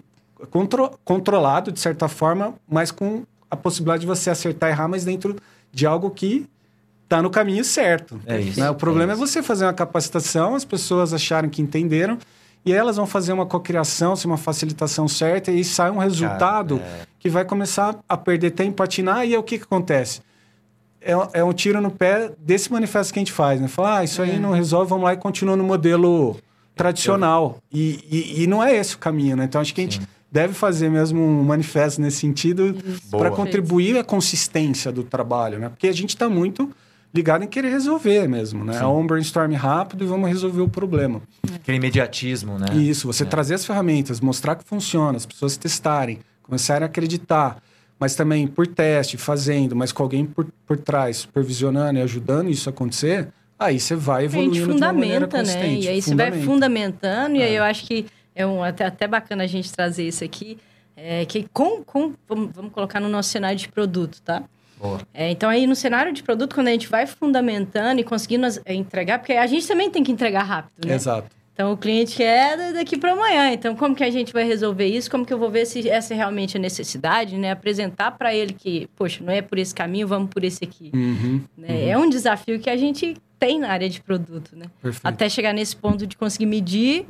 contro- 0.50 0.92
controlado, 1.04 1.72
de 1.72 1.80
certa 1.80 2.08
forma, 2.08 2.54
mas 2.68 2.92
com 2.92 3.24
a 3.50 3.56
possibilidade 3.56 4.02
de 4.02 4.08
você 4.08 4.30
acertar 4.30 4.70
e 4.70 4.74
errar, 4.74 4.88
mas 4.88 5.06
dentro 5.06 5.36
de 5.72 5.86
algo 5.86 6.10
que 6.10 6.48
está 7.04 7.22
no 7.22 7.30
caminho 7.30 7.64
certo. 7.64 8.20
É 8.26 8.40
isso. 8.40 8.60
né? 8.60 8.70
O 8.70 8.76
problema 8.76 9.14
é, 9.14 9.16
isso. 9.16 9.28
você 9.28 9.44
fazer 9.44 9.66
uma 9.66 9.74
capacitação, 9.74 10.56
as 10.56 10.66
pessoas 10.66 11.14
acharem 11.14 11.50
que 11.50 11.62
entenderam, 11.62 12.18
e 12.66 12.72
aí 12.74 12.78
elas 12.80 12.96
vão 12.96 13.06
fazer 13.06 13.32
uma 13.32 13.46
cocriação, 13.46 14.16
se 14.16 14.26
uma 14.26 14.38
facilitação 14.38 15.08
certa, 15.08 15.52
e 15.52 15.58
aí 15.58 15.64
sai 15.64 15.92
um 15.92 16.00
resultado 16.00 16.80
Cara, 16.80 16.90
é. 16.90 17.06
que 17.20 17.30
vai 17.30 17.46
começar 17.46 17.96
a 18.10 18.18
perder 18.18 18.52
tempo, 18.52 18.78
patinar, 18.78 19.20
e 19.20 19.34
aí 19.34 19.38
o 19.38 19.44
que, 19.44 19.60
que 19.60 19.64
acontece? 19.66 20.22
É, 21.06 21.40
é 21.40 21.44
um 21.44 21.54
tiro 21.54 21.80
no 21.80 21.92
pé 21.92 22.32
desse 22.40 22.72
manifesto 22.72 23.14
que 23.14 23.20
a 23.20 23.22
gente 23.22 23.32
faz, 23.32 23.62
né? 23.62 23.68
Falar, 23.68 24.00
ah, 24.00 24.04
isso 24.04 24.22
aí 24.22 24.32
É. 24.38 24.40
não 24.40 24.52
resolve, 24.52 24.90
vamos 24.90 25.06
lá 25.06 25.14
e 25.14 25.18
continua 25.18 25.56
no 25.56 25.64
modelo 25.64 26.36
tradicional. 26.76 27.60
E, 27.72 28.00
e, 28.10 28.44
e 28.44 28.48
não 28.48 28.64
é 28.64 28.76
esse 28.76 28.96
o 28.96 28.98
caminho, 28.98 29.36
né? 29.36 29.46
Então 29.46 29.62
acho 29.62 29.74
que 29.74 29.82
a 29.82 29.84
gente 29.84 30.02
deve 30.32 30.54
fazer 30.54 30.90
mesmo 30.90 31.22
um 31.22 31.44
manifesto 31.44 32.02
nesse 32.02 32.18
sentido 32.18 32.76
para 33.10 33.32
contribuir 33.32 33.98
a 33.98 34.04
consistência 34.04 34.92
do 34.92 35.04
trabalho, 35.04 35.60
né? 35.60 35.70
Porque 35.70 35.88
a 35.88 35.94
gente 35.94 36.10
está 36.10 36.28
muito 36.28 36.70
ligado 37.14 37.44
em 37.44 37.48
querer 37.48 37.70
resolver 37.70 38.28
mesmo, 38.28 38.66
né? 38.66 38.74
Sim. 38.74 38.80
É 38.84 38.86
um 38.88 39.08
brainstorm 39.08 39.54
rápido 39.54 40.04
e 40.04 40.08
vamos 40.08 40.28
resolver 40.28 40.62
o 40.62 40.68
problema. 40.68 41.22
Aquele 41.54 41.78
imediatismo, 41.78 42.60
né? 42.60 42.76
Isso, 42.76 43.08
você 43.08 43.24
É. 43.24 43.26
trazer 43.26 43.54
as 43.56 43.66
ferramentas, 43.66 44.20
mostrar 44.20 44.56
que 44.56 44.66
funciona, 44.66 45.16
as 45.16 45.26
pessoas 45.26 45.56
testarem, 45.56 46.20
começarem 46.44 46.84
a 46.84 46.88
acreditar, 46.88 47.62
mas 48.00 48.16
também 48.16 48.46
por 48.48 48.68
teste, 48.68 49.18
fazendo, 49.18 49.76
mas 49.76 49.92
com 49.92 50.04
alguém 50.04 50.26
por, 50.26 50.48
por 50.66 50.78
trás, 50.78 51.18
supervisionando 51.18 52.00
e 52.00 52.02
ajudando 52.02 52.50
isso 52.50 52.70
a 52.70 52.72
acontecer, 52.72 53.30
aí 53.58 53.80
você 53.80 53.96
vai 53.96 54.24
a 54.24 54.26
evoluindo 54.26 54.56
gente 54.56 54.66
de 54.66 54.72
uma 54.72 54.92
maneira 54.94 55.26
fundamenta, 55.26 55.44
né? 55.44 55.74
E 55.74 55.88
aí 55.88 56.02
você 56.02 56.14
vai 56.16 56.26
Fundamenta. 56.32 56.46
fundamentando, 56.46 57.36
e 57.38 57.44
aí 57.44 57.54
É. 57.56 57.60
eu 57.60 57.64
acho 57.64 57.86
que 57.86 58.06
é 58.36 58.46
um, 58.46 58.62
até, 58.64 58.86
até 58.86 59.08
bacana 59.08 59.44
a 59.44 59.48
gente 59.48 59.72
trazer 59.72 60.08
isso 60.08 60.24
aqui, 60.24 60.58
é, 60.98 61.26
que 61.26 61.46
com, 61.54 61.84
com 61.84 62.14
vamos, 62.28 62.50
vamos 62.54 62.72
colocar 62.72 63.00
no 63.00 63.08
nosso 63.10 63.30
cenário 63.30 63.58
de 63.58 63.68
produto, 63.70 64.22
tá? 64.22 64.44
Boa. 64.78 65.00
É, 65.14 65.32
então 65.32 65.50
aí 65.50 65.66
no 65.66 65.76
cenário 65.76 66.12
de 66.12 66.22
produto, 66.22 66.54
quando 66.54 66.68
a 66.68 66.72
gente 66.72 66.90
vai 66.90 67.08
fundamentando 67.08 68.00
e 68.02 68.04
conseguindo 68.04 68.46
as- 68.46 68.60
é, 68.66 68.74
entregar, 68.74 69.20
porque 69.20 69.34
a 69.34 69.48
gente 69.48 69.66
também 69.66 69.90
tem 69.90 70.04
que 70.04 70.12
entregar 70.12 70.44
rápido, 70.44 70.86
né? 70.86 70.96
Exato. 70.96 71.30
Então, 71.56 71.72
o 71.72 71.78
cliente 71.78 72.18
quer 72.18 72.74
daqui 72.74 72.98
para 72.98 73.14
amanhã. 73.14 73.50
Então, 73.54 73.78
como 73.78 73.96
que 73.96 74.04
a 74.04 74.12
gente 74.12 74.34
vai 74.34 74.44
resolver 74.44 74.88
isso? 74.88 75.10
Como 75.10 75.26
que 75.26 75.34
eu 75.34 75.40
vou 75.40 75.50
ver 75.50 75.66
se 75.66 75.90
essa 75.90 76.14
é 76.14 76.18
realmente 76.18 76.58
a 76.58 76.60
necessidade, 76.60 77.38
né? 77.38 77.50
Apresentar 77.50 78.12
para 78.12 78.36
ele 78.36 78.52
que, 78.52 78.90
poxa, 78.94 79.24
não 79.24 79.32
é 79.32 79.42
por 79.42 79.58
esse 79.58 79.74
caminho, 79.74 80.06
vamos 80.06 80.30
por 80.30 80.44
esse 80.44 80.66
aqui. 80.66 80.92
Uhum, 80.94 81.42
né? 81.58 81.70
uhum. 81.70 81.90
É 81.90 81.98
um 81.98 82.10
desafio 82.10 82.60
que 82.60 82.70
a 82.70 82.76
gente 82.76 83.16
tem 83.40 83.58
na 83.58 83.70
área 83.70 83.90
de 83.90 84.02
produto, 84.02 84.54
né? 84.54 84.66
Perfeito. 84.82 85.08
Até 85.08 85.30
chegar 85.30 85.54
nesse 85.54 85.78
ponto 85.78 86.06
de 86.06 86.18
conseguir 86.18 86.46
medir, 86.46 87.06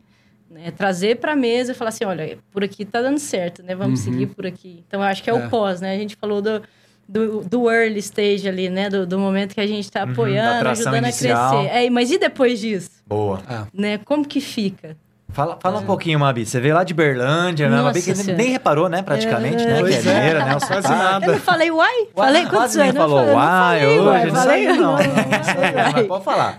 né? 0.48 0.70
trazer 0.70 1.18
para 1.18 1.32
a 1.32 1.36
mesa 1.36 1.72
e 1.72 1.76
falar 1.76 1.90
assim, 1.90 2.06
olha, 2.06 2.38
por 2.52 2.64
aqui 2.64 2.84
está 2.84 3.02
dando 3.02 3.18
certo, 3.18 3.64
né? 3.64 3.74
Vamos 3.74 4.06
uhum. 4.06 4.14
seguir 4.14 4.28
por 4.28 4.46
aqui. 4.46 4.84
Então, 4.88 5.00
eu 5.00 5.08
acho 5.08 5.24
que 5.24 5.30
é, 5.32 5.34
é, 5.34 5.36
o 5.36 5.50
pós, 5.50 5.82
né? 5.82 5.96
A 5.96 5.98
gente 5.98 6.16
falou 6.16 6.40
do, 6.40 6.62
do, 7.08 7.42
do 7.42 7.70
early 7.70 8.00
stage 8.00 8.48
ali, 8.48 8.70
né? 8.70 8.90
Do, 8.90 9.06
do 9.06 9.20
momento 9.20 9.54
que 9.54 9.62
a 9.62 9.68
gente 9.68 9.86
está 9.86 10.04
uhum. 10.04 10.12
apoiando, 10.12 10.70
ajudando 10.70 10.98
inicial. 10.98 11.60
a 11.60 11.64
crescer. 11.64 11.86
É, 11.86 11.90
mas 11.90 12.12
e 12.12 12.18
depois 12.18 12.60
disso? 12.60 12.92
Boa. 13.06 13.42
Ah. 13.48 13.68
Né? 13.74 13.98
Como 14.00 14.26
que 14.26 14.42
fica? 14.42 14.98
Fala, 15.36 15.58
fala 15.62 15.80
é. 15.80 15.82
um 15.82 15.86
pouquinho, 15.86 16.18
Mabi. 16.18 16.46
Você 16.46 16.62
veio 16.62 16.76
lá 16.76 16.86
de 16.86 16.94
Berlândia, 16.94 17.70
né? 17.70 17.82
Mabi 17.82 18.02
que 18.02 18.14
nem 18.32 18.52
reparou, 18.52 18.88
né? 18.88 19.02
Praticamente, 19.02 19.62
é. 19.62 19.68
né? 19.68 19.80
Pois 19.82 20.02
que 20.02 20.08
é, 20.08 20.14
mineira, 20.14 20.46
né? 20.46 20.58
Quase 20.66 20.88
nada. 20.88 21.26
Eu 21.26 21.34
não 21.34 21.40
falei 21.40 21.72
uai? 21.72 22.08
uai 22.16 22.28
falei 22.28 22.46
quase 22.46 22.78
nem 22.78 22.94
falou 22.94 23.20
falei, 23.20 23.36
uai 23.36 23.80
falei, 23.80 24.00
hoje. 24.00 24.08
Uai, 24.08 24.26
não 24.26 24.36
falei, 24.36 24.68
não. 24.68 24.76
não, 24.78 24.92
não 24.98 25.94
mas 25.94 26.08
pode 26.08 26.24
falar. 26.24 26.58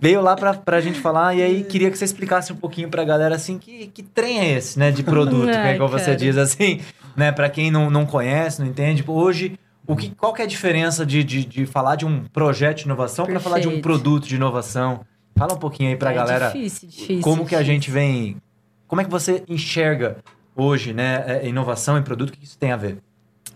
veio 0.00 0.20
lá 0.20 0.34
pra, 0.34 0.54
pra 0.54 0.80
gente 0.80 0.98
falar 0.98 1.36
e 1.36 1.42
aí 1.42 1.62
queria 1.62 1.92
que 1.92 1.96
você 1.96 2.04
explicasse 2.04 2.52
um 2.52 2.56
pouquinho 2.56 2.88
pra 2.88 3.04
galera, 3.04 3.36
assim, 3.36 3.56
que, 3.56 3.86
que 3.86 4.02
trem 4.02 4.40
é 4.40 4.50
esse, 4.50 4.76
né? 4.80 4.90
De 4.90 5.04
produto, 5.04 5.50
Ai, 5.54 5.78
como 5.78 5.88
você 5.88 6.16
diz, 6.16 6.36
assim, 6.36 6.80
né? 7.14 7.30
Pra 7.30 7.48
quem 7.48 7.70
não, 7.70 7.88
não 7.88 8.04
conhece, 8.04 8.60
não 8.60 8.66
entende. 8.66 8.96
Tipo, 8.96 9.12
hoje... 9.12 9.56
O 9.86 9.96
que, 9.96 10.10
qual 10.10 10.32
que 10.32 10.42
é 10.42 10.44
a 10.44 10.48
diferença 10.48 11.04
de, 11.04 11.24
de, 11.24 11.44
de 11.44 11.66
falar 11.66 11.96
de 11.96 12.06
um 12.06 12.24
projeto 12.24 12.78
de 12.78 12.84
inovação 12.84 13.26
para 13.26 13.40
falar 13.40 13.58
de 13.58 13.68
um 13.68 13.80
produto 13.80 14.26
de 14.26 14.36
inovação? 14.36 15.00
Fala 15.36 15.54
um 15.54 15.58
pouquinho 15.58 15.90
aí 15.90 15.96
pra 15.96 16.12
é 16.12 16.14
galera. 16.14 16.46
Difícil, 16.50 16.88
difícil. 16.88 17.20
Como 17.20 17.36
difícil. 17.36 17.48
que 17.48 17.54
a 17.56 17.62
gente 17.62 17.90
vem. 17.90 18.36
Como 18.86 19.00
é 19.00 19.04
que 19.04 19.10
você 19.10 19.42
enxerga 19.48 20.18
hoje, 20.54 20.92
né? 20.92 21.24
É, 21.26 21.48
inovação 21.48 21.98
em 21.98 22.02
produto, 22.02 22.30
o 22.30 22.32
que 22.32 22.44
isso 22.44 22.58
tem 22.58 22.70
a 22.70 22.76
ver? 22.76 22.98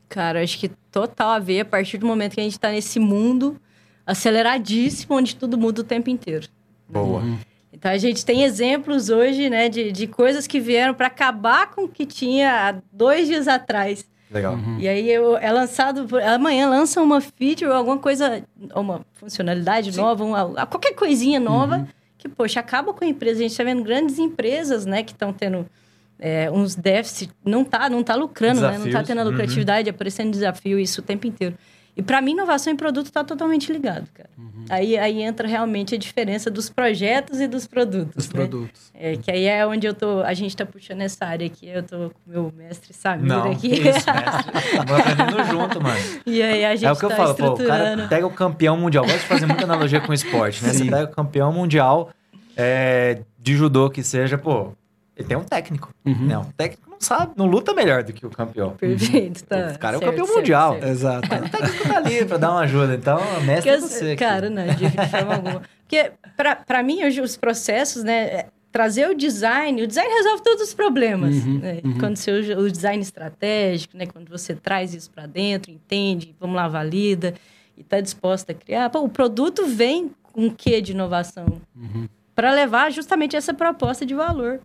Cara, 0.09 0.43
acho 0.43 0.59
que 0.59 0.69
total 0.91 1.31
a 1.31 1.39
ver 1.39 1.61
a 1.61 1.65
partir 1.65 1.99
do 1.99 2.07
momento 2.07 2.35
que 2.35 2.41
a 2.41 2.45
gente 2.45 2.53
está 2.53 2.71
nesse 2.71 2.99
mundo 2.99 3.61
aceleradíssimo, 4.07 5.17
onde 5.17 5.37
tudo 5.37 5.59
muda 5.59 5.81
o 5.81 5.85
tempo 5.85 6.09
inteiro. 6.09 6.49
Boa. 6.89 7.21
Uhum. 7.21 7.39
Então 7.73 7.91
a 7.91 7.99
gente 7.99 8.25
tem 8.25 8.45
exemplos 8.45 9.11
hoje, 9.11 9.51
né, 9.51 9.69
de, 9.69 9.93
de 9.93 10.07
coisas 10.07 10.47
que 10.47 10.59
vieram 10.59 10.95
para 10.95 11.09
acabar 11.09 11.71
com 11.71 11.85
o 11.85 11.89
que 11.89 12.07
tinha 12.07 12.69
há 12.69 12.75
dois 12.91 13.27
dias 13.27 13.47
atrás. 13.47 14.09
Legal. 14.31 14.55
Uhum. 14.55 14.79
E 14.79 14.89
aí 14.89 15.11
eu, 15.11 15.37
é 15.37 15.53
lançado, 15.53 16.07
amanhã 16.35 16.69
lança 16.69 17.01
uma 17.01 17.21
feature, 17.21 17.71
alguma 17.71 17.99
coisa, 17.99 18.43
uma 18.75 19.03
funcionalidade 19.12 19.93
Sim. 19.93 20.01
nova, 20.01 20.25
uma, 20.25 20.67
qualquer 20.67 20.95
coisinha 20.95 21.39
nova, 21.39 21.79
uhum. 21.79 21.87
que, 22.19 22.29
poxa, 22.29 22.61
acaba 22.61 22.93
com 22.93 23.05
a 23.05 23.07
empresa. 23.07 23.39
A 23.39 23.43
gente 23.43 23.53
está 23.53 23.65
vendo 23.65 23.83
grandes 23.83 24.19
empresas, 24.19 24.85
né, 24.85 25.03
que 25.03 25.12
estão 25.12 25.33
tendo 25.33 25.67
é, 26.19 26.51
uns 26.51 26.75
déficits, 26.75 27.33
não 27.45 27.65
tá, 27.65 27.89
não 27.89 28.03
tá 28.03 28.15
lucrando, 28.15 28.62
né? 28.62 28.79
Não 28.79 28.91
tá 28.91 29.03
tendo 29.03 29.21
a 29.21 29.25
lucratividade, 29.25 29.89
uhum. 29.89 29.95
aparecendo 29.95 30.31
desafio, 30.31 30.79
isso 30.79 31.01
o 31.01 31.05
tempo 31.05 31.27
inteiro. 31.27 31.57
E 31.97 32.03
para 32.03 32.21
mim, 32.21 32.33
inovação 32.33 32.71
em 32.71 32.77
produto 32.77 33.07
está 33.07 33.25
totalmente 33.25 33.73
ligado, 33.73 34.07
cara. 34.13 34.29
Uhum. 34.37 34.67
Aí, 34.69 34.99
aí 34.99 35.23
entra 35.23 35.49
realmente 35.49 35.95
a 35.95 35.99
diferença 35.99 36.51
dos 36.51 36.69
projetos 36.69 37.41
e 37.41 37.49
dos 37.49 37.67
produtos. 37.67 38.15
Dos 38.15 38.27
né? 38.27 38.33
produtos. 38.35 38.93
É, 38.93 39.17
que 39.17 39.31
aí 39.31 39.47
é 39.47 39.67
onde 39.67 39.87
eu 39.87 39.95
tô, 39.95 40.21
a 40.21 40.35
gente 40.35 40.51
está 40.51 40.67
puxando 40.67 41.01
essa 41.01 41.25
área 41.25 41.47
aqui. 41.47 41.67
Eu 41.67 41.83
tô 41.83 42.11
com 42.11 42.21
o 42.27 42.31
meu 42.31 42.53
mestre 42.55 42.93
Samir 42.93 43.27
Não, 43.27 43.51
aqui. 43.51 43.69
Isso, 43.69 43.83
mestre. 43.83 44.13
Estamos 44.59 44.93
aprendendo 44.93 45.45
junto, 45.45 45.83
mano. 45.83 45.97
E 46.27 46.43
aí 46.43 46.65
a 46.67 46.75
gente 46.75 46.87
É 46.87 46.93
o 46.93 46.97
que 46.97 47.05
eu 47.05 47.09
tá 47.09 47.17
falo, 47.17 47.35
pô, 47.35 47.53
o 47.55 47.67
cara 47.67 48.07
pega 48.09 48.27
o 48.27 48.31
campeão 48.31 48.77
mundial. 48.77 49.05
Eu 49.05 49.09
gosto 49.09 49.23
de 49.23 49.29
fazer 49.29 49.47
muita 49.47 49.65
analogia 49.65 50.01
com 50.01 50.11
o 50.11 50.15
esporte, 50.15 50.63
né? 50.63 50.73
Sim. 50.73 50.85
Você 50.85 50.91
pega 50.91 51.05
o 51.05 51.15
campeão 51.15 51.51
mundial 51.51 52.11
é, 52.57 53.23
de 53.39 53.57
judô 53.57 53.89
que 53.89 54.03
seja, 54.03 54.37
pô, 54.37 54.73
ele 55.17 55.27
tem 55.27 55.37
um 55.37 55.45
técnico. 55.45 55.95
Uhum. 56.05 56.27
Né? 56.27 56.39
Um 56.39 56.51
técnico 56.57 56.91
não 56.91 57.01
sabe, 57.01 57.33
não 57.37 57.47
luta 57.47 57.73
melhor 57.73 58.03
do 58.03 58.13
que 58.13 58.27
o 58.27 58.31
campeão. 58.31 58.71
Perfeito, 58.77 59.45
tá. 59.45 59.73
O 59.75 59.79
cara 59.79 59.97
é 59.97 59.99
o 59.99 60.03
campeão 60.03 60.27
certo, 60.27 60.39
mundial. 60.39 60.73
Certo. 60.75 60.87
Exato. 60.89 61.27
O 61.27 61.49
técnico 61.51 61.89
tá 61.89 61.97
ali 61.97 62.25
pra 62.27 62.37
dar 62.37 62.51
uma 62.51 62.61
ajuda. 62.61 62.95
Então, 62.95 63.19
o 63.19 63.43
mestre 63.43 63.71
é 63.71 63.81
você. 63.81 64.17
Cara, 64.17 64.51
não, 64.51 64.67
de 64.67 64.91
forma 65.11 65.35
alguma. 65.35 65.63
Porque, 65.81 66.13
pra, 66.37 66.57
pra 66.57 66.83
mim, 66.83 67.05
hoje, 67.05 67.21
os 67.21 67.37
processos, 67.37 68.05
né? 68.05 68.25
É, 68.25 68.47
trazer 68.71 69.09
o 69.09 69.15
design, 69.15 69.83
o 69.83 69.87
design 69.87 70.13
resolve 70.13 70.43
todos 70.43 70.63
os 70.63 70.75
problemas. 70.75 71.35
Uhum, 71.37 71.59
né? 71.61 71.81
uhum. 71.83 71.99
Quando 71.99 72.17
você 72.17 72.31
usa 72.31 72.59
o 72.59 72.71
design 72.71 73.03
estratégico, 73.03 73.97
né? 73.97 74.05
Quando 74.05 74.29
você 74.29 74.55
traz 74.55 74.93
isso 74.93 75.11
para 75.11 75.25
dentro, 75.27 75.71
entende, 75.71 76.35
vamos 76.39 76.57
lá, 76.57 76.69
valida 76.69 77.33
e 77.75 77.81
está 77.81 78.03
disposta 78.03 78.53
a 78.53 78.55
criar. 78.55 78.91
Pô, 78.91 79.01
o 79.01 79.09
produto 79.09 79.67
vem 79.67 80.11
com 80.23 80.49
o 80.49 80.53
quê 80.53 80.83
de 80.83 80.93
inovação? 80.93 81.47
Uhum. 81.75 82.07
Para 82.35 82.53
levar 82.53 82.93
justamente 82.93 83.35
essa 83.35 83.55
proposta 83.55 84.05
de 84.05 84.15
valor. 84.15 84.61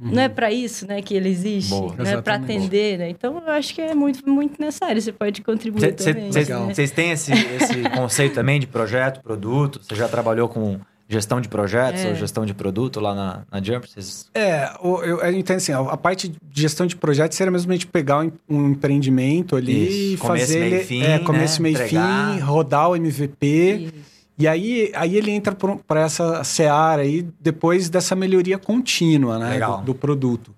Uhum. 0.00 0.12
Não 0.12 0.22
é 0.22 0.28
para 0.28 0.52
isso, 0.52 0.86
né, 0.86 1.02
que 1.02 1.14
ele 1.14 1.28
existe, 1.28 1.70
Boa. 1.70 1.94
não 1.96 2.06
é 2.06 2.22
para 2.22 2.34
atender, 2.34 2.98
né? 2.98 3.08
Então 3.08 3.42
eu 3.44 3.52
acho 3.52 3.74
que 3.74 3.80
é 3.80 3.94
muito 3.94 4.28
muito 4.28 4.60
nessa 4.60 4.86
área, 4.86 5.00
você 5.00 5.12
pode 5.12 5.42
contribuir 5.42 5.80
cê, 5.80 5.92
também. 5.92 6.30
Vocês 6.30 6.90
né? 6.90 6.96
têm 6.96 7.10
esse, 7.10 7.32
esse 7.32 7.82
conceito 7.94 8.34
também 8.34 8.60
de 8.60 8.66
projeto, 8.66 9.20
produto? 9.22 9.80
Você 9.82 9.94
já 9.94 10.08
trabalhou 10.08 10.48
com 10.48 10.78
gestão 11.08 11.40
de 11.40 11.48
projetos 11.48 12.04
é. 12.04 12.08
ou 12.08 12.14
gestão 12.14 12.46
de 12.46 12.54
produto 12.54 13.00
lá 13.00 13.14
na, 13.14 13.42
na 13.50 13.62
Jump? 13.62 13.88
Vocês... 13.88 14.30
É, 14.34 14.70
eu, 14.82 15.20
eu 15.20 15.32
entendo 15.32 15.58
assim, 15.58 15.72
a 15.72 15.96
parte 15.96 16.28
de 16.28 16.38
gestão 16.62 16.86
de 16.86 16.96
projetos 16.96 17.36
seria 17.36 17.50
mesmo 17.50 17.70
a 17.70 17.74
gente 17.74 17.86
pegar 17.86 18.20
um, 18.20 18.32
um 18.48 18.70
empreendimento 18.70 19.56
ali 19.56 20.14
e 20.14 20.16
fazer 20.16 20.58
ele... 20.58 20.70
Meio 20.76 20.86
fim, 20.86 21.02
é, 21.02 21.18
começo, 21.18 21.60
né? 21.60 21.62
meio 21.64 21.74
Entregar. 21.74 22.34
fim, 22.34 22.40
rodar 22.40 22.90
o 22.90 22.96
MVP... 22.96 23.92
Isso 23.94 24.11
e 24.38 24.48
aí, 24.48 24.90
aí 24.94 25.16
ele 25.16 25.30
entra 25.30 25.54
para 25.86 26.00
essa 26.00 26.42
seara 26.42 27.02
aí 27.02 27.26
depois 27.40 27.88
dessa 27.88 28.16
melhoria 28.16 28.58
contínua 28.58 29.38
né, 29.38 29.60
do, 29.60 29.76
do, 29.78 29.94
produto. 29.94 30.54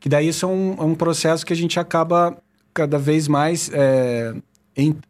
Que 0.00 0.08
daí 0.08 0.28
isso 0.28 0.46
é 0.46 0.48
um, 0.48 0.76
é 0.78 0.82
um, 0.82 0.94
processo 0.94 1.44
que 1.44 1.52
a 1.52 1.56
gente 1.56 1.78
acaba 1.78 2.36
cada 2.72 2.98
vez 2.98 3.28
mais 3.28 3.70
é, 3.72 4.34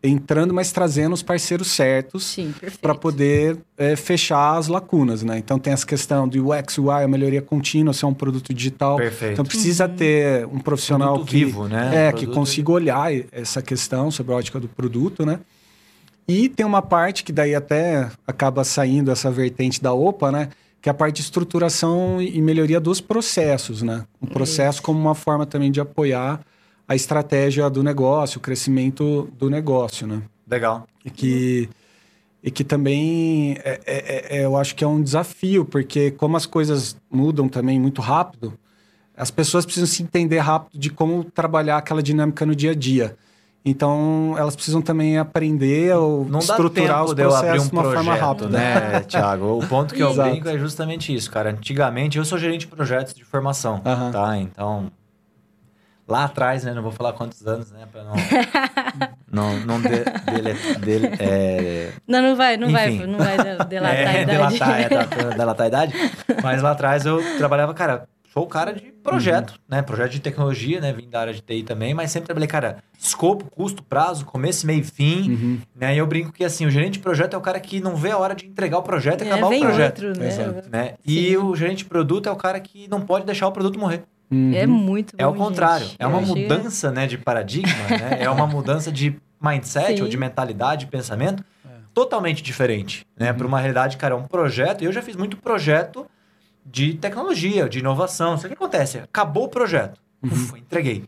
entrando, 0.03 0.55
mas 0.55 0.73
trazendo 0.73 1.13
os 1.13 1.23
parceiros 1.23 1.69
certos 1.69 2.37
para 2.81 2.95
poder 2.95 3.59
é, 3.77 3.95
fechar 3.95 4.57
as 4.57 4.67
lacunas. 4.67 5.23
Né? 5.23 5.39
Então 5.39 5.59
tem 5.59 5.73
essa 5.73 5.87
questão 5.87 6.27
do 6.27 6.51
UX, 6.51 6.79
UI, 6.79 7.05
a 7.05 7.09
melhoria 7.09 7.43
contínua, 7.43 7.93
ser 7.93 8.07
um 8.07 8.15
produto 8.15 8.53
digital. 8.53 8.97
Perfeito. 8.97 9.33
Então 9.35 9.45
precisa 9.45 9.87
uhum. 9.87 9.97
ter 9.97 10.47
um 10.47 10.59
profissional 10.59 11.23
que, 11.25 11.45
vivo, 11.45 11.69
né? 11.69 12.09
é, 12.09 12.13
que 12.13 12.27
consiga 12.27 12.73
olhar 12.73 13.13
essa 13.31 13.63
questão 13.63 14.11
sobre 14.11 14.33
a 14.33 14.37
ótica 14.37 14.59
do 14.59 14.69
produto, 14.69 15.25
né? 15.25 15.39
E 16.29 16.49
tem 16.51 16.67
uma 16.67 16.83
parte 16.83 17.25
que 17.25 17.33
daí 17.33 17.55
até 17.55 18.11
acaba 18.27 18.62
saindo 18.62 19.11
essa 19.11 19.31
vertente 19.31 19.83
da 19.83 19.95
OPA, 19.95 20.31
né? 20.31 20.51
Que 20.81 20.91
é 20.91 20.93
a 20.93 20.95
parte 20.95 21.17
de 21.17 21.23
estruturação 21.23 22.21
e 22.21 22.41
melhoria 22.43 22.79
dos 22.79 23.01
processos, 23.01 23.81
né? 23.81 24.05
O 24.21 24.27
processo 24.27 24.83
como 24.83 25.01
uma 25.01 25.14
forma 25.14 25.47
também 25.47 25.73
de 25.73 25.81
apoiar 25.81 26.41
a 26.87 26.95
estratégia 26.95 27.69
do 27.71 27.83
negócio, 27.83 28.38
o 28.38 28.43
crescimento 28.43 29.31
do 29.38 29.49
negócio, 29.49 30.07
né? 30.07 30.23
Legal. 30.47 30.87
E 31.05 31.11
que, 31.11 31.69
e 32.43 32.51
que 32.51 32.62
também 32.62 33.57
é, 33.64 33.81
é, 33.87 34.38
é, 34.38 34.45
eu 34.45 34.57
acho 34.57 34.75
que 34.75 34.85
é 34.85 34.87
um 34.87 35.03
desafio, 35.03 35.64
porque 35.64 36.11
como 36.11 36.37
as 36.37 36.45
coisas 36.45 36.95
mudam 37.11 37.49
também 37.49 37.81
muito 37.81 38.03
rápido, 38.03 38.53
as 39.17 39.31
pessoas 39.31 39.64
precisam 39.64 39.87
se 39.87 40.03
entender 40.03 40.38
rápido 40.38 40.79
de 40.79 40.91
como 40.91 41.25
trabalhar 41.25 41.79
aquela 41.79 42.03
dinâmica 42.03 42.47
no 42.47 42.55
dia 42.55 42.71
a 42.71 42.75
dia. 42.75 43.17
Então, 43.69 44.35
elas 44.39 44.55
precisam 44.55 44.81
também 44.81 45.19
aprender 45.19 45.95
ou 45.95 46.25
não 46.25 46.39
estruturar 46.39 47.05
os 47.05 47.15
processos 47.15 47.67
um 47.67 47.69
de 47.69 47.73
uma 47.75 47.83
projeto, 47.83 48.05
forma 48.05 48.21
rápida. 48.21 48.49
Né, 48.49 49.01
Tiago? 49.01 49.59
O 49.59 49.67
ponto 49.67 49.95
que 49.95 50.03
eu 50.03 50.15
brinco 50.15 50.49
é 50.49 50.59
justamente 50.59 51.15
isso, 51.15 51.31
cara. 51.31 51.51
Antigamente, 51.51 52.19
eu 52.19 52.25
sou 52.25 52.39
gerente 52.39 52.61
de 52.61 52.69
projetos 52.69 53.15
de 53.15 53.25
formação, 53.25 53.83
uhum. 53.85 54.11
tá? 54.11 54.37
Então, 54.39 54.91
lá 56.09 56.25
atrás, 56.25 56.65
né? 56.65 56.73
Não 56.73 56.83
vou 56.83 56.91
falar 56.91 57.13
quantos 57.13 57.47
anos, 57.47 57.71
né? 57.71 57.87
Pra 57.93 58.03
não... 58.03 58.15
não, 59.31 59.61
não 59.67 59.81
de, 59.81 59.89
dele, 59.89 60.55
dele, 60.79 61.17
é... 61.21 61.93
Não, 62.07 62.23
não 62.23 62.35
vai, 62.35 62.57
não 62.57 62.69
Enfim. 62.71 62.99
vai, 62.99 63.07
não 63.07 63.19
vai 63.19 63.37
delatar 63.67 63.93
é, 63.95 64.07
a 64.07 64.23
idade. 64.23 64.59
Delatar, 64.59 64.81
é, 64.81 65.35
delatar 65.37 65.65
a 65.65 65.69
idade. 65.69 65.95
Mas 66.43 66.63
lá 66.63 66.71
atrás 66.71 67.05
eu 67.05 67.21
trabalhava, 67.37 67.75
cara, 67.75 68.09
sou 68.38 68.44
o 68.44 68.48
cara 68.48 68.72
de 68.72 68.92
projeto, 69.03 69.51
uhum. 69.51 69.59
né? 69.68 69.83
Projeto 69.83 70.12
de 70.12 70.20
tecnologia, 70.20 70.81
né? 70.81 70.92
Vim 70.92 71.09
da 71.09 71.20
área 71.20 71.35
de 71.35 71.40
TI 71.40 71.64
também, 71.64 71.92
mas 71.92 72.11
sempre 72.11 72.27
trabalhei, 72.27 72.46
cara, 72.46 72.79
escopo, 72.98 73.44
custo, 73.51 73.83
prazo, 73.83 74.24
começo, 74.24 74.66
meio 74.66 74.81
e 74.81 74.85
fim, 74.85 75.31
uhum. 75.31 75.59
né? 75.74 75.94
E 75.94 75.98
eu 75.98 76.07
brinco 76.07 76.33
que, 76.33 76.44
assim, 76.44 76.64
o 76.64 76.70
gerente 76.70 76.94
de 76.94 76.98
projeto 77.01 77.35
é 77.35 77.37
o 77.37 77.40
cara 77.40 77.59
que 77.59 77.80
não 77.80 77.97
vê 77.97 78.12
a 78.12 78.18
hora 78.18 78.34
de 78.34 78.47
entregar 78.47 78.78
o 78.78 78.82
projeto 78.82 79.24
e 79.24 79.28
é, 79.28 79.32
acabar 79.32 79.49
o 79.49 79.61
projeto. 79.61 80.05
Outro, 80.05 80.20
né? 80.20 80.28
Exato. 80.28 80.70
né? 80.70 80.95
E 81.05 81.36
o 81.36 81.55
gerente 81.57 81.78
de 81.78 81.86
produto 81.86 82.28
é 82.28 82.32
o 82.32 82.36
cara 82.36 82.61
que 82.61 82.86
não 82.89 83.01
pode 83.01 83.26
deixar 83.26 83.49
o 83.49 83.53
produto 83.53 83.78
morrer. 83.78 84.05
Uhum. 84.30 84.53
É 84.55 84.66
muito 84.66 85.14
É 85.18 85.26
o 85.26 85.34
contrário. 85.34 85.86
Gente. 85.86 85.97
É 85.99 86.07
uma 86.07 86.20
mudança, 86.20 86.93
né, 86.93 87.07
de 87.07 87.18
paradigma, 87.18 87.72
né? 87.91 88.18
É 88.22 88.30
uma 88.30 88.47
mudança 88.47 88.93
de 88.93 89.16
mindset 89.41 89.97
Sim. 89.97 90.03
ou 90.03 90.09
de 90.09 90.16
mentalidade, 90.16 90.84
de 90.84 90.91
pensamento 90.91 91.43
é. 91.64 91.70
totalmente 91.95 92.43
diferente, 92.43 93.07
né? 93.18 93.32
Para 93.32 93.47
uma 93.47 93.59
realidade, 93.59 93.97
cara, 93.97 94.14
é 94.14 94.16
um 94.16 94.24
projeto. 94.24 94.82
E 94.82 94.84
eu 94.84 94.93
já 94.93 95.01
fiz 95.01 95.16
muito 95.16 95.36
projeto 95.39 96.07
de 96.65 96.95
tecnologia, 96.95 97.69
de 97.69 97.79
inovação. 97.79 98.35
O 98.35 98.39
que 98.39 98.47
acontece? 98.47 98.99
Acabou 98.99 99.45
o 99.45 99.49
projeto. 99.49 100.01
Uhum. 100.23 100.31
Ufa, 100.31 100.59
entreguei. 100.59 101.05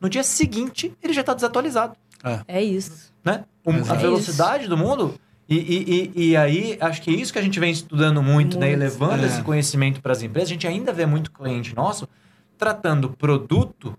No 0.00 0.08
dia 0.08 0.22
seguinte, 0.22 0.92
ele 1.02 1.12
já 1.12 1.22
está 1.22 1.34
desatualizado. 1.34 1.96
É, 2.22 2.58
é 2.58 2.62
isso. 2.62 3.12
Né? 3.24 3.44
a 3.88 3.94
velocidade 3.94 4.64
é 4.64 4.68
do 4.68 4.76
mundo. 4.76 5.14
E, 5.48 5.56
e, 5.56 6.12
e, 6.14 6.28
e, 6.30 6.36
aí, 6.36 6.78
acho 6.80 7.02
que 7.02 7.10
é 7.10 7.14
isso 7.14 7.32
que 7.32 7.38
a 7.38 7.42
gente 7.42 7.60
vem 7.60 7.70
estudando 7.70 8.22
muito, 8.22 8.56
muito. 8.56 8.58
né? 8.58 8.72
E 8.72 8.76
levando 8.76 9.22
é. 9.22 9.26
esse 9.26 9.42
conhecimento 9.42 10.00
para 10.00 10.12
as 10.12 10.22
empresas. 10.22 10.50
A 10.50 10.52
gente 10.52 10.66
ainda 10.66 10.92
vê 10.92 11.04
muito 11.04 11.30
cliente 11.30 11.74
nosso 11.74 12.08
tratando 12.56 13.10
produto 13.10 13.96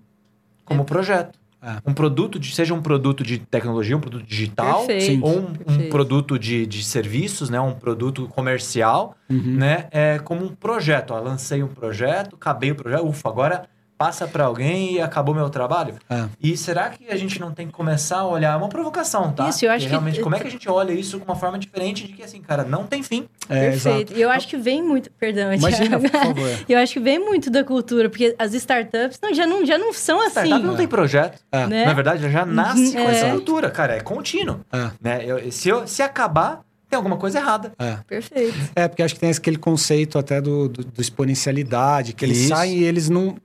como 0.64 0.82
é. 0.82 0.86
projeto. 0.86 1.38
É. 1.66 1.89
Um 1.89 1.95
produto, 1.95 2.38
de, 2.38 2.53
seja 2.53 2.76
um 2.76 2.82
produto 2.82 3.24
de 3.24 3.39
tecnologia, 3.39 3.97
um 3.97 3.99
produto 3.99 4.24
digital, 4.24 4.86
Perfeito. 4.86 5.26
ou 5.26 5.39
um, 5.39 5.53
um, 5.68 5.89
produto 5.89 6.38
de, 6.38 6.63
de 6.68 6.84
serviços, 6.84 7.49
né? 7.49 7.59
um 7.59 7.74
produto 7.74 8.28
comercial, 8.28 9.16
uhum. 9.28 9.55
né? 9.57 9.88
É, 9.89 10.20
como 10.20 10.45
um 10.45 10.49
projeto. 10.49 11.11
Ó, 11.11 11.20
lancei 11.20 11.63
um 11.63 11.68
projeto, 11.68 12.36
acabei 12.36 12.70
o 12.70 12.76
projeto, 12.76 13.07
ufa, 13.07 13.28
agora 13.28 13.68
passa 13.98 14.28
para 14.28 14.46
alguém 14.46 14.96
e 14.96 15.02
acabou 15.02 15.34
meu 15.34 15.50
trabalho? 15.50 15.96
É. 16.10 16.26
E 16.41 16.58
será 16.58 16.89
que 16.89 17.10
a 17.10 17.16
gente 17.16 17.39
não 17.39 17.52
tem 17.52 17.68
que 17.68 17.74
começar 17.74 18.20
a 18.20 18.28
olhar? 18.28 18.54
É 18.54 18.58
uma 18.58 18.70
provocação, 18.70 19.32
tá? 19.32 19.50
Isso, 19.50 19.66
eu 19.66 19.72
acho 19.72 19.86
que 19.86 19.89
realmente, 19.89 20.20
como 20.22 20.36
é 20.36 20.39
que 20.39 20.48
a 20.48 20.52
gente 20.52 20.70
olha 20.70 20.91
isso 20.91 21.20
com 21.20 21.26
uma 21.26 21.36
forma 21.36 21.58
diferente 21.58 22.06
de 22.08 22.14
que, 22.14 22.24
assim, 22.24 22.41
cara, 22.41 22.64
não 22.64 22.86
tem 22.86 23.02
fim. 23.02 23.28
É, 23.50 23.72
Perfeito. 23.72 24.14
E 24.14 24.22
eu 24.22 24.30
acho 24.30 24.48
que 24.48 24.58
vem 24.58 24.82
muito... 24.84 25.10
Perdão, 25.12 25.54
Imagina, 25.54 26.00
por 26.00 26.10
favor. 26.10 26.50
eu 26.68 26.80
acho 26.80 26.93
que 26.93 27.00
vem 27.00 27.20
muito 27.20 27.50
da 27.50 27.64
cultura, 27.64 28.10
porque 28.10 28.36
as 28.38 28.54
startups 28.54 29.20
não, 29.22 29.34
já, 29.34 29.48
não, 29.48 29.66
já 29.66 29.78
não 29.78 29.93
são 29.93 30.20
assim. 30.20 30.48
Startup 30.48 30.64
não 30.66 30.76
tem 30.76 30.88
projeto. 30.88 31.39
É. 31.52 31.68
Né? 31.68 31.86
Na 31.86 31.93
verdade, 31.93 32.30
já 32.30 32.46
nasce 32.46 32.93
com 32.93 33.10
essa 33.10 33.28
é. 33.28 33.32
cultura, 33.32 33.70
cara. 33.70 33.96
É 33.96 34.02
contínuo. 34.02 34.60
É. 34.72 34.91
Né? 35.02 35.24
Eu, 35.26 35.52
se, 35.52 35.70
eu, 35.70 35.88
se 35.88 36.02
acabar 36.02 36.62
tem 36.89 36.98
alguma 36.98 37.18
coisa 37.18 37.39
errada. 37.39 37.74
É. 37.80 37.98
Perfeito. 38.08 38.56
É, 38.76 38.88
porque 38.88 39.02
acho 39.02 39.16
que 39.16 39.20
tem 39.20 39.32
aquele 39.32 39.58
conceito 39.58 40.18
até 40.18 40.39
do, 40.39 40.70
do, 40.70 40.84
do 40.84 41.02
exponencialidade, 41.02 42.14
que 42.14 42.24
eles 42.24 42.38
Isso. 42.38 42.50
saem 42.50 42.78
e 42.78 42.84
eles 42.84 43.10
não 43.10 43.36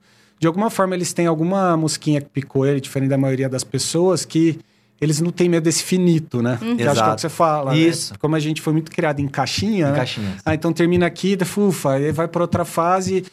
de 0.41 0.47
alguma 0.47 0.71
forma 0.71 0.95
eles 0.95 1.13
têm 1.13 1.27
alguma 1.27 1.77
mosquinha 1.77 2.19
que 2.19 2.27
picou 2.27 2.65
ele, 2.65 2.81
diferente 2.81 3.09
da 3.09 3.17
maioria 3.17 3.47
das 3.47 3.63
pessoas, 3.63 4.25
que 4.25 4.59
eles 4.99 5.21
não 5.21 5.29
têm 5.31 5.47
medo 5.47 5.63
desse 5.65 5.83
finito, 5.83 6.41
né? 6.41 6.57
Uhum. 6.59 6.75
Que 6.75 6.83
acho 6.83 7.03
que 7.03 7.09
é 7.09 7.11
o 7.11 7.15
que 7.15 7.21
você 7.21 7.29
fala. 7.29 7.71
Né? 7.71 7.77
Isso. 7.77 8.13
Né? 8.13 8.17
Como 8.19 8.35
a 8.35 8.39
gente 8.39 8.59
foi 8.59 8.73
muito 8.73 8.91
criado 8.91 9.19
em 9.19 9.27
caixinha, 9.27 9.89
em 9.89 9.91
né? 9.91 9.97
Caixinha. 9.97 10.37
Ah, 10.43 10.55
então 10.55 10.73
termina 10.73 11.05
aqui, 11.05 11.35
da 11.35 11.45
fufa, 11.45 11.91
aí 11.91 12.11
vai 12.11 12.27
para 12.27 12.41
outra 12.41 12.65
fase. 12.65 13.23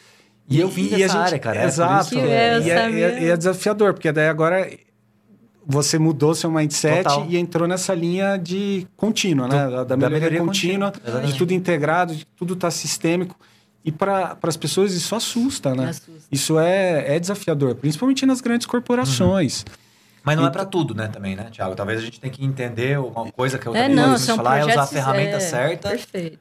E, 0.47 0.57
e 0.57 0.59
eu 0.59 0.69
vim 0.69 0.87
dessa 0.87 0.99
gente, 0.99 1.15
área, 1.15 1.39
cara. 1.39 1.65
Exato. 1.65 2.19
É, 2.19 2.59
e, 2.59 2.69
é, 2.69 2.75
é, 2.75 3.27
é, 3.29 3.37
desafiador, 3.37 3.95
porque 3.95 4.11
daí 4.11 4.27
agora 4.27 4.69
você 5.65 5.97
mudou 5.97 6.35
seu 6.35 6.51
mindset 6.51 7.03
Total. 7.05 7.25
e 7.27 7.37
entrou 7.37 7.67
nessa 7.67 7.95
linha 7.95 8.37
de 8.37 8.85
contínua, 8.95 9.47
né? 9.47 9.67
Da, 9.67 9.83
da 9.83 9.97
melhoria, 9.97 10.19
melhoria 10.19 10.39
contínua, 10.41 10.91
contínua 10.91 11.21
de 11.21 11.35
tudo 11.35 11.53
integrado, 11.53 12.15
de 12.15 12.25
tudo 12.35 12.55
tá 12.55 12.69
sistêmico. 12.69 13.35
E 13.83 13.91
para 13.91 14.37
as 14.41 14.57
pessoas 14.57 14.93
isso 14.93 15.15
assusta, 15.15 15.73
né? 15.73 15.89
Assusta. 15.89 16.11
Isso 16.31 16.59
é, 16.59 17.15
é 17.15 17.19
desafiador, 17.19 17.75
principalmente 17.75 18.25
nas 18.25 18.41
grandes 18.41 18.67
corporações. 18.67 19.61
Uhum. 19.61 19.73
Mas 20.23 20.37
não 20.37 20.45
é 20.45 20.49
para 20.49 20.65
tudo, 20.65 20.93
né, 20.93 21.07
também, 21.07 21.35
né, 21.35 21.47
Tiago? 21.49 21.75
Talvez 21.75 21.99
a 21.99 22.03
gente 22.03 22.19
tenha 22.19 22.31
que 22.31 22.43
entender 22.43 22.99
uma 22.99 23.31
coisa 23.31 23.57
que 23.57 23.65
eu 23.65 23.75
é, 23.75 23.87
não, 23.87 24.17
são 24.17 24.35
falar 24.35 24.59
é 24.59 24.65
usar 24.65 24.83
a 24.83 24.87
ferramenta 24.87 25.37
é, 25.37 25.39
certa 25.39 25.97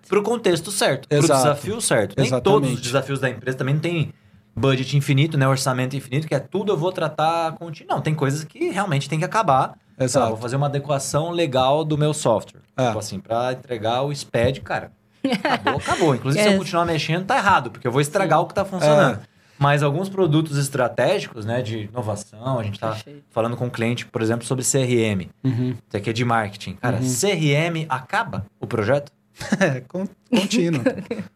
para 0.08 0.18
o 0.18 0.22
contexto 0.22 0.70
certo, 0.70 1.08
para 1.08 1.18
o 1.18 1.22
desafio 1.22 1.80
certo. 1.80 2.14
Nem 2.16 2.26
Exatamente. 2.26 2.44
todos 2.44 2.72
os 2.74 2.80
desafios 2.80 3.20
da 3.20 3.30
empresa 3.30 3.56
também 3.56 3.74
não 3.74 3.80
tem 3.80 4.12
budget 4.54 4.96
infinito, 4.96 5.38
né, 5.38 5.46
orçamento 5.46 5.96
infinito, 5.96 6.26
que 6.26 6.34
é 6.34 6.40
tudo 6.40 6.72
eu 6.72 6.76
vou 6.76 6.90
tratar 6.90 7.52
com... 7.52 7.70
Não, 7.88 8.00
tem 8.00 8.14
coisas 8.14 8.42
que 8.42 8.68
realmente 8.68 9.08
tem 9.08 9.20
que 9.20 9.24
acabar. 9.24 9.78
Exato. 9.98 10.26
Tá, 10.26 10.30
vou 10.30 10.38
fazer 10.38 10.56
uma 10.56 10.66
adequação 10.66 11.30
legal 11.30 11.84
do 11.84 11.96
meu 11.96 12.12
software. 12.12 12.60
É. 12.76 12.86
Tipo 12.86 12.98
assim, 12.98 13.20
para 13.20 13.52
entregar 13.52 14.02
o 14.02 14.14
SPED, 14.14 14.60
cara, 14.60 14.92
Acabou, 15.32 15.76
acabou. 15.76 16.14
Inclusive, 16.14 16.42
é. 16.42 16.48
se 16.48 16.54
eu 16.54 16.58
continuar 16.58 16.84
mexendo, 16.84 17.26
tá 17.26 17.36
errado, 17.36 17.70
porque 17.70 17.86
eu 17.86 17.92
vou 17.92 18.00
estragar 18.00 18.38
Sim. 18.38 18.44
o 18.44 18.48
que 18.48 18.54
tá 18.54 18.64
funcionando. 18.64 19.16
É. 19.16 19.38
Mas 19.58 19.82
alguns 19.82 20.08
produtos 20.08 20.56
estratégicos, 20.56 21.44
né, 21.44 21.60
de 21.60 21.88
inovação, 21.92 22.60
a 22.60 22.62
gente 22.62 22.78
tá 22.78 22.90
Perfeito. 22.90 23.24
falando 23.30 23.56
com 23.56 23.64
o 23.64 23.66
um 23.66 23.70
cliente, 23.70 24.06
por 24.06 24.22
exemplo, 24.22 24.46
sobre 24.46 24.64
CRM. 24.64 25.28
Uhum. 25.42 25.70
Isso 25.70 25.96
aqui 25.96 26.10
é 26.10 26.12
de 26.12 26.24
marketing. 26.24 26.74
Cara, 26.74 26.98
uhum. 26.98 27.02
CRM 27.02 27.86
acaba 27.88 28.46
o 28.60 28.66
projeto? 28.66 29.10
É, 29.60 29.80
contínuo. 29.80 30.82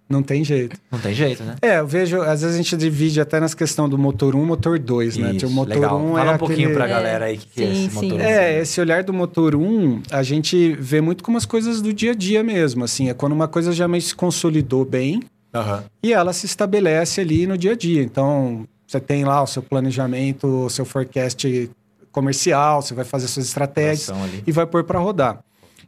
não 0.09 0.22
tem 0.22 0.44
jeito. 0.44 0.76
Não 0.90 0.98
tem 0.98 1.14
jeito, 1.14 1.42
né? 1.42 1.57
É, 1.62 1.78
eu 1.78 1.86
vejo, 1.86 2.20
às 2.20 2.42
vezes 2.42 2.55
a 2.55 2.57
gente 2.57 2.76
divide 2.76 3.20
até 3.20 3.40
nas 3.40 3.55
questões 3.55 3.90
do 3.90 3.98
motor 3.98 4.34
1 4.34 4.44
motor 4.44 4.78
2, 4.78 5.16
né? 5.16 5.32
Isso, 5.34 5.46
o 5.46 5.50
motor 5.50 5.74
legal. 5.74 6.00
1 6.00 6.12
Fala 6.12 6.32
é 6.32 6.34
um 6.34 6.38
pouquinho 6.38 6.68
aquele... 6.68 6.74
pra 6.74 6.86
galera 6.86 7.24
aí 7.26 7.38
que, 7.38 7.46
que, 7.46 7.62
é 7.62 7.72
esse 7.72 7.90
sim. 7.90 8.11
motor 8.11 8.20
1. 8.20 8.22
É, 8.22 8.61
esse 8.61 8.80
olhar 8.80 9.03
do 9.03 9.12
motor 9.12 9.55
1, 9.55 10.03
a 10.11 10.22
gente 10.22 10.72
vê 10.78 11.00
muito 11.00 11.24
como 11.24 11.36
as 11.36 11.46
coisas 11.46 11.80
do 11.80 11.92
dia 11.92 12.12
a 12.12 12.14
dia 12.14 12.42
mesmo, 12.42 12.84
assim. 12.84 13.09
É 13.09 13.14
quando 13.14 13.32
uma 13.32 13.48
coisa 13.48 13.72
já 13.72 13.88
meio 13.88 14.03
se 14.03 14.14
consolidou 14.14 14.84
bem 14.84 15.22
uhum. 15.55 15.82
e 16.03 16.12
ela 16.12 16.32
se 16.32 16.46
estabelece 16.46 17.20
ali 17.20 17.46
no 17.46 17.57
dia 17.57 17.72
a 17.72 17.76
dia. 17.76 18.03
Então, 18.03 18.66
você 18.86 19.00
tem 19.00 19.24
lá 19.24 19.42
o 19.42 19.46
seu 19.46 19.62
planejamento, 19.62 20.46
o 20.46 20.70
seu 20.70 20.84
forecast 20.84 21.70
comercial, 22.11 22.82
você 22.82 22.94
vai 22.94 23.05
fazer 23.05 23.26
suas 23.26 23.46
estratégias 23.46 24.11
e 24.46 24.53
vai 24.53 24.66
pôr 24.66 24.84
para 24.84 24.98
rodar. 24.98 25.42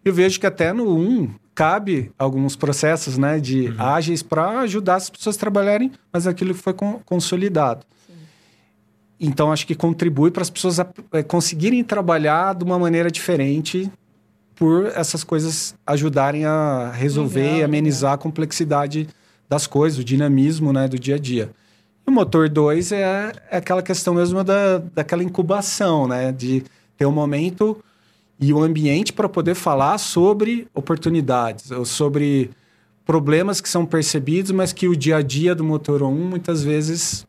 Eu 0.05 0.13
vejo 0.13 0.41
que 0.41 0.47
até 0.47 0.73
no 0.73 0.97
1 0.97 1.44
cabe 1.55 2.11
alguns 2.19 2.57
processos 2.57 3.17
né, 3.17 3.39
de 3.39 3.69
uhum. 3.69 3.75
ágeis 3.79 4.23
para 4.23 4.61
ajudar 4.61 4.97
as 4.97 5.09
pessoas 5.09 5.37
a 5.37 5.41
trabalharem, 5.41 5.93
mas 6.13 6.27
aquilo 6.27 6.55
foi 6.55 6.75
consolidado. 7.05 7.85
Sim. 8.07 8.15
Então, 9.21 9.53
acho 9.53 9.67
que 9.67 9.75
contribui 9.75 10.31
para 10.31 10.43
as 10.43 10.51
pessoas 10.51 10.79
é, 11.13 11.23
conseguirem 11.23 11.83
trabalhar 11.85 12.55
de 12.55 12.65
uma 12.65 12.79
maneira 12.79 13.11
diferente 13.11 13.91
por 14.57 14.87
essas 14.87 15.23
coisas 15.25 15.75
ajudarem 15.87 16.45
a 16.45 16.91
resolver 16.93 17.43
legal, 17.43 17.59
e 17.59 17.63
amenizar 17.65 18.11
legal. 18.11 18.15
a 18.15 18.19
complexidade 18.19 19.09
das 19.49 19.67
coisas, 19.67 19.99
o 19.99 20.05
dinamismo 20.05 20.73
né, 20.73 20.89
do 20.89 20.99
dia 20.99 21.17
a 21.17 21.19
dia. 21.19 21.51
E 22.07 22.11
o 22.11 22.13
motor 22.13 22.49
2 22.49 22.93
é, 22.93 23.33
é 23.51 23.57
aquela 23.57 23.83
questão 23.83 24.15
mesmo 24.15 24.45
da, 24.45 24.79
daquela 24.79 25.23
incubação, 25.23 26.07
né? 26.07 26.33
De 26.33 26.63
ter 26.97 27.07
um 27.07 27.13
momento 27.13 27.83
e 28.45 28.53
o 28.53 28.63
ambiente 28.63 29.11
para 29.11 29.27
poder 29.27 29.55
falar 29.55 29.97
sobre 29.97 30.69
oportunidades, 30.75 31.71
ou 31.71 31.87
sobre 31.87 32.51
problemas 33.07 33.59
que 33.59 33.69
são 33.69 33.87
percebidos, 33.87 34.51
mas 34.51 34.71
que 34.71 34.87
o 34.87 34.95
dia 34.95 35.17
a 35.17 35.23
dia 35.23 35.55
do 35.55 35.65
motor 35.65 36.03
1 36.03 36.13
muitas 36.13 36.63
vezes 36.63 37.27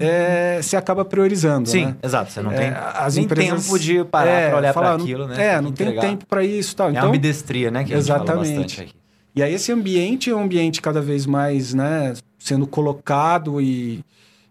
é, 0.00 0.58
se 0.60 0.76
acaba 0.76 1.04
priorizando. 1.04 1.68
Sim, 1.68 1.86
né? 1.86 1.96
exato. 2.02 2.32
Você 2.32 2.42
não 2.42 2.50
tem 2.50 2.66
é, 2.66 2.82
as 2.94 3.14
nem 3.14 3.24
empresas, 3.24 3.66
tempo 3.66 3.78
de 3.78 4.04
parar 4.04 4.30
é, 4.30 4.48
para 4.48 4.58
olhar 4.58 4.74
para 4.74 4.94
aquilo, 4.94 5.28
né? 5.28 5.46
É, 5.46 5.60
não 5.60 5.70
tem 5.70 5.96
tempo 5.96 6.26
para 6.26 6.42
isso. 6.44 6.74
Tal. 6.74 6.88
É 6.88 6.90
então, 6.90 7.08
ambidestria, 7.08 7.70
né? 7.70 7.84
Que 7.84 7.94
exatamente. 7.94 8.92
E 9.36 9.42
aí 9.42 9.54
esse 9.54 9.70
ambiente 9.70 10.28
é 10.28 10.34
um 10.34 10.42
ambiente 10.42 10.82
cada 10.82 11.00
vez 11.00 11.24
mais 11.24 11.72
né, 11.72 12.14
sendo 12.36 12.66
colocado 12.66 13.60
e 13.60 14.04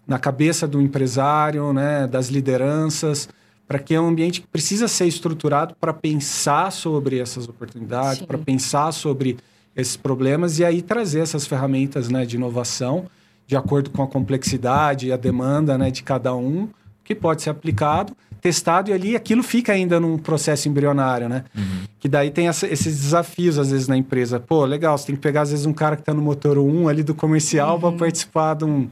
na 0.08 0.18
cabeça 0.18 0.66
do 0.66 0.82
empresário, 0.82 1.74
né, 1.74 2.08
das 2.08 2.30
lideranças, 2.30 3.28
para 3.68 3.80
que 3.80 3.94
é 3.94 4.00
um 4.00 4.08
ambiente 4.08 4.42
que 4.42 4.48
precisa 4.48 4.88
ser 4.88 5.08
estruturado 5.08 5.76
para 5.80 5.94
pensar 5.94 6.72
sobre 6.72 7.20
essas 7.20 7.48
oportunidades, 7.48 8.22
para 8.22 8.38
pensar 8.38 8.92
sobre 8.92 9.38
esses 9.76 9.98
problemas 9.98 10.58
e 10.60 10.66
aí 10.66 10.82
trazer 10.82 11.20
essas 11.20 11.46
ferramentas 11.46 12.10
né, 12.10 12.26
de 12.26 12.36
inovação 12.36 13.06
de 13.48 13.56
acordo 13.56 13.90
com 13.90 14.04
a 14.04 14.08
complexidade 14.08 15.08
e 15.08 15.12
a 15.12 15.18
demanda 15.18 15.78
né, 15.78 15.90
de 15.90 16.04
cada 16.04 16.36
um, 16.36 16.68
que 17.04 17.16
pode 17.16 17.42
ser 17.42 17.50
aplicado 17.50 18.16
testado 18.48 18.90
e 18.90 18.94
ali 18.94 19.14
aquilo 19.14 19.44
fica 19.44 19.74
ainda 19.74 20.00
num 20.00 20.18
processo 20.18 20.70
embrionário, 20.70 21.28
né? 21.28 21.44
Uhum. 21.56 21.82
Que 22.00 22.08
daí 22.08 22.32
tem 22.32 22.48
essa, 22.48 22.66
esses 22.66 22.98
desafios 22.98 23.60
às 23.60 23.72
vezes 23.72 23.90
na 23.90 23.98
empresa. 23.98 24.40
Pô, 24.40 24.64
legal, 24.64 24.98
você 24.98 25.08
tem 25.08 25.16
que 25.16 25.22
pegar 25.22 25.42
às 25.42 25.52
vezes 25.52 25.66
um 25.66 25.74
cara 25.74 25.98
que 25.98 26.02
está 26.02 26.14
no 26.14 26.22
motor 26.22 26.58
1 26.58 26.88
ali 26.88 27.04
do 27.04 27.14
comercial 27.14 27.76
uhum. 27.76 27.82
para 27.82 27.92
participar 27.92 28.54
de 28.54 28.64
um, 28.64 28.88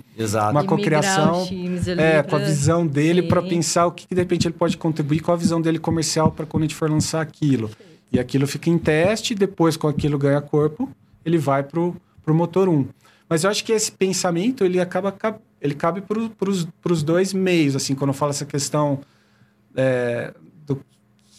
uma 0.51 0.63
e 0.63 0.65
cocriação 0.65 1.47
é, 1.97 2.21
com 2.21 2.35
a 2.35 2.39
visão 2.39 2.85
dele 2.85 3.23
para 3.23 3.41
pensar 3.41 3.85
o 3.85 3.91
que, 3.93 4.05
que 4.07 4.13
de 4.13 4.21
repente 4.21 4.45
ele 4.45 4.55
pode 4.55 4.75
contribuir 4.75 5.21
com 5.21 5.31
a 5.31 5.37
visão 5.37 5.61
dele 5.61 5.79
comercial 5.79 6.31
para 6.31 6.45
quando 6.45 6.63
a 6.63 6.65
gente 6.65 6.75
for 6.75 6.89
lançar 6.89 7.21
aquilo. 7.21 7.71
E 8.11 8.19
aquilo 8.19 8.45
fica 8.45 8.69
em 8.69 8.77
teste, 8.77 9.33
depois 9.33 9.77
com 9.77 9.87
aquilo 9.87 10.17
ganha 10.17 10.41
corpo, 10.41 10.89
ele 11.25 11.37
vai 11.37 11.63
pro, 11.63 11.95
pro 12.23 12.35
motor 12.35 12.67
1. 12.67 12.85
Mas 13.29 13.43
eu 13.43 13.49
acho 13.49 13.63
que 13.63 13.71
esse 13.71 13.91
pensamento 13.91 14.65
ele 14.65 14.79
acaba 14.79 15.11
ele 15.61 15.73
cabe 15.73 16.01
para 16.01 16.91
os 16.91 17.03
dois 17.03 17.33
meios, 17.33 17.75
assim, 17.75 17.95
quando 17.95 18.09
eu 18.09 18.13
falo 18.13 18.31
essa 18.31 18.45
questão 18.45 18.99
é, 19.75 20.33
do 20.65 20.79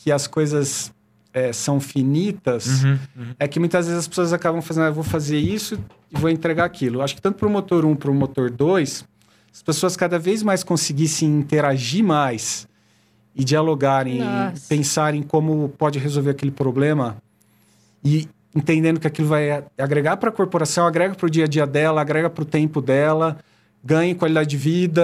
que 0.03 0.13
as 0.13 0.27
coisas 0.27 0.93
é, 1.33 1.53
são 1.53 1.79
finitas, 1.79 2.83
uhum, 2.83 2.99
uhum. 3.17 3.35
é 3.39 3.47
que 3.47 3.61
muitas 3.61 3.87
vezes 3.87 4.01
as 4.01 4.09
pessoas 4.09 4.33
acabam 4.33 4.63
fazendo, 4.63 4.85
ah, 4.85 4.89
eu 4.89 4.95
vou 4.95 5.05
fazer 5.05 5.39
isso 5.39 5.79
e 6.11 6.19
vou 6.19 6.31
entregar 6.31 6.65
aquilo. 6.65 7.03
Acho 7.03 7.15
que 7.15 7.21
tanto 7.23 7.37
para 7.37 7.47
o 7.47 7.51
motor 7.51 7.85
1 7.85 7.97
para 7.97 8.11
o 8.11 8.15
motor 8.15 8.51
2, 8.51 9.05
as 9.53 9.63
pessoas 9.63 9.97
cada 9.97 10.19
vez 10.19 10.43
mais 10.43 10.65
conseguissem 10.65 11.29
interagir 11.29 12.05
mais 12.05 12.67
e 13.35 13.45
dialogarem, 13.45 14.21
e 14.21 14.61
pensarem 14.69 15.23
como 15.23 15.69
pode 15.77 15.99
resolver 15.99 16.31
aquele 16.31 16.51
problema 16.51 17.19
e 18.03 18.27
entendendo 18.55 18.99
que 18.99 19.07
aquilo 19.07 19.29
vai 19.29 19.63
agregar 19.77 20.17
para 20.17 20.31
a 20.31 20.33
corporação, 20.33 20.87
agrega 20.87 21.15
para 21.15 21.27
o 21.27 21.31
dia 21.31 21.45
a 21.45 21.49
dia 21.49 21.67
dela, 21.67 22.01
agrega 22.01 22.31
para 22.31 22.43
o 22.43 22.47
tempo 22.47 22.81
dela 22.81 23.37
ganhe 23.87 24.15
qualidade 24.15 24.51
de 24.51 24.57
vida, 24.57 25.03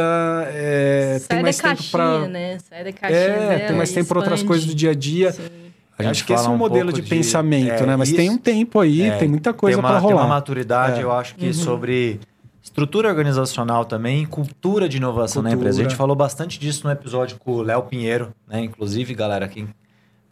é, 0.48 1.18
Sai 1.20 1.28
tem 1.28 1.42
mais 1.42 1.58
da 1.58 1.68
tempo 1.68 1.90
para 1.90 2.28
né? 2.28 2.58
Sai 2.58 2.84
da 2.84 2.92
caixinha 2.92 3.20
é, 3.20 3.48
dela, 3.48 3.68
tem 3.68 3.76
mais 3.76 3.92
tempo 3.92 4.08
para 4.08 4.18
outras 4.18 4.42
coisas 4.42 4.66
do 4.66 4.74
dia 4.74 4.90
a 4.90 4.94
dia. 4.94 5.34
Acho 5.98 6.26
que 6.26 6.32
esse 6.32 6.46
é 6.46 6.50
um, 6.50 6.56
modelo 6.56 6.92
de, 6.92 7.00
de, 7.00 7.08
pensamento, 7.08 7.84
é, 7.84 7.86
né? 7.86 7.96
Mas 7.96 8.08
isso, 8.08 8.16
tem 8.16 8.28
um 8.28 8.38
tempo 8.38 8.80
aí, 8.80 9.02
é, 9.02 9.16
tem 9.18 9.28
muita 9.28 9.52
coisa 9.52 9.80
para 9.80 9.98
rolar. 9.98 10.14
Tem 10.14 10.24
uma 10.24 10.34
maturidade, 10.34 11.00
é. 11.00 11.04
eu 11.04 11.12
acho 11.12 11.36
que 11.36 11.46
uhum. 11.46 11.52
sobre 11.52 12.18
estrutura 12.60 13.08
organizacional 13.08 13.84
também, 13.84 14.26
cultura 14.26 14.88
de 14.88 14.96
inovação 14.96 15.42
cultura. 15.42 15.54
na 15.54 15.60
empresa. 15.60 15.80
A 15.80 15.84
gente 15.84 15.96
falou 15.96 16.16
bastante 16.16 16.58
disso 16.58 16.84
no 16.84 16.92
episódio 16.92 17.38
com 17.38 17.52
o 17.52 17.62
Léo 17.62 17.82
Pinheiro, 17.84 18.32
né? 18.48 18.60
Inclusive, 18.60 19.14
galera, 19.14 19.46
quem 19.46 19.68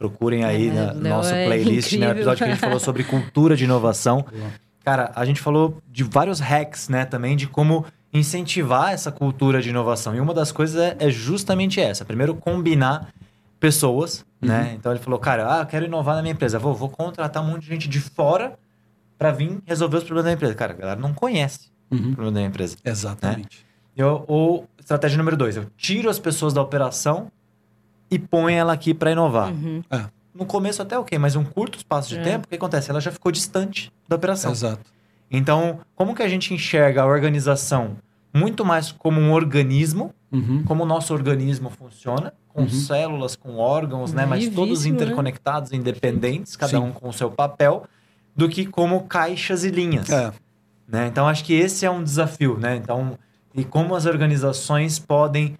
Procurem 0.00 0.44
aí 0.44 0.70
é, 0.70 0.94
no 0.94 1.08
nosso 1.10 1.34
é 1.34 1.44
playlist, 1.44 1.92
né? 1.98 2.08
O 2.08 2.12
episódio 2.12 2.38
que 2.38 2.44
a 2.44 2.54
gente 2.54 2.58
falou 2.58 2.80
sobre 2.80 3.04
cultura 3.04 3.54
de 3.54 3.64
inovação. 3.64 4.24
Cara, 4.82 5.12
a 5.14 5.26
gente 5.26 5.42
falou 5.42 5.76
de 5.86 6.02
vários 6.02 6.40
hacks, 6.40 6.88
né? 6.88 7.04
Também 7.04 7.36
de 7.36 7.46
como 7.46 7.84
incentivar 8.12 8.92
essa 8.92 9.12
cultura 9.12 9.62
de 9.62 9.70
inovação. 9.70 10.14
E 10.14 10.20
uma 10.20 10.34
das 10.34 10.50
coisas 10.50 10.80
é, 10.80 10.96
é 10.98 11.10
justamente 11.10 11.80
essa. 11.80 12.04
Primeiro, 12.04 12.34
combinar 12.34 13.12
pessoas, 13.58 14.24
uhum. 14.42 14.48
né? 14.48 14.74
Então 14.76 14.90
ele 14.90 15.00
falou, 15.00 15.18
cara, 15.18 15.60
ah, 15.60 15.66
quero 15.66 15.84
inovar 15.84 16.16
na 16.16 16.22
minha 16.22 16.32
empresa. 16.32 16.58
Vou, 16.58 16.74
vou 16.74 16.88
contratar 16.88 17.42
um 17.42 17.46
monte 17.46 17.62
de 17.62 17.68
gente 17.68 17.88
de 17.88 18.00
fora 18.00 18.58
para 19.18 19.30
vir 19.30 19.58
resolver 19.66 19.98
os 19.98 20.04
problemas 20.04 20.24
da 20.24 20.32
empresa. 20.32 20.54
Cara, 20.54 20.72
a 20.72 20.76
galera 20.76 21.00
não 21.00 21.12
conhece 21.12 21.70
uhum. 21.90 21.98
o 21.98 22.14
problema 22.14 22.32
da 22.32 22.42
empresa. 22.42 22.76
Exatamente. 22.84 23.58
Né? 23.58 23.70
Eu, 24.04 24.24
ou 24.26 24.66
estratégia 24.78 25.18
número 25.18 25.36
dois, 25.36 25.56
eu 25.56 25.66
tiro 25.76 26.08
as 26.08 26.18
pessoas 26.18 26.54
da 26.54 26.62
operação 26.62 27.30
e 28.10 28.18
ponho 28.18 28.50
ela 28.50 28.72
aqui 28.72 28.94
para 28.94 29.12
inovar. 29.12 29.52
Uhum. 29.52 29.82
É. 29.90 30.06
No 30.34 30.46
começo 30.46 30.80
até 30.80 30.98
ok, 30.98 31.18
mas 31.18 31.36
um 31.36 31.44
curto 31.44 31.76
espaço 31.76 32.08
de 32.08 32.18
é. 32.18 32.22
tempo, 32.22 32.46
o 32.46 32.48
que 32.48 32.54
acontece? 32.54 32.90
Ela 32.90 33.00
já 33.00 33.12
ficou 33.12 33.30
distante 33.30 33.92
da 34.08 34.16
operação. 34.16 34.52
Exato. 34.52 34.90
Então, 35.30 35.80
como 35.94 36.14
que 36.14 36.22
a 36.22 36.28
gente 36.28 36.52
enxerga 36.52 37.02
a 37.02 37.06
organização 37.06 37.96
muito 38.34 38.64
mais 38.64 38.92
como 38.92 39.20
um 39.20 39.32
organismo, 39.32 40.14
uhum. 40.32 40.62
como 40.64 40.84
o 40.84 40.86
nosso 40.86 41.12
organismo 41.12 41.70
funciona, 41.70 42.32
com 42.48 42.62
uhum. 42.62 42.68
células, 42.68 43.36
com 43.36 43.56
órgãos, 43.56 44.12
né? 44.12 44.26
Mas 44.26 44.48
todos 44.48 44.84
né? 44.84 44.90
interconectados, 44.90 45.70
né? 45.70 45.78
independentes, 45.78 46.56
cada 46.56 46.70
Sim. 46.70 46.78
um 46.78 46.92
com 46.92 47.08
o 47.08 47.12
seu 47.12 47.30
papel, 47.30 47.84
do 48.34 48.48
que 48.48 48.66
como 48.66 49.02
caixas 49.04 49.64
e 49.64 49.70
linhas. 49.70 50.08
É. 50.10 50.32
Né? 50.86 51.06
Então, 51.06 51.28
acho 51.28 51.44
que 51.44 51.54
esse 51.54 51.86
é 51.86 51.90
um 51.90 52.02
desafio, 52.02 52.58
né? 52.58 52.76
Então, 52.76 53.16
e 53.54 53.64
como 53.64 53.94
as 53.94 54.06
organizações 54.06 54.98
podem 54.98 55.56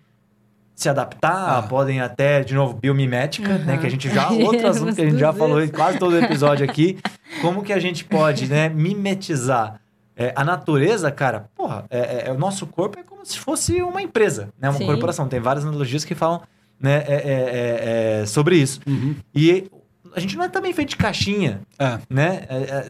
se 0.81 0.89
adaptar, 0.89 1.59
ah. 1.59 1.63
podem 1.63 2.01
até, 2.01 2.43
de 2.43 2.55
novo, 2.55 2.73
biomimética, 2.73 3.53
uhum. 3.53 3.65
né? 3.65 3.77
Que 3.77 3.87
a 3.87 3.91
gente 3.91 4.09
já, 4.09 4.31
outro 4.33 4.67
assunto 4.67 4.95
que 4.95 5.03
a 5.03 5.11
gente 5.11 5.19
já 5.19 5.33
falou 5.33 5.63
em 5.63 5.69
quase 5.69 5.99
todo 5.99 6.17
episódio 6.17 6.65
aqui. 6.65 6.99
Como 7.43 7.63
que 7.63 7.73
a 7.73 7.79
gente 7.79 8.03
pode, 8.05 8.47
né, 8.47 8.71
mimetizar 8.71 9.79
é, 10.17 10.33
a 10.35 10.43
natureza, 10.43 11.11
cara, 11.11 11.51
porra, 11.55 11.85
é, 11.91 11.99
é, 11.99 12.25
é, 12.29 12.33
o 12.33 12.39
nosso 12.39 12.67
corpo 12.67 12.99
é 12.99 13.03
como 13.03 13.25
se 13.27 13.39
fosse 13.39 13.83
uma 13.83 14.01
empresa, 14.01 14.49
né? 14.59 14.71
Uma 14.71 14.79
Sim. 14.79 14.87
corporação. 14.87 15.29
Tem 15.29 15.39
várias 15.39 15.67
analogias 15.67 16.05
que 16.05 16.15
falam 16.15 16.41
né, 16.81 17.05
é, 17.07 17.15
é, 17.15 18.21
é 18.23 18.27
sobre 18.27 18.57
isso. 18.57 18.81
Uhum. 18.87 19.17
E 19.35 19.71
a 20.15 20.21
gente 20.21 20.35
não 20.37 20.45
é 20.45 20.49
também 20.49 20.73
feito 20.73 20.91
de 20.91 20.97
caixinha, 20.97 21.61
é. 21.79 21.99
né? 22.09 22.47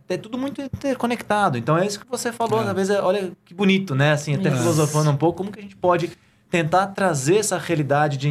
É, 0.08 0.16
tudo 0.16 0.38
muito 0.38 0.62
interconectado. 0.62 1.58
Então 1.58 1.76
é 1.76 1.84
isso 1.84 1.98
que 1.98 2.06
você 2.08 2.32
falou, 2.32 2.62
é. 2.62 2.68
às 2.68 2.72
vezes, 2.72 2.96
olha 2.96 3.32
que 3.44 3.52
bonito, 3.52 3.96
né? 3.96 4.12
Assim, 4.12 4.36
até 4.36 4.50
filosofando 4.50 5.10
um 5.10 5.16
pouco, 5.16 5.38
como 5.38 5.50
que 5.50 5.58
a 5.58 5.62
gente 5.62 5.76
pode 5.76 6.10
tentar 6.50 6.88
trazer 6.88 7.36
essa 7.36 7.56
realidade 7.56 8.16
de 8.16 8.28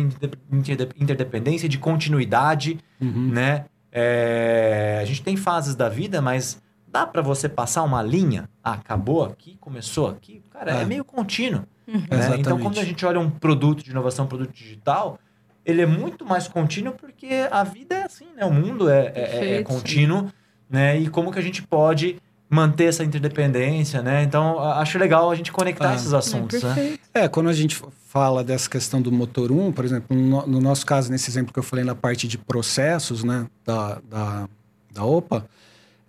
interdependência, 1.00 1.70
de 1.70 1.78
continuidade, 1.78 2.78
uhum. 3.02 3.30
né? 3.32 3.66
É, 3.92 5.00
a 5.02 5.06
gente 5.06 5.24
tem 5.24 5.36
fases 5.36 5.74
da 5.74 5.90
vida, 5.90 6.22
mas 6.22 6.62
dá 6.88 7.08
para 7.08 7.22
você 7.22 7.48
passar 7.48 7.84
uma 7.84 8.04
linha? 8.04 8.48
Ah, 8.64 8.74
acabou 8.74 9.24
aqui, 9.24 9.58
começou 9.60 10.10
aqui? 10.10 10.44
Cara, 10.52 10.72
é, 10.72 10.86
meio 10.86 11.04
contínuo. 11.04 11.64
Uhum. 11.88 12.00
Né? 12.12 12.38
Então, 12.38 12.60
quando 12.60 12.80
a 12.80 12.84
gente 12.84 13.04
olha 13.06 13.20
um 13.20 13.30
produto 13.30 13.84
de 13.84 13.90
inovação, 13.90 14.26
um 14.26 14.28
produto 14.28 14.54
digital, 14.54 15.18
ele 15.66 15.82
é 15.82 15.86
muito 15.86 16.26
mais 16.26 16.48
contínuo 16.48 16.94
porque 16.94 17.48
a 17.50 17.64
vida 17.64 17.96
é 17.96 18.04
assim, 18.04 18.28
né? 18.36 18.46
O 18.46 18.52
mundo 18.52 18.90
é, 18.90 19.12
é, 19.16 19.22
é, 19.22 19.56
é 19.56 19.64
contínuo, 19.64 20.32
né? 20.70 20.98
E 21.00 21.10
como 21.10 21.32
que 21.32 21.40
a 21.40 21.42
gente 21.42 21.64
pode 21.64 22.22
manter 22.50 22.86
essa 22.86 23.04
interdependência, 23.04 24.02
né? 24.02 24.24
Então, 24.24 24.60
acho 24.60 24.98
legal 24.98 25.30
a 25.30 25.36
gente 25.36 25.52
conectar 25.52 25.92
ah, 25.92 25.96
esses 25.96 26.14
assuntos, 26.14 26.64
é, 26.64 26.68
né? 26.68 26.98
É, 27.14 27.28
quando 27.28 27.50
a 27.50 27.54
gente 27.54 27.80
fala 28.08 28.44
dessa 28.44 28.68
questão 28.68 29.02
do 29.02 29.12
motor 29.12 29.52
1, 29.52 29.72
por 29.72 29.86
exemplo, 29.86 30.18
no, 30.18 30.48
no, 30.48 30.60
nosso 30.60 30.86
caso, 30.86 31.12
nesse 31.12 31.30
exemplo 31.30 31.54
que 31.54 31.60
eu 31.60 31.64
falei 31.64 31.86
na 31.86 31.94
parte 31.94 32.28
de 32.28 32.38
processos, 32.40 33.24
né, 33.24 33.46
da, 33.64 34.00
da, 34.10 34.50
da 34.92 35.06
OPA, 35.06 35.46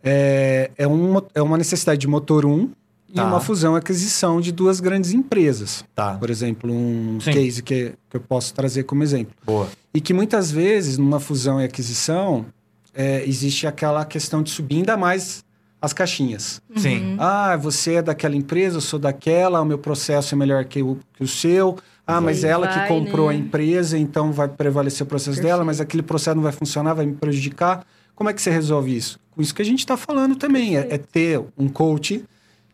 é, 0.02 0.70
é, 0.78 0.88
um, 0.88 1.20
é 1.34 1.42
uma 1.42 1.58
necessidade 1.58 2.00
de 2.00 2.08
motor 2.08 2.46
1 2.46 2.70
Tá. 3.12 3.22
e 3.22 3.26
uma 3.26 3.40
fusão 3.40 3.74
e 3.74 3.78
aquisição 3.78 4.40
de 4.40 4.52
duas 4.52 4.78
grandes 4.78 5.12
empresas. 5.12 5.84
Tá. 5.96 6.14
Por 6.14 6.30
exemplo, 6.30 6.72
um 6.72 7.18
Sim. 7.20 7.32
case 7.32 7.60
que, 7.60 7.92
que 8.08 8.16
eu 8.16 8.20
posso 8.20 8.54
trazer 8.54 8.84
como 8.84 9.02
exemplo. 9.02 9.34
Boa. 9.44 9.68
E 9.92 10.00
que 10.00 10.14
muitas 10.14 10.48
vezes, 10.52 10.96
numa 10.96 11.18
fusão 11.18 11.60
e 11.60 11.64
aquisição, 11.64 12.46
é, 12.94 13.24
existe 13.26 13.66
aquela 13.66 14.04
questão 14.04 14.44
de 14.44 14.50
subir 14.50 14.76
ainda 14.76 14.96
mais 14.96 15.44
as 15.80 15.92
caixinhas. 15.92 16.60
Uhum. 16.68 16.76
Sim. 16.76 17.16
Ah, 17.18 17.56
você 17.56 17.94
é 17.94 18.02
daquela 18.02 18.36
empresa, 18.36 18.76
eu 18.76 18.80
sou 18.80 18.98
daquela, 18.98 19.60
o 19.60 19.64
meu 19.64 19.78
processo 19.78 20.34
é 20.34 20.38
melhor 20.38 20.64
que 20.64 20.82
o, 20.82 20.98
que 21.14 21.24
o 21.24 21.28
seu. 21.28 21.78
Ah, 22.06 22.20
mas 22.20 22.44
ela 22.44 22.66
vai, 22.66 22.82
que 22.82 22.88
comprou 22.88 23.28
né? 23.28 23.34
a 23.34 23.38
empresa, 23.38 23.96
então 23.96 24.32
vai 24.32 24.48
prevalecer 24.48 25.04
o 25.04 25.06
processo 25.06 25.36
Perfeito. 25.36 25.52
dela, 25.52 25.64
mas 25.64 25.80
aquele 25.80 26.02
processo 26.02 26.34
não 26.34 26.42
vai 26.42 26.52
funcionar, 26.52 26.94
vai 26.94 27.06
me 27.06 27.14
prejudicar. 27.14 27.86
Como 28.14 28.28
é 28.28 28.32
que 28.32 28.42
você 28.42 28.50
resolve 28.50 28.94
isso? 28.94 29.18
Com 29.30 29.40
isso 29.40 29.54
que 29.54 29.62
a 29.62 29.64
gente 29.64 29.78
está 29.78 29.96
falando 29.96 30.36
também, 30.36 30.76
é, 30.76 30.88
é, 30.90 30.98
ter 30.98 31.40
um 31.56 31.68
coach 31.68 32.24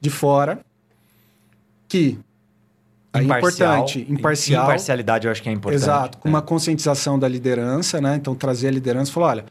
de 0.01 0.11
fora 0.11 0.59
que 1.87 2.19
é 3.13 3.23
importante, 3.23 4.07
imparcial. 4.09 4.65
Imparcialidade 4.65 5.27
eu 5.27 5.31
acho 5.31 5.43
que 5.43 5.49
é 5.49 5.53
importante. 5.53 5.83
Exato, 5.83 6.19
com 6.19 6.29
né? 6.29 6.35
uma 6.35 6.43
conscientização 6.43 7.19
da 7.19 7.29
liderança, 7.29 8.01
né? 8.01 8.17
Então 8.17 8.35
trazer 8.35 8.69
a 8.69 8.71
liderança 8.71 9.11
e 9.11 9.15
falar, 9.15 9.29
olha, 9.29 9.45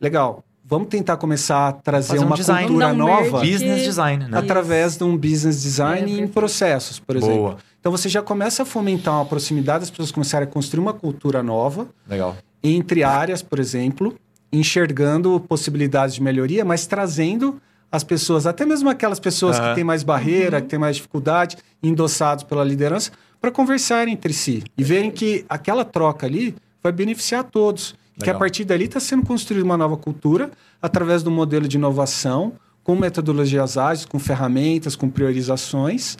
legal, 0.00 0.44
vamos 0.72 0.88
tentar 0.88 1.18
começar 1.18 1.68
a 1.68 1.72
trazer 1.72 2.18
um 2.18 2.24
uma 2.24 2.36
design. 2.36 2.66
cultura 2.66 2.94
nova. 2.94 3.40
Business 3.40 3.82
design, 3.82 4.26
né? 4.26 4.38
Através 4.38 4.96
de 4.96 5.04
um 5.04 5.18
business 5.18 5.60
design 5.60 6.10
é, 6.10 6.22
em 6.22 6.26
processos, 6.26 6.98
por 6.98 7.14
exemplo. 7.14 7.36
Boa. 7.36 7.58
Então 7.78 7.92
você 7.92 8.08
já 8.08 8.22
começa 8.22 8.62
a 8.62 8.66
fomentar 8.66 9.14
uma 9.16 9.26
proximidade, 9.26 9.84
as 9.84 9.90
pessoas 9.90 10.10
começarem 10.10 10.48
a 10.48 10.50
construir 10.50 10.80
uma 10.80 10.94
cultura 10.94 11.42
nova. 11.42 11.88
Legal. 12.08 12.34
Entre 12.64 13.04
áreas, 13.04 13.42
por 13.42 13.58
exemplo, 13.58 14.16
enxergando 14.50 15.38
possibilidades 15.40 16.14
de 16.14 16.22
melhoria, 16.22 16.64
mas 16.64 16.86
trazendo 16.86 17.60
as 17.90 18.02
pessoas, 18.02 18.46
até 18.46 18.64
mesmo 18.64 18.88
aquelas 18.88 19.20
pessoas 19.20 19.58
uhum. 19.58 19.68
que 19.68 19.74
têm 19.74 19.84
mais 19.84 20.02
barreira, 20.02 20.56
uhum. 20.56 20.62
que 20.62 20.68
têm 20.68 20.78
mais 20.78 20.96
dificuldade, 20.96 21.58
endossados 21.82 22.44
pela 22.44 22.64
liderança, 22.64 23.10
para 23.38 23.50
conversarem 23.50 24.14
entre 24.14 24.32
si 24.32 24.62
e 24.78 24.82
verem 24.82 25.10
que 25.10 25.44
aquela 25.50 25.84
troca 25.84 26.26
ali 26.26 26.54
vai 26.82 26.92
beneficiar 26.92 27.44
todos. 27.44 27.94
Que 28.18 28.30
a 28.30 28.34
partir 28.34 28.64
dali 28.64 28.84
está 28.84 29.00
sendo 29.00 29.24
construída 29.24 29.64
uma 29.64 29.76
nova 29.76 29.96
cultura 29.96 30.50
através 30.80 31.22
do 31.22 31.30
modelo 31.30 31.66
de 31.66 31.76
inovação, 31.76 32.52
com 32.84 32.94
metodologias 32.94 33.76
ágeis, 33.78 34.04
com 34.04 34.18
ferramentas, 34.18 34.94
com 34.94 35.08
priorizações, 35.08 36.16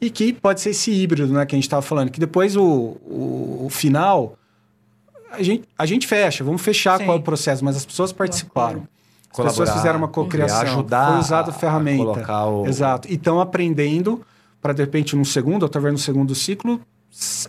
e 0.00 0.10
que 0.10 0.32
pode 0.32 0.60
ser 0.60 0.70
esse 0.70 0.90
híbrido 0.90 1.32
né, 1.32 1.44
que 1.44 1.54
a 1.54 1.58
gente 1.58 1.64
estava 1.64 1.82
falando, 1.82 2.10
que 2.10 2.20
depois 2.20 2.56
o, 2.56 2.62
o, 2.64 3.64
o, 3.66 3.68
final 3.68 4.36
a 5.30 5.42
gente, 5.42 5.68
a 5.76 5.84
gente 5.84 6.06
fecha, 6.06 6.42
vamos 6.44 6.62
fechar 6.62 6.98
Sim. 6.98 7.04
qual 7.04 7.16
é 7.16 7.20
o 7.20 7.22
processo, 7.22 7.64
mas 7.64 7.76
as 7.76 7.84
pessoas 7.84 8.12
participaram. 8.12 8.86
As 9.30 9.44
pessoas 9.44 9.70
fizeram 9.70 9.98
uma 9.98 10.08
cocriação. 10.08 10.62
Ajudar 10.62 11.12
foi 11.12 11.18
usada 11.18 11.50
a 11.50 11.52
ferramenta. 11.52 12.24
A 12.26 12.48
o... 12.48 12.66
Exato. 12.66 13.08
E 13.08 13.14
estão 13.14 13.40
aprendendo 13.40 14.22
para, 14.60 14.72
de 14.72 14.82
repente, 14.82 15.14
no 15.14 15.24
segundo, 15.24 15.64
ou 15.64 15.68
talvez 15.68 15.92
no 15.92 15.98
segundo 15.98 16.34
ciclo, 16.34 16.80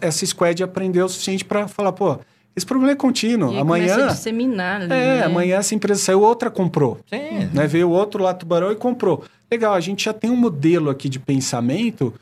essa 0.02 0.26
squad 0.26 0.62
aprendeu 0.62 1.06
o 1.06 1.10
suficiente 1.10 1.46
para 1.46 1.68
falar, 1.68 1.94
pô, 1.94 2.20
esse 2.60 2.66
problema 2.66 2.92
é 2.92 2.96
contínuo. 2.96 3.54
E 3.54 3.58
amanhã. 3.58 4.06
A 4.06 4.08
disseminar 4.08 4.82
ali, 4.82 4.94
é, 4.94 5.18
né? 5.18 5.24
amanhã 5.24 5.58
essa 5.58 5.74
empresa 5.74 6.00
saiu, 6.00 6.22
outra 6.22 6.52
comprou. 6.52 7.00
Sim. 7.10 7.50
Né? 7.54 7.68
Veio 7.68 7.90
outro 7.90 8.24
lá, 8.24 8.34
tubarão, 8.34 8.72
e 8.72 8.76
comprou. 8.76 9.24
Legal, 9.50 9.74
a 9.74 9.80
gente 9.80 10.06
já 10.06 10.14
tem 10.14 10.30
um 10.30 10.36
modelo 10.36 10.90
aqui 10.90 11.10
de 11.10 11.20
pensamento 11.20 12.14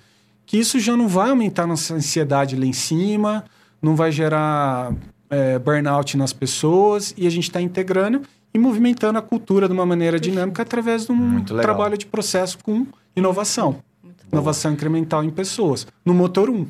que 0.46 0.58
isso 0.58 0.80
já 0.80 0.96
não 0.96 1.10
vai 1.10 1.30
aumentar 1.30 1.68
nossa 1.68 1.94
ansiedade 1.94 2.56
lá 2.56 2.66
em 2.66 2.74
cima, 2.74 3.44
não 3.82 3.98
vai 3.98 4.14
gerar 4.14 4.94
é, 5.30 5.60
burnout 5.60 6.16
nas 6.16 6.32
pessoas, 6.32 7.14
e 7.18 7.28
a 7.28 7.30
gente 7.30 7.44
está 7.44 7.60
integrando 7.60 8.22
e 8.54 8.58
movimentando 8.58 9.20
a 9.20 9.22
cultura 9.22 9.68
de 9.68 9.74
uma 9.74 9.86
maneira 9.86 10.18
dinâmica 10.18 10.62
através 10.62 11.06
de 11.06 11.12
um 11.12 11.44
trabalho 11.44 11.98
de 11.98 12.06
processo 12.06 12.58
com 12.64 12.88
inovação. 13.14 13.84
Inovação 14.32 14.72
incremental 14.72 15.24
em 15.24 15.30
pessoas. 15.30 15.86
No 16.06 16.14
motor 16.14 16.50
1. 16.50 16.66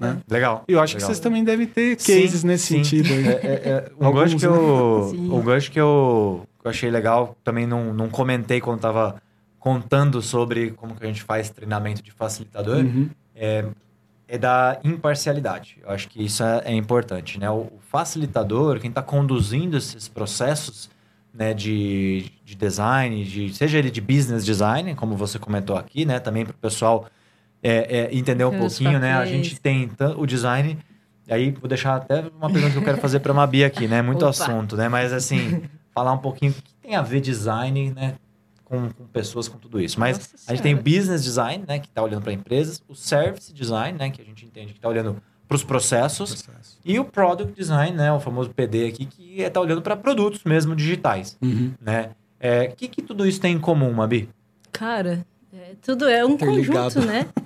Né? 0.00 0.16
Legal. 0.28 0.64
E 0.66 0.72
eu 0.72 0.80
acho 0.80 0.94
legal. 0.94 1.06
que 1.08 1.14
vocês 1.14 1.20
também 1.20 1.44
devem 1.44 1.66
ter 1.66 1.94
cases 1.96 2.40
sim, 2.40 2.46
nesse 2.46 2.66
sim. 2.66 2.82
sentido. 2.82 3.12
É, 3.12 3.32
é, 3.32 3.68
é, 3.68 3.92
um 4.00 4.10
gancho 4.10 4.36
que 4.36 4.46
eu, 4.46 5.12
um 5.14 5.42
gancho 5.42 5.70
que 5.70 5.78
eu, 5.78 6.46
que 6.58 6.66
eu 6.66 6.70
achei 6.70 6.90
legal, 6.90 7.36
também 7.44 7.66
não, 7.66 7.92
não 7.92 8.08
comentei 8.08 8.60
quando 8.60 8.76
estava 8.76 9.20
contando 9.58 10.22
sobre 10.22 10.70
como 10.70 10.94
que 10.94 11.04
a 11.04 11.06
gente 11.06 11.22
faz 11.22 11.50
treinamento 11.50 12.02
de 12.02 12.10
facilitador, 12.10 12.78
uhum. 12.78 13.10
é, 13.36 13.66
é 14.26 14.38
da 14.38 14.80
imparcialidade. 14.82 15.76
Eu 15.82 15.90
acho 15.90 16.08
que 16.08 16.24
isso 16.24 16.42
é, 16.42 16.62
é 16.64 16.74
importante. 16.74 17.38
Né? 17.38 17.50
O, 17.50 17.58
o 17.58 17.78
facilitador, 17.90 18.80
quem 18.80 18.88
está 18.88 19.02
conduzindo 19.02 19.76
esses 19.76 20.08
processos, 20.08 20.88
né, 21.32 21.54
de, 21.54 22.32
de 22.44 22.54
design, 22.56 23.22
de, 23.24 23.54
seja 23.54 23.78
ele 23.78 23.90
de 23.90 24.00
business 24.00 24.44
design, 24.44 24.94
como 24.94 25.14
você 25.14 25.38
comentou 25.38 25.76
aqui, 25.76 26.04
né, 26.04 26.18
também 26.18 26.44
para 26.44 26.52
o 26.52 26.58
pessoal 26.58 27.06
é, 27.62 27.98
é, 27.98 28.14
entender 28.16 28.44
um 28.44 28.58
pouquinho, 28.58 28.98
né, 28.98 29.12
a 29.14 29.24
gente 29.26 29.60
tem 29.60 29.90
o 30.16 30.26
design, 30.26 30.78
aí 31.28 31.50
vou 31.50 31.68
deixar 31.68 31.96
até 31.96 32.24
uma 32.38 32.50
pergunta 32.50 32.72
que 32.72 32.78
eu 32.78 32.84
quero 32.84 32.98
fazer 32.98 33.20
para 33.20 33.32
a 33.32 33.34
Mabi 33.34 33.64
aqui, 33.64 33.86
né, 33.86 34.00
muito 34.02 34.18
Opa. 34.24 34.30
assunto, 34.30 34.76
né, 34.76 34.88
mas 34.88 35.12
assim, 35.12 35.62
falar 35.94 36.12
um 36.12 36.18
pouquinho 36.18 36.52
o 36.52 36.54
que 36.54 36.74
tem 36.82 36.96
a 36.96 37.02
ver 37.02 37.20
design, 37.20 37.90
né, 37.92 38.14
com, 38.64 38.88
com 38.90 39.04
pessoas, 39.06 39.48
com 39.48 39.58
tudo 39.58 39.80
isso. 39.80 39.98
Mas 39.98 40.18
Nossa 40.18 40.34
a 40.46 40.54
gente 40.54 40.62
tem 40.62 40.74
o 40.74 40.82
business 40.82 41.22
design, 41.24 41.64
né, 41.66 41.78
que 41.78 41.88
está 41.88 42.02
olhando 42.02 42.22
para 42.22 42.32
empresas, 42.32 42.80
o 42.88 42.94
service 42.94 43.52
design, 43.52 43.98
né, 43.98 44.10
que 44.10 44.22
a 44.22 44.24
gente 44.24 44.44
entende 44.46 44.72
que 44.72 44.78
está 44.78 44.88
olhando 44.88 45.16
os 45.52 45.64
processos. 45.64 46.42
Processo. 46.44 46.78
E 46.84 46.96
o 47.00 47.04
Product 47.04 47.52
Design, 47.54 47.96
né? 47.96 48.12
O 48.12 48.20
famoso 48.20 48.50
PD 48.50 48.86
aqui, 48.86 49.04
que 49.04 49.40
está 49.42 49.60
olhando 49.60 49.82
para 49.82 49.96
produtos 49.96 50.44
mesmo 50.44 50.76
digitais, 50.76 51.36
Uhum. 51.42 51.72
né? 51.80 52.10
É, 52.38 52.70
O 52.72 52.76
que, 52.76 52.86
que 52.86 53.02
tudo 53.02 53.26
isso 53.26 53.40
tem 53.40 53.56
em 53.56 53.58
comum, 53.58 53.92
Mabi? 53.92 54.28
Cara, 54.70 55.26
é, 55.52 55.72
tudo 55.82 56.08
é 56.08 56.24
um 56.24 56.38
conjunto, 56.38 57.00
né? 57.04 57.26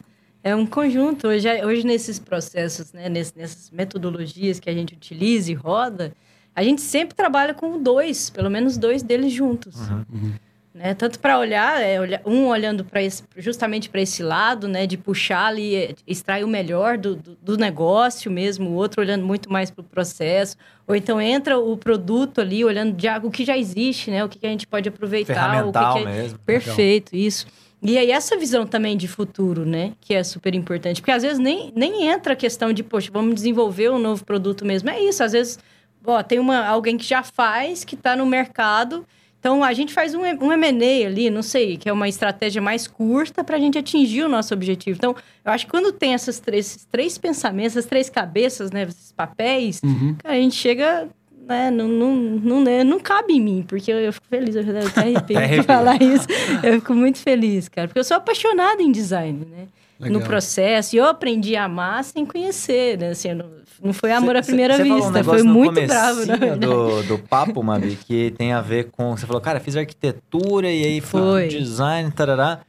É 0.45 0.55
um 0.55 0.67
conjunto. 0.67 1.27
Hoje, 1.29 1.49
hoje 1.65 1.87
nesses 1.87 2.19
processos, 2.19 2.93
né? 2.93 3.09
Ness- 3.09 3.33
nessas 3.35 3.71
metodologias 3.71 4.61
que 4.61 4.69
a 4.69 4.75
gente 4.75 4.93
utiliza 4.95 5.51
e 5.51 5.55
roda, 5.55 6.13
a 6.55 6.63
gente 6.63 6.83
sempre 6.83 7.15
trabalha 7.17 7.55
com 7.55 7.83
dois, 7.83 8.29
pelo 8.29 8.51
menos 8.51 8.77
dois 8.77 9.03
deles 9.03 9.33
juntos. 9.33 9.75
Uhum. 9.89 10.33
Né? 10.75 10.93
Tanto 10.93 11.21
para 11.21 11.39
olhar, 11.39 11.81
é, 11.81 12.21
um 12.27 12.49
olhando 12.49 12.85
para 12.85 13.01
justamente 13.37 13.89
para 13.89 14.01
esse 14.03 14.23
lado, 14.25 14.69
né? 14.69 14.87
De 14.87 14.99
puxar 14.99 15.47
ali, 15.47 15.75
é, 15.77 15.95
extrair 16.07 16.45
o 16.45 16.49
melhor 16.49 16.99
do, 16.99 17.15
do, 17.17 17.39
do 17.41 17.57
negócio 17.57 18.31
mesmo, 18.31 18.69
o 18.71 18.75
outro 18.75 19.01
olhando 19.01 19.25
muito 19.25 19.51
mais 19.51 19.71
para 19.71 19.81
o 19.81 19.85
processo. 19.85 20.57
Ou 20.87 20.95
então 20.95 21.19
entra 21.21 21.59
o 21.59 21.75
produto 21.77 22.41
ali, 22.43 22.65
olhando 22.65 22.93
de 22.95 23.09
algo 23.09 23.31
que 23.31 23.45
já 23.47 23.57
existe, 23.57 24.11
né? 24.11 24.23
O 24.23 24.29
que, 24.29 24.39
que 24.39 24.47
a 24.47 24.51
gente 24.51 24.67
pode 24.67 24.89
aproveitar, 24.91 25.65
o 25.65 25.73
que 25.73 25.79
que 26.03 26.09
é- 26.09 26.13
mesmo. 26.23 26.39
Perfeito, 26.41 27.17
isso. 27.17 27.47
E 27.87 27.99
aí, 27.99 28.11
essa 28.11 28.35
visão 28.39 28.67
também 28.67 28.97
de 28.97 29.07
futuro, 29.07 29.67
né? 29.67 29.93
Que 30.01 30.15
é 30.15 30.25
super 30.25 30.55
importante. 30.55 31.03
Porque 31.03 31.11
às 31.13 31.23
vezes 31.23 31.39
nem, 31.39 31.71
nem 31.77 32.07
entra 32.09 32.33
a 32.33 32.37
questão 32.37 32.73
de, 32.73 32.83
poxa, 32.83 33.11
vamos 33.13 33.35
desenvolver 33.35 33.91
um 33.91 33.99
novo 33.99 34.25
produto 34.25 34.65
mesmo. 34.65 34.89
É 34.89 34.99
isso, 35.03 35.23
às 35.23 35.33
vezes, 35.33 35.59
ó, 36.05 36.23
tem 36.23 36.39
uma, 36.39 36.65
alguém 36.67 36.97
que 36.97 37.05
já 37.05 37.23
faz, 37.23 37.85
que 37.85 37.95
está 37.95 38.17
no 38.17 38.25
mercado. 38.25 39.05
Então, 39.39 39.63
a 39.63 39.75
gente 39.75 39.93
faz 39.93 40.15
um, 40.15 40.23
um 40.23 40.51
M&A 40.55 41.07
ali, 41.07 41.29
não 41.29 41.43
sei, 41.43 41.77
que 41.77 41.87
é 41.87 41.93
uma 41.93 42.09
estratégia 42.09 42.63
mais 42.63 42.87
curta 42.87 43.45
para 43.45 43.59
a 43.59 43.61
gente 43.61 43.77
atingir 43.77 44.23
o 44.23 44.29
nosso 44.31 44.55
objetivo. 44.55 44.97
Então, 44.97 45.15
eu 45.45 45.53
acho 45.53 45.67
que 45.67 45.71
quando 45.71 45.93
tem 45.93 46.15
essas 46.15 46.41
três, 46.41 46.65
esses 46.67 46.85
três 46.87 47.19
pensamentos, 47.19 47.77
essas 47.77 47.85
três 47.85 48.09
cabeças, 48.09 48.71
né? 48.71 48.85
Esses 48.85 49.13
papéis, 49.13 49.83
Uhum. 49.85 50.17
a 50.25 50.33
gente 50.33 50.55
chega... 50.55 51.07
Né, 51.47 51.71
não, 51.71 51.87
não, 51.89 52.15
não, 52.17 52.61
né, 52.65 52.83
não 52.83 52.99
cabe 52.99 53.35
em 53.35 53.41
mim, 53.41 53.65
porque 53.69 53.93
eu, 53.93 53.99
eu 53.99 54.13
fico 54.13 54.27
feliz, 54.29 54.55
eu 54.57 54.63
até 54.87 55.01
arrepio 55.03 55.39
de 55.61 55.63
falar 55.63 56.01
isso. 56.03 56.27
Eu 56.63 56.75
fico 56.75 56.95
muito 56.95 57.19
feliz, 57.19 57.69
cara, 57.69 57.87
porque 57.89 57.99
eu 57.99 58.05
sou 58.05 58.17
apaixonada 58.17 58.83
em 58.83 58.91
design, 58.91 59.47
né? 59.51 59.67
Legal. 60.01 60.21
No 60.21 60.27
processo, 60.27 60.97
e 60.97 60.99
eu 60.99 61.05
aprendi 61.05 61.55
a 61.55 61.65
amar 61.65 62.03
sem 62.03 62.25
conhecer, 62.27 62.99
né? 62.99 63.11
Assim, 63.11 63.33
não, 63.35 63.47
não 63.83 63.93
foi 63.93 64.11
amor 64.11 64.35
à 64.37 64.43
Cê- 64.43 64.47
primeira 64.49 64.77
cê 64.77 64.83
um 64.83 64.95
vista, 64.97 65.11
negócio 65.13 65.41
foi 65.41 65.43
muito 65.49 65.81
bravo, 65.87 66.27
verdade. 66.27 66.59
do, 66.59 67.03
do 67.05 67.19
papo, 67.19 67.63
Mabi, 67.63 67.97
que 68.07 68.33
tem 68.37 68.53
a 68.53 68.61
ver 68.61 68.91
com... 68.91 69.17
Você 69.17 69.25
falou, 69.27 69.41
cara, 69.41 69.61
fiz 69.61 69.77
arquitetura 69.77 70.69
e 70.71 70.85
aí 70.85 71.01
Foi. 71.01 71.47
design, 71.49 72.11
tarará. 72.11 72.61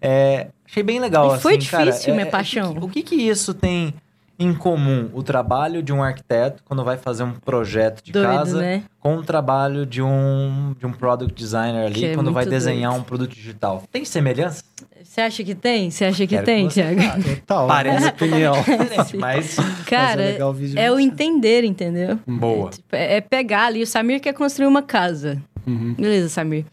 É, 0.00 0.48
achei 0.66 0.82
bem 0.82 0.98
legal, 0.98 1.36
E 1.36 1.38
foi 1.38 1.56
assim, 1.56 1.68
cara. 1.70 1.84
difícil, 1.84 2.10
É, 2.10 2.16
minha 2.16 2.26
é, 2.26 2.30
paixão. 2.30 2.76
O 2.80 2.88
que, 2.88 3.02
que 3.02 3.14
isso 3.14 3.54
tem 3.54 3.94
em 4.38 4.52
comum? 4.54 5.08
O 5.12 5.22
trabalho 5.22 5.82
de 5.82 5.92
um 5.92 6.02
arquiteto 6.02 6.62
quando 6.64 6.82
vai 6.84 6.96
fazer 6.96 7.22
um 7.22 7.32
projeto 7.32 8.02
de 8.02 8.12
Doido, 8.12 8.26
casa 8.28 8.60
né? 8.60 8.82
com 8.98 9.16
o 9.16 9.22
trabalho 9.22 9.84
de 9.86 10.02
um, 10.02 10.74
de 10.78 10.86
um 10.86 10.92
product 10.92 11.34
designer 11.34 11.86
ali 11.86 11.94
Que 11.94 12.06
é 12.06 12.14
quando 12.14 12.32
vai 12.32 12.44
desenhar 12.46 12.90
doido. 12.90 13.02
um 13.02 13.04
produto 13.04 13.34
digital. 13.34 13.82
Tem 13.92 14.04
semelhança? 14.04 14.64
Você 15.02 15.20
acha 15.20 15.44
que 15.44 15.54
tem? 15.54 15.90
Você 15.90 16.04
acha 16.06 16.26
que 16.26 16.34
Quero 16.34 16.46
tem, 16.46 16.68
Thiago? 16.68 17.00
fale. 17.02 17.36
Total, 17.36 17.66
Parece 17.68 18.06
opinião. 18.08 18.54
mas 19.18 19.56
Cara, 19.86 20.16
Mas 20.16 20.20
é 20.28 20.32
legal 20.32 20.52
vídeo 20.54 20.78
é 20.78 20.90
o 20.90 20.98
entender, 20.98 21.64
entendeu? 21.64 22.18
boa. 22.26 22.70
Tipo, 22.70 22.96
É 22.96 23.16
é 23.16 23.20
pegar 23.20 23.66
ali, 23.66 23.82
o 23.82 23.86
Samir 23.86 24.20
quer 24.20 24.32
construir 24.32 24.66
uma 24.66 24.82
casa. 24.82 25.40
Uhum. 25.66 25.94
Beleza, 25.94 26.28
Samir. 26.28 26.64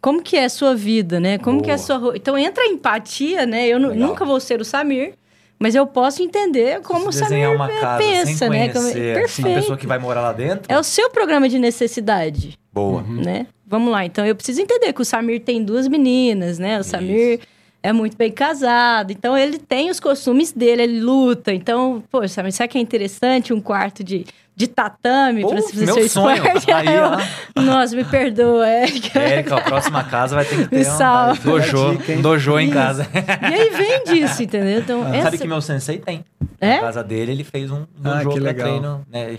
Como 0.00 0.22
que 0.22 0.36
é 0.36 0.44
a 0.44 0.48
sua 0.48 0.76
vida, 0.76 1.18
né? 1.18 1.38
Como 1.38 1.60
que 1.60 1.70
é 1.70 1.74
a 1.74 1.76
Boa. 1.76 1.86
sua... 2.00 2.16
Então, 2.16 2.38
entra 2.38 2.62
a 2.62 2.66
empatia, 2.68 3.44
né? 3.44 3.66
Eu 3.66 3.78
Legal. 3.78 3.96
nunca 3.96 4.24
vou 4.24 4.38
ser 4.38 4.60
o 4.60 4.64
Samir, 4.64 5.14
mas 5.58 5.74
eu 5.74 5.86
posso 5.86 6.22
entender 6.22 6.80
como 6.82 7.08
o 7.08 7.12
Samir 7.12 7.50
uma 7.50 7.68
casa 7.68 7.98
pensa, 7.98 8.36
sem 8.38 8.50
né? 8.50 8.68
Como... 8.68 8.80
conhecer 8.84 9.16
a 9.16 9.20
Perfeito. 9.20 9.54
pessoa 9.54 9.76
que 9.78 9.86
vai 9.86 9.98
morar 9.98 10.20
lá 10.22 10.32
dentro, 10.32 10.72
É 10.72 10.78
o 10.78 10.82
seu 10.82 11.10
programa 11.10 11.48
de 11.48 11.58
necessidade, 11.58 12.58
boa. 12.72 13.02
né? 13.02 13.46
Vamos 13.66 13.90
lá, 13.92 14.04
então 14.04 14.24
eu 14.24 14.34
preciso 14.34 14.62
entender 14.62 14.92
que 14.92 15.02
o 15.02 15.04
Samir 15.04 15.40
tem 15.40 15.62
duas 15.62 15.86
meninas, 15.88 16.58
né? 16.58 16.78
O 16.78 16.84
Samir 16.84 17.40
é 17.88 17.92
muito 17.92 18.16
bem 18.16 18.30
casado, 18.30 19.10
então 19.12 19.36
ele 19.36 19.58
tem 19.58 19.90
os 19.90 19.98
costumes 19.98 20.52
dele, 20.52 20.82
ele 20.82 21.00
luta. 21.00 21.52
Então, 21.52 22.02
pô, 22.10 22.26
Samir, 22.28 22.52
será 22.52 22.68
que 22.68 22.76
é 22.78 22.80
interessante 22.80 23.52
um 23.52 23.60
quarto 23.60 24.04
de, 24.04 24.26
de 24.54 24.66
tatame 24.66 25.46
para 25.46 25.60
você 25.60 25.72
fazer 25.72 25.86
meu 25.86 25.94
seu 25.94 26.08
sonho. 26.08 26.36
esporte? 26.36 26.70
Aí, 26.70 26.86
eu, 26.94 27.02
ó. 27.04 27.60
Nossa, 27.62 27.96
me 27.96 28.04
perdoa, 28.04 28.68
Érica. 28.68 29.18
Érica, 29.18 29.56
a 29.56 29.60
próxima 29.62 30.04
casa 30.04 30.36
vai 30.36 30.44
ter 30.44 30.56
que 30.56 30.68
ter 30.68 30.86
um 30.86 31.34
dojo, 31.50 31.96
Dica, 31.96 32.12
um 32.12 32.20
dojo 32.22 32.58
em 32.58 32.64
Isso. 32.66 32.74
casa. 32.74 33.06
E 33.14 33.54
aí 33.54 33.70
vem 33.70 34.04
disso, 34.04 34.42
entendeu? 34.42 34.80
Então, 34.80 35.06
essa... 35.14 35.22
Sabe 35.24 35.38
que 35.38 35.46
meu 35.48 35.60
sensei 35.62 35.98
tem. 35.98 36.24
É? 36.60 36.74
Na 36.76 36.80
casa 36.80 37.02
dele, 37.04 37.32
ele 37.32 37.44
fez 37.44 37.70
um 37.70 37.86
Ah, 38.04 38.22
dojo 38.22 38.30
que 38.30 38.40
pra 38.40 38.50
legal. 38.50 38.68
treino. 38.68 39.06
Né? 39.10 39.38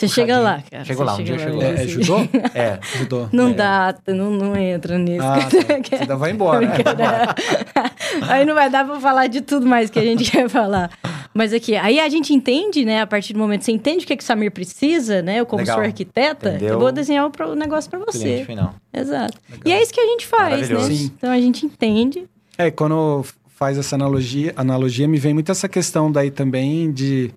Você 0.00 0.08
chega 0.08 0.38
lá, 0.38 0.62
cara. 0.70 0.84
Chegou 0.84 1.04
lá, 1.04 1.14
um 1.14 1.22
dia 1.22 1.38
chegou. 1.38 1.62
É, 1.62 1.70
é 1.72 1.76
Você- 1.76 1.88
judô? 1.88 2.18
É, 2.54 2.78
Judô. 2.98 3.28
Não 3.32 3.48
É. 3.48 3.52
dá, 3.52 3.94
não, 4.08 4.30
não 4.30 4.56
entra 4.56 4.96
nisso. 4.98 5.22
Ah, 5.26 5.38
tá. 5.44 5.48
Você 5.88 5.94
ainda 5.96 6.16
vai 6.16 6.30
embora. 6.30 6.66
aí 8.28 8.44
não 8.44 8.54
vai 8.54 8.70
dar 8.70 8.84
pra 8.86 8.98
falar 9.00 9.26
de 9.26 9.40
tudo 9.40 9.66
mais 9.66 9.90
que 9.90 9.98
a 9.98 10.02
gente 10.02 10.24
quer 10.30 10.48
falar. 10.48 10.90
Mas 11.32 11.52
aqui, 11.52 11.76
aí 11.76 12.00
a 12.00 12.08
gente 12.08 12.32
entende, 12.34 12.84
né? 12.84 13.00
A 13.02 13.06
partir 13.06 13.32
do 13.32 13.38
momento 13.38 13.60
que 13.60 13.66
você 13.66 13.72
entende 13.72 14.04
o 14.04 14.06
que, 14.08 14.16
que 14.16 14.22
o 14.22 14.26
Samir 14.26 14.50
precisa, 14.50 15.22
né? 15.22 15.38
Eu, 15.40 15.46
como 15.46 15.60
Legal. 15.60 15.76
sou 15.76 15.84
arquiteta, 15.84 16.50
Entendeu? 16.50 16.68
eu 16.74 16.80
vou 16.80 16.90
desenhar 16.90 17.26
o 17.30 17.54
negócio 17.54 17.88
pra 17.90 18.00
você. 18.00 18.18
cliente 18.18 18.46
final. 18.46 18.74
Exato. 18.92 19.38
E 19.64 19.72
é 19.72 19.82
isso 19.82 19.92
que 19.92 20.00
a 20.00 20.06
gente 20.06 20.26
faz, 20.26 20.68
né? 20.68 20.80
Sim. 20.80 21.12
Então 21.16 21.30
a 21.30 21.40
gente 21.40 21.64
entende. 21.64 22.24
É, 22.58 22.70
quando 22.70 23.24
faz 23.56 23.78
essa 23.78 23.94
analogia, 23.94 24.52
analogia, 24.56 25.06
me 25.06 25.18
vem 25.18 25.34
muito 25.34 25.52
essa 25.52 25.68
questão 25.68 26.10
daí 26.10 26.30
também 26.30 26.90
de 26.90 27.30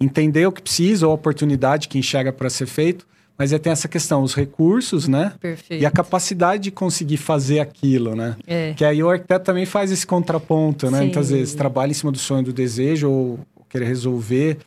entender 0.00 0.46
o 0.46 0.52
que 0.52 0.62
precisa 0.62 1.06
ou 1.06 1.12
a 1.12 1.14
oportunidade 1.14 1.88
que 1.88 1.98
enxerga 1.98 2.32
para 2.32 2.50
ser 2.50 2.66
feito, 2.66 3.06
mas 3.38 3.52
é 3.52 3.58
tem 3.58 3.70
essa 3.70 3.86
questão, 3.86 4.22
os 4.22 4.34
recursos, 4.34 5.06
né? 5.06 5.32
Perfeito. 5.38 5.82
E 5.82 5.84
a 5.84 5.90
capacidade 5.90 6.64
de 6.64 6.70
conseguir 6.70 7.18
fazer 7.18 7.60
aquilo, 7.60 8.14
né? 8.14 8.36
É. 8.46 8.72
Que 8.74 8.84
aí 8.84 9.02
o 9.02 9.10
arquiteto 9.10 9.44
também 9.44 9.66
faz 9.66 9.92
esse 9.92 10.06
contraponto, 10.06 10.90
né? 10.90 10.98
Sim. 10.98 11.04
Muitas 11.04 11.30
vezes 11.30 11.54
trabalha 11.54 11.90
em 11.90 11.94
cima 11.94 12.10
do 12.10 12.18
sonho 12.18 12.42
do 12.44 12.52
desejo 12.52 13.10
ou 13.10 13.40
querer 13.68 13.86
resolver 13.86 14.58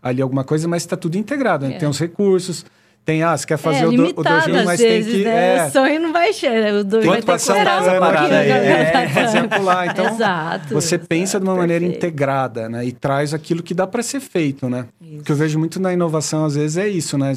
ali 0.00 0.22
alguma 0.22 0.44
coisa, 0.44 0.68
mas 0.68 0.82
está 0.82 0.96
tudo 0.96 1.16
integrado, 1.16 1.66
né? 1.66 1.76
É. 1.76 1.78
Tem 1.78 1.88
os 1.88 1.98
recursos, 1.98 2.64
tem, 3.04 3.22
ah, 3.24 3.36
você 3.36 3.44
quer 3.44 3.56
fazer 3.56 3.84
é, 3.84 3.88
o, 3.88 3.90
do, 3.90 4.20
o 4.20 4.24
mas 4.64 4.80
vezes, 4.80 5.06
tem 5.06 5.22
que... 5.22 5.24
né? 5.24 5.56
É, 5.56 5.66
O 5.66 5.70
sonho 5.72 6.00
não 6.00 6.12
vai 6.12 6.32
chegar. 6.32 6.72
O 6.74 6.84
tem 6.84 7.00
vai 7.00 7.16
ter 7.16 7.20
que 7.20 7.26
passar 7.26 7.58
esperar 7.58 7.82
um 7.82 7.98
pouquinho. 7.98 8.24
aqui, 8.24 8.34
aí, 8.34 8.50
é, 8.50 9.08
fazer 9.08 9.38
apular. 9.44 9.86
Então, 9.88 10.06
Exato. 10.06 10.74
você 10.74 10.98
pensa 10.98 11.40
de 11.40 11.44
uma 11.44 11.52
exato, 11.52 11.60
maneira 11.62 11.84
perfeito. 11.84 12.06
integrada, 12.06 12.68
né? 12.68 12.84
E 12.84 12.92
traz 12.92 13.34
aquilo 13.34 13.60
que 13.60 13.74
dá 13.74 13.88
para 13.88 14.04
ser 14.04 14.20
feito, 14.20 14.68
né? 14.68 14.86
Isso. 15.00 15.20
O 15.20 15.24
que 15.24 15.32
eu 15.32 15.36
vejo 15.36 15.58
muito 15.58 15.80
na 15.80 15.92
inovação, 15.92 16.44
às 16.44 16.54
vezes, 16.54 16.76
é 16.76 16.86
isso, 16.86 17.18
né? 17.18 17.36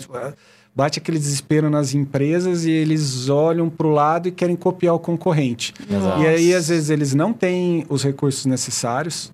Bate 0.76 0.99
aquele 0.99 1.18
desespero 1.18 1.68
nas 1.70 1.95
empresas 1.95 2.66
e 2.66 2.70
eles 2.72 3.30
olham 3.30 3.68
para 3.68 3.88
o 3.88 3.91
lado 3.91 4.28
e 4.28 4.32
querem 4.32 4.55
copiar 4.55 4.93
o 4.93 4.99
concorrente. 4.99 5.74
Exato. 5.89 6.22
E 6.22 6.28
aí, 6.28 6.53
às 6.53 6.68
vezes, 6.68 6.91
eles 6.91 7.16
não 7.16 7.34
têm 7.34 7.86
os 7.89 8.03
recursos 8.03 8.45
necessários, 8.45 9.32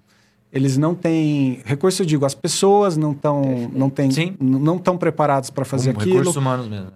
eles 0.53 0.77
não 0.77 0.93
têm... 0.95 1.61
Recurso, 1.65 2.01
eu 2.01 2.05
digo, 2.05 2.25
as 2.25 2.35
pessoas 2.35 2.97
não 2.97 3.11
estão 3.11 3.69
não 3.73 3.89
têm- 3.89 4.11
Sim. 4.11 4.35
não 4.39 4.75
estão 4.77 4.97
preparadas 4.97 5.49
para 5.49 5.63
fazer 5.65 5.89
Um 5.91 5.99
aquilo. 5.99 6.09
Recursos 6.17 6.35
humanos 6.35 6.67
mesmo. 6.67 6.87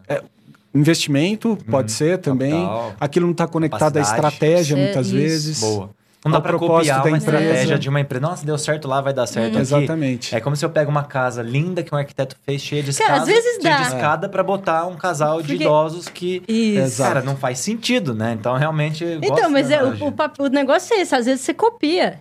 Investimento, 0.74 1.58
pode 1.70 1.91
ser 1.91 2.18
também. 2.18 2.51
capital, 2.51 2.93
Aquilo 2.99 3.26
não 3.28 3.32
está 3.32 3.47
conectado 3.47 3.95
à 3.97 4.01
estratégia, 4.01 4.76
É 4.76 4.84
muitas 4.84 5.08
isso. 5.08 5.16
vezes. 5.16 5.60
Boa. 5.62 5.89
Não 6.26 6.32
dá 6.32 6.41
propósito 6.41 6.76
copiar 6.78 7.03
da 7.03 7.10
uma 7.10 7.18
empresa. 7.20 7.38
estratégia 7.43 7.78
de 7.80 7.88
uma 7.88 7.99
empresa. 8.01 8.22
Nossa, 8.28 8.45
deu 8.45 8.58
certo 8.58 8.88
lá, 8.88 8.99
vai 8.99 9.14
dar 9.14 9.28
certo 9.28 9.49
aqui. 9.53 9.58
Exatamente. 9.60 10.36
É 10.36 10.39
como 10.41 10.56
se 10.56 10.66
eu 10.66 10.70
pego 10.72 10.89
uma 10.89 11.03
casa 11.03 11.43
linda 11.43 11.84
que 11.84 11.93
um 11.93 11.97
arquiteto 11.97 12.36
fez, 12.43 12.62
cheia 12.64 12.82
de 12.82 12.91
Cara, 12.91 13.18
escada, 13.18 13.22
às 13.22 13.28
vezes 13.28 13.62
cheia 13.62 13.76
dá. 13.78 13.82
de 13.84 13.88
escada 13.95 14.28
pra 14.28 14.41
botar 14.43 14.88
um 14.88 14.95
casal 14.95 15.39
de 15.43 15.49
Porque- 15.49 15.64
idosos 15.64 16.08
que... 16.10 16.41
Isso. 16.47 16.97
Cara, 17.03 17.22
não 17.22 17.36
faz 17.38 17.60
sentido, 17.60 18.16
né? 18.16 18.36
Então, 18.38 18.58
realmente... 18.58 19.06
Então, 19.22 19.36
gosto 19.36 19.51
mas 19.51 19.70
é, 19.70 19.84
o, 19.84 19.89
o, 19.89 20.14
o 20.45 20.47
negócio 20.49 20.95
é 20.95 21.01
esse, 21.01 21.14
às 21.16 21.26
vezes 21.28 21.41
você 21.45 21.53
copia. 21.53 22.18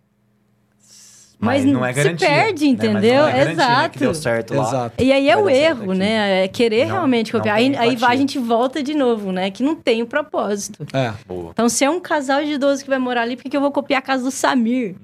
Mas 1.45 1.64
não 1.64 1.84
é 1.84 1.92
se 1.92 2.03
garantia. 2.03 2.28
perde, 2.28 2.64
né? 2.66 2.76
Mas 2.76 2.88
entendeu? 2.88 3.14
não 3.22 3.28
é 3.28 3.32
garantia, 3.32 3.45
né, 3.45 3.53
Exato. 3.53 3.90
que 3.90 3.99
deu 3.99 4.14
certo 4.14 4.55
lá. 4.55 4.62
Exato. 4.68 5.05
E 5.05 5.12
aí 5.12 5.28
é 5.30 5.36
o 5.36 5.49
erro, 5.49 5.92
né? 5.95 6.45
É 6.45 6.49
querer 6.49 6.86
Não- 6.86 6.95
realmente 6.95 7.30
copiar. 7.32 7.57
Aí, 7.57 7.76
aí 7.76 7.97
vai, 7.97 8.14
a 8.14 8.18
gente 8.18 8.38
volta 8.38 8.82
de 8.82 8.95
novo, 8.95 9.30
né? 9.32 9.51
Que 9.51 9.62
não 9.62 9.74
tem 9.74 10.03
o 10.03 10.07
propósito. 10.07 10.86
É. 10.92 11.12
Boa. 11.26 11.51
Então, 11.53 11.68
se 11.68 11.84
é 11.84 11.90
um 11.90 12.01
casal 12.01 12.42
de 12.45 12.53
idosos 12.53 12.82
que 12.82 12.88
vai 12.90 12.99
morar 12.99 13.22
ali, 13.22 13.36
por 13.36 13.42
que 13.51 13.57
eu 13.57 13.61
vou 13.61 13.70
copiar 13.70 13.99
a 13.99 14.03
casa 14.03 14.24
do 14.24 14.30
Samir? 14.30 14.97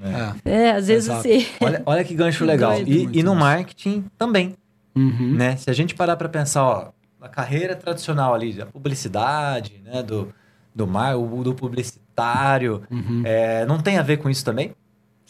é. 0.44 0.50
É, 0.50 0.70
às 0.72 0.86
vezes 0.88 1.08
Exato. 1.08 1.22
você. 1.22 1.46
Olha, 1.60 1.82
olha 1.86 2.04
que 2.04 2.14
gancho 2.14 2.44
legal. 2.44 2.78
E, 2.86 3.08
e 3.12 3.22
no 3.22 3.34
marketing 3.34 4.04
também, 4.18 4.54
Uhum. 4.96 5.34
né? 5.36 5.56
Se 5.56 5.70
a 5.70 5.72
gente 5.72 5.94
parar 5.94 6.16
para 6.16 6.28
pensar, 6.28 6.64
ó, 6.64 6.88
a 7.20 7.28
carreira 7.28 7.76
tradicional 7.76 8.34
ali, 8.34 8.52
da 8.52 8.66
publicidade, 8.66 9.80
né? 9.84 10.02
Do, 10.02 10.32
do 10.74 10.86
mar, 10.86 11.16
o- 11.16 11.42
do 11.44 11.54
publicitário, 11.54 12.82
Uhum. 12.90 13.22
é, 13.24 13.64
não 13.66 13.78
tem 13.78 13.98
a 13.98 14.02
ver 14.02 14.16
com 14.18 14.28
isso 14.28 14.44
também? 14.44 14.72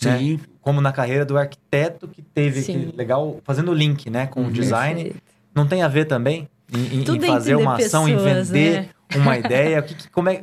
Né? 0.05 0.19
Sim. 0.19 0.41
Como 0.61 0.81
na 0.81 0.93
carreira 0.93 1.25
do 1.25 1.37
arquiteto 1.39 2.07
que 2.09 2.23
teve, 2.23 2.63
que, 2.63 2.93
legal, 2.97 3.39
fazendo 3.45 3.71
o 3.71 3.75
link, 3.75 4.09
né? 4.11 4.27
Com 4.27 4.41
o 4.41 4.45
Uhum. 4.45 4.51
design. 4.53 5.03
Perfeito. 5.05 5.23
Não 5.55 5.67
tem 5.67 5.83
a 5.83 5.89
ver 5.89 6.05
também 6.05 6.49
em, 6.73 7.01
em- 7.03 7.21
fazer 7.27 7.57
uma 7.57 7.77
ação, 7.77 8.09
em 8.09 8.15
pessoas, 8.17 8.51
vender 8.51 8.81
né? 8.83 8.89
uma 9.17 9.37
ideia? 9.39 9.83
Que, 9.83 9.95
que- 9.95 10.11
como 10.11 10.29
é... 10.29 10.43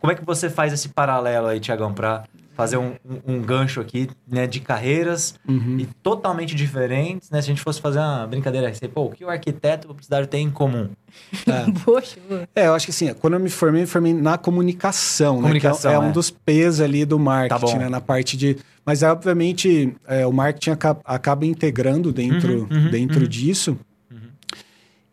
como 0.00 0.12
é 0.12 0.16
que 0.16 0.24
você 0.24 0.48
faz 0.50 0.72
esse 0.72 0.88
paralelo 0.88 1.46
aí, 1.46 1.60
Tiagão, 1.60 1.92
para 1.92 2.24
fazer 2.58 2.76
um, 2.76 2.94
um, 3.08 3.34
um, 3.34 3.40
gancho 3.40 3.80
aqui, 3.80 4.10
né, 4.26 4.44
de 4.44 4.58
carreiras 4.58 5.36
uhum. 5.48 5.76
e 5.78 5.86
totalmente 6.02 6.56
diferentes, 6.56 7.30
né? 7.30 7.40
Se 7.40 7.48
a 7.48 7.54
gente 7.54 7.62
fosse 7.62 7.80
fazer 7.80 8.00
uma 8.00 8.26
brincadeira 8.26 8.68
assim, 8.68 8.88
pô, 8.88 9.04
o 9.04 9.10
que 9.10 9.24
o 9.24 9.30
arquiteto 9.30 9.84
e 9.84 9.86
o 9.86 9.88
publicitário 9.90 10.26
têm 10.26 10.46
em 10.46 10.50
comum? 10.50 10.88
É. 11.46 11.70
Poxa, 11.84 12.18
é, 12.54 12.66
eu 12.66 12.74
acho 12.74 12.86
que 12.86 12.90
assim, 12.90 13.14
quando 13.14 13.34
eu 13.34 13.40
me 13.40 13.48
formei, 13.48 13.80
eu 13.80 13.84
me 13.84 13.90
formei 13.90 14.12
na 14.12 14.36
comunicação, 14.36 15.36
comunicação 15.36 15.90
né? 15.90 15.96
Que 15.96 16.02
é, 16.02 16.04
é, 16.04 16.06
um 16.06 16.10
é. 16.10 16.12
dos 16.12 16.30
P's 16.30 16.80
ali 16.80 17.04
do 17.04 17.18
marketing, 17.18 17.72
tá 17.72 17.78
né? 17.78 17.88
Na 17.88 18.00
parte 18.00 18.36
de... 18.36 18.56
Mas, 18.84 19.02
obviamente, 19.02 19.94
é, 20.06 20.26
o 20.26 20.32
marketing 20.32 20.70
acaba, 20.70 21.00
acaba 21.04 21.46
integrando 21.46 22.12
dentro, 22.12 22.66
uhum, 22.70 22.84
uhum, 22.84 22.90
dentro 22.90 23.22
uhum. 23.22 23.28
disso. 23.28 23.78
Uhum. 24.10 24.18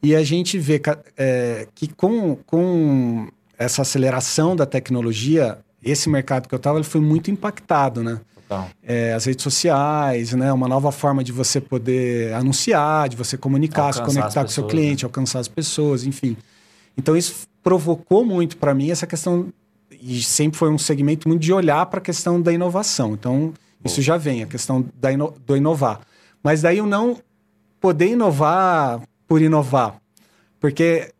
E 0.04 0.16
a 0.16 0.24
gente 0.24 0.58
vê 0.60 0.82
é, 1.16 1.68
que 1.74 1.88
com, 1.88 2.36
com 2.46 3.30
essa 3.58 3.84
aceleração 3.84 4.56
da 4.56 4.66
tecnologia, 4.66 5.58
esse 5.86 6.10
mercado 6.10 6.50
que 6.50 6.56
eu 6.56 6.58
estava 6.58 6.84
foi 6.84 7.00
muito 7.00 7.30
impactado, 7.30 8.04
né? 8.04 8.20
É, 8.84 9.14
as 9.14 9.26
redes 9.26 9.44
sociais, 9.44 10.34
né? 10.34 10.52
Uma 10.52 10.68
nova 10.68 10.92
forma 10.92 11.24
de 11.24 11.32
você 11.32 11.62
poder 11.62 12.34
anunciar, 12.34 13.10
de 13.10 13.16
você 13.16 13.38
comunicar, 13.38 13.86
alcançar 13.86 14.10
se 14.10 14.16
conectar 14.16 14.42
com 14.42 14.50
o 14.50 14.52
seu 14.52 14.68
cliente, 14.68 15.04
né? 15.04 15.08
alcançar 15.08 15.40
as 15.40 15.48
pessoas, 15.48 16.06
enfim. 16.06 16.36
Então 16.98 17.16
isso 17.16 17.48
provocou 17.64 18.24
muito 18.24 18.58
para 18.58 18.74
mim 18.74 18.92
essa 18.92 19.08
questão 19.08 19.48
e 19.90 20.22
sempre 20.22 20.58
foi 20.58 20.70
um 20.70 20.78
segmento 20.78 21.28
muito 21.28 21.42
de 21.42 21.52
olhar 21.52 21.86
para 21.88 22.00
a 22.00 22.02
questão 22.02 22.42
da 22.42 22.52
inovação. 22.52 23.14
Então 23.14 23.54
isso 23.84 24.02
já 24.02 24.18
vem 24.18 24.44
a 24.44 24.48
questão 24.48 24.86
da 25.00 25.12
ino 25.12 25.34
do 25.46 25.56
inovar. 25.56 26.02
Mas 26.44 26.62
daí 26.62 26.78
eu 26.78 26.86
não 26.86 27.18
poder 27.80 28.10
inovar 28.10 29.02
por 29.28 29.42
inovar, 29.42 29.96
porque 30.60 31.12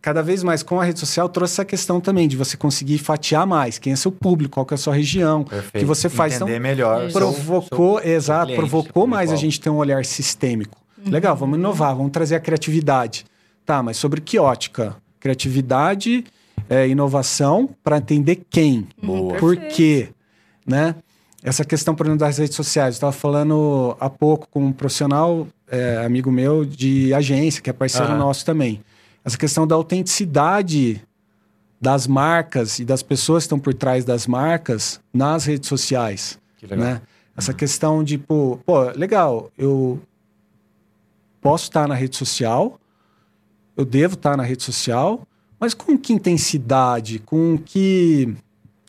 cada 0.00 0.22
vez 0.22 0.42
mais 0.42 0.62
com 0.62 0.80
a 0.80 0.84
rede 0.84 1.00
social 1.00 1.28
trouxe 1.28 1.54
essa 1.54 1.64
questão 1.64 2.00
também 2.00 2.28
de 2.28 2.36
você 2.36 2.56
conseguir 2.56 2.98
fatiar 2.98 3.46
mais 3.46 3.78
quem 3.78 3.92
é 3.92 3.96
seu 3.96 4.12
público, 4.12 4.54
qual 4.54 4.66
que 4.66 4.74
é 4.74 4.76
a 4.76 4.78
sua 4.78 4.94
região, 4.94 5.44
que 5.72 5.84
você 5.84 6.08
faz. 6.08 6.34
Entender 6.36 6.52
então, 6.52 6.62
melhor. 6.62 7.12
Provocou, 7.12 8.00
seu, 8.00 8.10
exato, 8.10 8.46
cliente, 8.46 8.60
provocou 8.60 9.06
mais 9.06 9.32
a 9.32 9.36
gente 9.36 9.60
ter 9.60 9.70
um 9.70 9.76
olhar 9.76 10.04
sistêmico. 10.04 10.78
Uhum. 11.04 11.12
Legal, 11.12 11.36
vamos 11.36 11.58
inovar, 11.58 11.94
vamos 11.96 12.12
trazer 12.12 12.36
a 12.36 12.40
criatividade. 12.40 13.24
Tá, 13.66 13.82
mas 13.82 13.96
sobre 13.96 14.20
que 14.20 14.38
ótica? 14.38 14.96
Criatividade, 15.20 16.24
é, 16.70 16.88
inovação, 16.88 17.68
para 17.82 17.98
entender 17.98 18.42
quem, 18.48 18.86
Boa. 19.02 19.36
por 19.36 19.56
quê, 19.56 20.08
né? 20.66 20.94
Essa 21.42 21.64
questão, 21.64 21.94
por 21.94 22.06
exemplo, 22.06 22.20
das 22.20 22.38
redes 22.38 22.56
sociais. 22.56 22.94
Eu 22.94 22.96
estava 22.96 23.12
falando 23.12 23.96
há 24.00 24.10
pouco 24.10 24.48
com 24.50 24.64
um 24.64 24.72
profissional, 24.72 25.46
é, 25.70 26.02
amigo 26.04 26.32
meu, 26.32 26.64
de 26.64 27.14
agência, 27.14 27.62
que 27.62 27.70
é 27.70 27.72
parceiro 27.72 28.12
uhum. 28.12 28.18
nosso 28.18 28.44
também 28.44 28.80
essa 29.28 29.38
questão 29.38 29.66
da 29.66 29.74
autenticidade 29.74 31.02
das 31.80 32.06
marcas 32.06 32.78
e 32.78 32.84
das 32.84 33.02
pessoas 33.02 33.44
que 33.44 33.46
estão 33.46 33.58
por 33.58 33.72
trás 33.74 34.04
das 34.04 34.26
marcas 34.26 35.00
nas 35.12 35.44
redes 35.44 35.68
sociais. 35.68 36.38
Que 36.56 36.66
legal. 36.66 36.84
Né? 36.84 37.02
Essa 37.36 37.52
uhum. 37.52 37.56
questão 37.56 38.02
de, 38.02 38.18
pô, 38.18 38.58
pô, 38.66 38.90
legal, 38.96 39.50
eu 39.56 40.00
posso 41.40 41.64
estar 41.64 41.86
na 41.86 41.94
rede 41.94 42.16
social, 42.16 42.80
eu 43.76 43.84
devo 43.84 44.14
estar 44.14 44.36
na 44.36 44.42
rede 44.42 44.64
social, 44.64 45.22
mas 45.60 45.72
com 45.72 45.96
que 45.96 46.12
intensidade, 46.12 47.20
com 47.20 47.56
que 47.56 48.34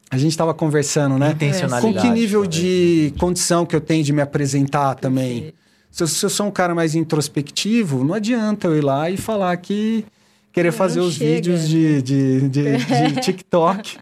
a 0.09 0.17
gente 0.17 0.31
estava 0.31 0.53
conversando, 0.53 1.19
né? 1.19 1.31
Intencionalidade. 1.31 1.95
Com 1.95 2.01
que 2.01 2.09
nível 2.09 2.45
de 2.47 3.13
condição 3.19 3.65
que 3.65 3.75
eu 3.75 3.81
tenho 3.81 4.03
de 4.03 4.11
me 4.11 4.21
apresentar 4.21 4.95
também. 4.95 5.53
Se 5.91 6.01
eu, 6.01 6.07
se 6.07 6.25
eu 6.25 6.29
sou 6.29 6.47
um 6.47 6.51
cara 6.51 6.73
mais 6.73 6.95
introspectivo, 6.95 8.03
não 8.03 8.15
adianta 8.15 8.67
eu 8.67 8.77
ir 8.77 8.83
lá 8.83 9.11
e 9.11 9.17
falar 9.17 9.55
que 9.57 10.05
querer 10.51 10.71
fazer 10.71 10.99
os 10.99 11.15
chega. 11.15 11.35
vídeos 11.35 11.67
de, 11.67 12.01
de, 12.01 12.49
de, 12.49 12.77
de 13.13 13.21
TikTok, 13.21 13.97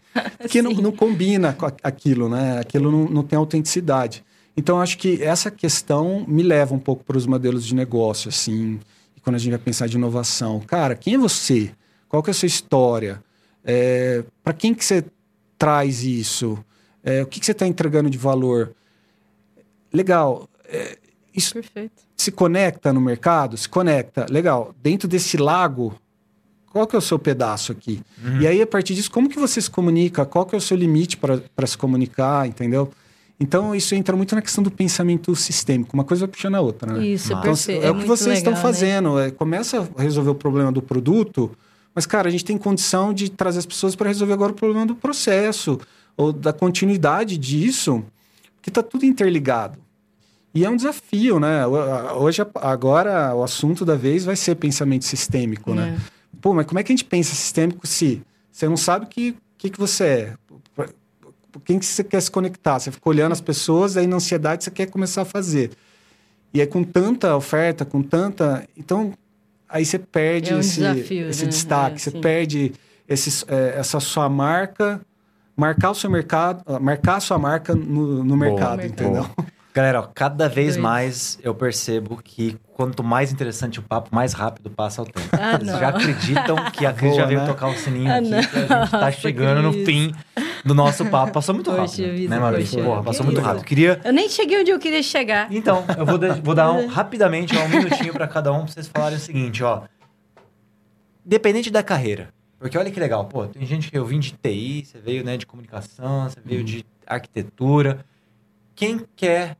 que 0.48 0.62
não, 0.62 0.72
não, 0.72 0.92
combina 0.92 1.52
com 1.52 1.66
aquilo, 1.82 2.28
né? 2.28 2.58
Aquilo 2.58 2.90
não, 2.90 3.08
não 3.08 3.22
tem 3.22 3.36
autenticidade. 3.36 4.24
Então, 4.56 4.80
acho 4.80 4.98
que 4.98 5.22
essa 5.22 5.50
questão 5.50 6.24
me 6.26 6.42
leva 6.42 6.74
um 6.74 6.78
pouco 6.78 7.04
para 7.04 7.16
os 7.16 7.26
modelos 7.26 7.64
de 7.64 7.74
negócio, 7.74 8.28
assim, 8.28 8.80
quando 9.22 9.36
a 9.36 9.38
gente 9.38 9.50
vai 9.50 9.58
pensar 9.58 9.86
de 9.86 9.96
inovação. 9.96 10.60
Cara, 10.60 10.94
quem 10.94 11.14
é 11.14 11.18
você? 11.18 11.70
Qual 12.08 12.22
que 12.22 12.30
é 12.30 12.32
a 12.32 12.34
sua 12.34 12.46
história? 12.46 13.22
É, 13.62 14.24
para 14.42 14.52
quem 14.52 14.74
que 14.74 14.84
você 14.84 15.04
traz 15.58 16.02
isso? 16.02 16.58
É, 17.04 17.22
o 17.22 17.26
que, 17.26 17.38
que 17.38 17.46
você 17.46 17.52
está 17.52 17.66
entregando 17.66 18.08
de 18.08 18.18
valor? 18.18 18.74
Legal. 19.92 20.48
É, 20.64 20.98
isso 21.34 21.54
Perfeito. 21.54 22.02
se 22.16 22.32
conecta 22.32 22.92
no 22.92 23.00
mercado? 23.00 23.56
Se 23.56 23.68
conecta. 23.68 24.26
Legal. 24.30 24.74
Dentro 24.82 25.06
desse 25.06 25.36
lago, 25.36 25.94
qual 26.72 26.86
que 26.86 26.94
é 26.94 26.98
o 26.98 27.02
seu 27.02 27.18
pedaço 27.18 27.72
aqui? 27.72 28.00
Uhum. 28.22 28.40
E 28.40 28.46
aí, 28.46 28.60
a 28.60 28.66
partir 28.66 28.94
disso, 28.94 29.10
como 29.10 29.28
que 29.28 29.38
você 29.38 29.60
se 29.60 29.70
comunica? 29.70 30.24
Qual 30.26 30.44
que 30.44 30.54
é 30.54 30.58
o 30.58 30.60
seu 30.60 30.76
limite 30.76 31.16
para 31.16 31.66
se 31.66 31.78
comunicar, 31.78 32.46
entendeu? 32.46 32.90
Então, 33.40 33.74
isso 33.74 33.94
entra 33.94 34.16
muito 34.16 34.34
na 34.34 34.42
questão 34.42 34.64
do 34.64 34.70
pensamento 34.70 35.34
sistêmico. 35.36 35.94
Uma 35.94 36.04
coisa 36.04 36.26
vai 36.26 36.32
puxando 36.32 36.56
a 36.56 36.60
outra, 36.60 36.92
né? 36.92 37.06
Isso, 37.06 37.32
então, 37.32 37.52
é, 37.68 37.86
é 37.86 37.90
o 37.90 37.94
que 37.94 38.04
vocês 38.04 38.26
legal, 38.26 38.38
estão 38.38 38.52
né? 38.52 38.60
fazendo. 38.60 39.14
Né? 39.14 39.28
É, 39.28 39.30
começa 39.30 39.88
a 39.96 40.02
resolver 40.02 40.30
o 40.30 40.34
problema 40.34 40.72
do 40.72 40.82
produto, 40.82 41.50
mas, 41.94 42.04
cara, 42.04 42.28
a 42.28 42.30
gente 42.30 42.44
tem 42.44 42.58
condição 42.58 43.14
de 43.14 43.30
trazer 43.30 43.60
as 43.60 43.66
pessoas 43.66 43.94
para 43.94 44.08
resolver 44.08 44.32
agora 44.32 44.52
o 44.52 44.54
problema 44.54 44.86
do 44.86 44.94
processo, 44.94 45.78
ou 46.16 46.32
da 46.32 46.52
continuidade 46.52 47.38
disso, 47.38 48.02
que 48.60 48.70
está 48.70 48.82
tudo 48.82 49.06
interligado. 49.06 49.78
E 50.52 50.64
é 50.64 50.70
um 50.70 50.74
desafio, 50.74 51.38
né? 51.38 51.64
Hoje, 52.16 52.44
agora, 52.56 53.34
o 53.36 53.44
assunto 53.44 53.84
da 53.84 53.94
vez 53.94 54.24
vai 54.24 54.34
ser 54.34 54.56
pensamento 54.56 55.04
sistêmico, 55.04 55.72
né? 55.72 55.82
é. 55.82 55.90
né? 55.92 56.00
Pô, 56.40 56.54
mas 56.54 56.66
como 56.66 56.78
é 56.78 56.82
que 56.82 56.92
a 56.92 56.94
gente 56.96 57.04
pensa 57.04 57.34
sistêmico 57.34 57.86
se 57.86 58.22
você 58.50 58.68
não 58.68 58.76
sabe 58.76 59.06
o 59.06 59.08
que, 59.08 59.36
que, 59.56 59.70
que 59.70 59.78
você 59.78 60.04
é? 60.04 60.34
Quem 61.64 61.78
que 61.78 61.86
você 61.86 62.04
quer 62.04 62.20
se 62.20 62.30
conectar? 62.30 62.78
Você 62.78 62.90
fica 62.90 63.08
olhando 63.08 63.32
as 63.32 63.40
pessoas, 63.40 63.96
aí 63.96 64.06
na 64.06 64.16
ansiedade 64.16 64.64
você 64.64 64.70
quer 64.70 64.86
começar 64.86 65.22
a 65.22 65.24
fazer. 65.24 65.72
E 66.52 66.60
aí 66.60 66.66
com 66.66 66.84
tanta 66.84 67.34
oferta, 67.34 67.84
com 67.84 68.02
tanta... 68.02 68.66
Então, 68.76 69.12
aí 69.68 69.84
você 69.84 69.98
perde 69.98 70.52
é 70.52 70.56
um 70.56 70.60
esse, 70.60 70.80
desafio, 70.80 71.28
esse 71.28 71.44
né? 71.44 71.48
destaque, 71.48 71.96
é, 71.96 71.98
você 71.98 72.10
sim. 72.10 72.20
perde 72.20 72.72
esse, 73.08 73.44
é, 73.48 73.74
essa 73.78 73.98
sua 73.98 74.28
marca, 74.28 75.00
marcar 75.56 75.90
o 75.90 75.94
seu 75.94 76.10
mercado, 76.10 76.62
marcar 76.80 77.16
a 77.16 77.20
sua 77.20 77.38
marca 77.38 77.74
no, 77.74 78.22
no 78.22 78.36
mercado, 78.36 78.84
entendeu? 78.84 79.24
Boa. 79.24 79.48
Galera, 79.78 80.00
ó, 80.00 80.02
cada 80.12 80.48
vez 80.48 80.76
mais 80.76 81.38
eu 81.40 81.54
percebo 81.54 82.20
que 82.20 82.56
quanto 82.72 83.04
mais 83.04 83.30
interessante 83.30 83.78
o 83.78 83.82
papo, 83.84 84.12
mais 84.12 84.32
rápido 84.32 84.68
passa 84.68 85.02
o 85.02 85.04
tempo. 85.04 85.28
Ah, 85.30 85.56
Vocês 85.56 85.78
já 85.78 85.88
acreditam 85.90 86.56
que 86.72 86.84
a 86.84 86.92
Cris 86.92 87.14
já 87.14 87.24
veio 87.24 87.38
né? 87.38 87.46
tocar 87.46 87.68
o 87.68 87.74
sininho 87.76 88.10
ah, 88.10 88.16
aqui, 88.16 88.28
não. 88.28 88.40
que 88.42 88.56
a 88.58 88.80
gente 88.80 88.90
tá 88.90 89.12
chegando 89.12 89.62
no 89.62 89.72
fim 89.72 90.12
do 90.64 90.74
nosso 90.74 91.06
papo. 91.06 91.32
Passou 91.34 91.54
muito 91.54 91.70
poxa 91.70 91.82
rápido, 91.82 92.16
vida, 92.16 92.34
né, 92.34 92.40
Maurício? 92.40 92.82
Porra, 92.82 93.04
passou 93.04 93.24
muito 93.24 93.40
rápido. 93.40 93.64
Queria... 93.64 94.00
Eu 94.02 94.12
nem 94.12 94.28
cheguei 94.28 94.62
onde 94.62 94.72
eu 94.72 94.80
queria 94.80 95.00
chegar. 95.00 95.46
Então, 95.48 95.84
eu 95.96 96.04
vou, 96.04 96.18
de, 96.18 96.28
vou 96.40 96.56
dar 96.56 96.72
um, 96.72 96.88
rapidamente 96.90 97.56
ó, 97.56 97.64
um 97.64 97.68
minutinho 97.68 98.12
para 98.12 98.26
cada 98.26 98.52
um, 98.52 98.64
pra 98.64 98.72
vocês 98.72 98.88
falarem 98.88 99.16
o 99.16 99.20
seguinte, 99.20 99.62
ó. 99.62 99.82
Dependente 101.24 101.70
da 101.70 101.84
carreira. 101.84 102.30
Porque 102.58 102.76
olha 102.76 102.90
que 102.90 102.98
legal, 102.98 103.26
pô, 103.26 103.46
tem 103.46 103.64
gente 103.64 103.92
que 103.92 103.96
eu 103.96 104.04
vim 104.04 104.18
de 104.18 104.32
TI, 104.32 104.84
você 104.84 104.98
veio 104.98 105.24
né, 105.24 105.36
de 105.36 105.46
comunicação, 105.46 106.28
você 106.28 106.40
veio 106.44 106.62
hum. 106.62 106.64
de 106.64 106.84
arquitetura. 107.06 108.04
Quem 108.74 109.06
quer 109.14 109.56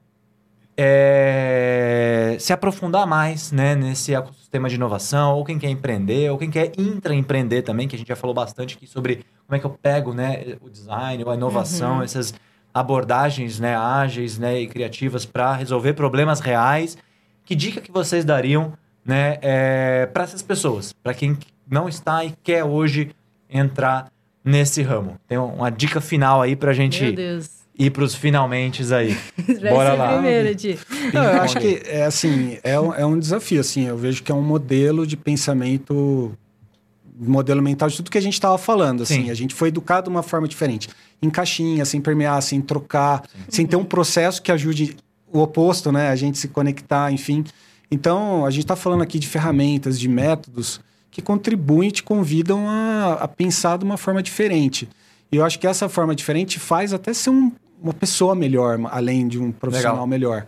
é, 0.80 2.36
se 2.38 2.52
aprofundar 2.52 3.04
mais 3.04 3.50
né, 3.50 3.74
nesse 3.74 4.14
ecossistema 4.14 4.68
de 4.68 4.76
inovação, 4.76 5.34
ou 5.34 5.44
quem 5.44 5.58
quer 5.58 5.68
empreender, 5.68 6.30
ou 6.30 6.38
quem 6.38 6.48
quer 6.48 6.70
intraempreender 6.78 7.64
também, 7.64 7.88
que 7.88 7.96
a 7.96 7.98
gente 7.98 8.06
já 8.06 8.14
falou 8.14 8.32
bastante 8.32 8.76
aqui 8.76 8.86
sobre 8.86 9.24
como 9.44 9.56
é 9.56 9.58
que 9.58 9.66
eu 9.66 9.70
pego 9.70 10.14
né, 10.14 10.56
o 10.60 10.70
design, 10.70 11.24
ou 11.24 11.32
a 11.32 11.34
inovação, 11.34 11.96
uhum. 11.96 12.02
essas 12.04 12.32
abordagens 12.72 13.58
né, 13.58 13.76
ágeis 13.76 14.38
né, 14.38 14.60
e 14.60 14.68
criativas 14.68 15.26
para 15.26 15.52
resolver 15.52 15.94
problemas 15.94 16.38
reais. 16.38 16.96
Que 17.44 17.56
dica 17.56 17.80
que 17.80 17.90
vocês 17.90 18.24
dariam 18.24 18.72
né, 19.04 19.38
é, 19.42 20.06
para 20.06 20.22
essas 20.22 20.42
pessoas, 20.42 20.92
para 20.92 21.12
quem 21.12 21.36
não 21.68 21.88
está 21.88 22.24
e 22.24 22.32
quer 22.40 22.62
hoje 22.62 23.10
entrar 23.50 24.12
nesse 24.44 24.80
ramo? 24.82 25.16
Tem 25.26 25.38
uma 25.38 25.70
dica 25.70 26.00
final 26.00 26.40
aí 26.40 26.54
para 26.54 26.70
a 26.70 26.74
gente 26.74 27.16
ir 27.78 27.90
para 27.90 28.02
os 28.02 28.14
finalmente 28.14 28.82
aí. 28.92 29.16
Bora 29.70 29.94
lá. 29.94 30.14
Primeiro, 30.14 30.48
Não, 31.14 31.22
eu 31.22 31.42
acho 31.42 31.58
que 31.60 31.80
é 31.84 32.04
assim, 32.04 32.58
é 32.64 32.78
um, 32.78 32.94
é 32.94 33.06
um 33.06 33.18
desafio 33.18 33.60
assim, 33.60 33.86
eu 33.86 33.96
vejo 33.96 34.22
que 34.22 34.32
é 34.32 34.34
um 34.34 34.42
modelo 34.42 35.06
de 35.06 35.16
pensamento 35.16 36.32
modelo 37.20 37.60
mental 37.60 37.88
de 37.88 37.96
tudo 37.96 38.10
que 38.10 38.18
a 38.18 38.22
gente 38.22 38.34
estava 38.34 38.56
falando, 38.56 39.02
assim, 39.02 39.24
Sim. 39.24 39.30
a 39.30 39.34
gente 39.34 39.52
foi 39.52 39.68
educado 39.68 40.04
de 40.04 40.10
uma 40.10 40.22
forma 40.22 40.46
diferente, 40.46 40.88
em 41.20 41.28
caixinha, 41.28 41.84
sem 41.84 42.00
permear, 42.00 42.40
sem 42.42 42.60
trocar, 42.60 43.22
Sim. 43.22 43.44
sem 43.48 43.66
ter 43.66 43.74
um 43.74 43.84
processo 43.84 44.40
que 44.40 44.52
ajude 44.52 44.96
o 45.32 45.40
oposto, 45.40 45.90
né, 45.90 46.10
a 46.10 46.16
gente 46.16 46.38
se 46.38 46.46
conectar, 46.46 47.10
enfim. 47.10 47.44
Então, 47.90 48.46
a 48.46 48.50
gente 48.50 48.64
está 48.64 48.76
falando 48.76 49.02
aqui 49.02 49.18
de 49.18 49.26
ferramentas, 49.26 49.98
de 49.98 50.08
métodos 50.08 50.80
que 51.10 51.20
contribuem 51.20 51.88
e 51.88 51.92
te 51.92 52.02
convidam 52.04 52.68
a, 52.68 53.14
a 53.14 53.28
pensar 53.28 53.78
de 53.78 53.84
uma 53.84 53.96
forma 53.96 54.22
diferente. 54.22 54.88
E 55.32 55.36
eu 55.36 55.44
acho 55.44 55.58
que 55.58 55.66
essa 55.66 55.88
forma 55.88 56.14
diferente 56.14 56.58
faz 56.60 56.92
até 56.92 57.12
ser 57.12 57.30
um, 57.30 57.50
uma 57.82 57.92
pessoa 57.92 58.34
melhor, 58.34 58.78
além 58.90 59.28
de 59.28 59.38
um 59.38 59.52
profissional 59.52 59.94
Legal. 59.94 60.06
melhor. 60.06 60.46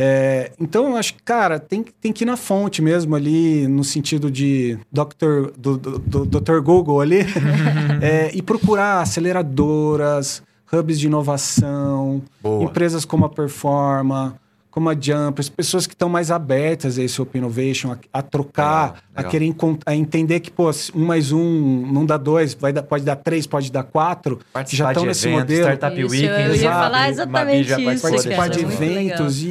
É, 0.00 0.52
então, 0.60 0.90
eu 0.90 0.96
acho 0.96 1.14
que, 1.14 1.22
cara, 1.24 1.58
tem, 1.58 1.84
tem 2.00 2.12
que 2.12 2.22
ir 2.22 2.26
na 2.26 2.36
fonte 2.36 2.80
mesmo 2.80 3.16
ali, 3.16 3.66
no 3.66 3.82
sentido 3.82 4.30
de 4.30 4.78
Dr. 4.92 5.50
do, 5.58 5.76
do, 5.76 5.98
do 5.98 6.40
Dr. 6.40 6.60
Google 6.60 7.00
ali, 7.00 7.18
é, 8.00 8.30
e 8.32 8.40
procurar 8.40 9.00
aceleradoras, 9.00 10.40
hubs 10.72 11.00
de 11.00 11.06
inovação, 11.08 12.22
Boa. 12.40 12.62
empresas 12.62 13.04
como 13.04 13.24
a 13.24 13.28
Performa, 13.28 14.38
como 14.78 14.90
a 14.90 14.94
Jumpers, 14.98 15.48
pessoas 15.48 15.88
que 15.88 15.92
estão 15.94 16.08
mais 16.08 16.30
abertas 16.30 17.00
a 17.00 17.02
esse 17.02 17.20
Open 17.20 17.40
Innovation, 17.40 17.90
a, 17.90 18.18
a 18.20 18.22
trocar, 18.22 18.82
Legal, 18.82 19.02
legal. 19.16 19.26
a 19.26 19.30
querer 19.32 19.54
a 19.84 19.96
entender 19.96 20.38
que, 20.38 20.52
pô, 20.52 20.70
um 20.94 21.04
mais 21.04 21.32
um 21.32 21.84
não 21.92 22.06
dá 22.06 22.16
dois, 22.16 22.54
vai 22.54 22.72
dar, 22.72 22.84
pode 22.84 23.04
dar 23.04 23.16
três, 23.16 23.44
pode 23.44 23.72
dar 23.72 23.82
quatro, 23.82 24.36
que 24.36 24.44
já 24.44 24.52
Participar 24.52 24.90
estão 24.92 25.02
de 25.02 25.08
nesse 25.08 25.26
eventos, 25.26 25.40
modelo. 25.42 25.62
Startup 25.62 26.00
Isso, 26.00 26.10
Week. 26.12 26.24
eu 26.26 26.54
ia 26.54 26.72
falar 26.72 27.10
exatamente 27.10 27.72
isso, 27.72 28.02
participar 28.02 28.48
de 28.48 28.64
muito 28.64 28.80
eventos 28.82 29.42
e, 29.42 29.48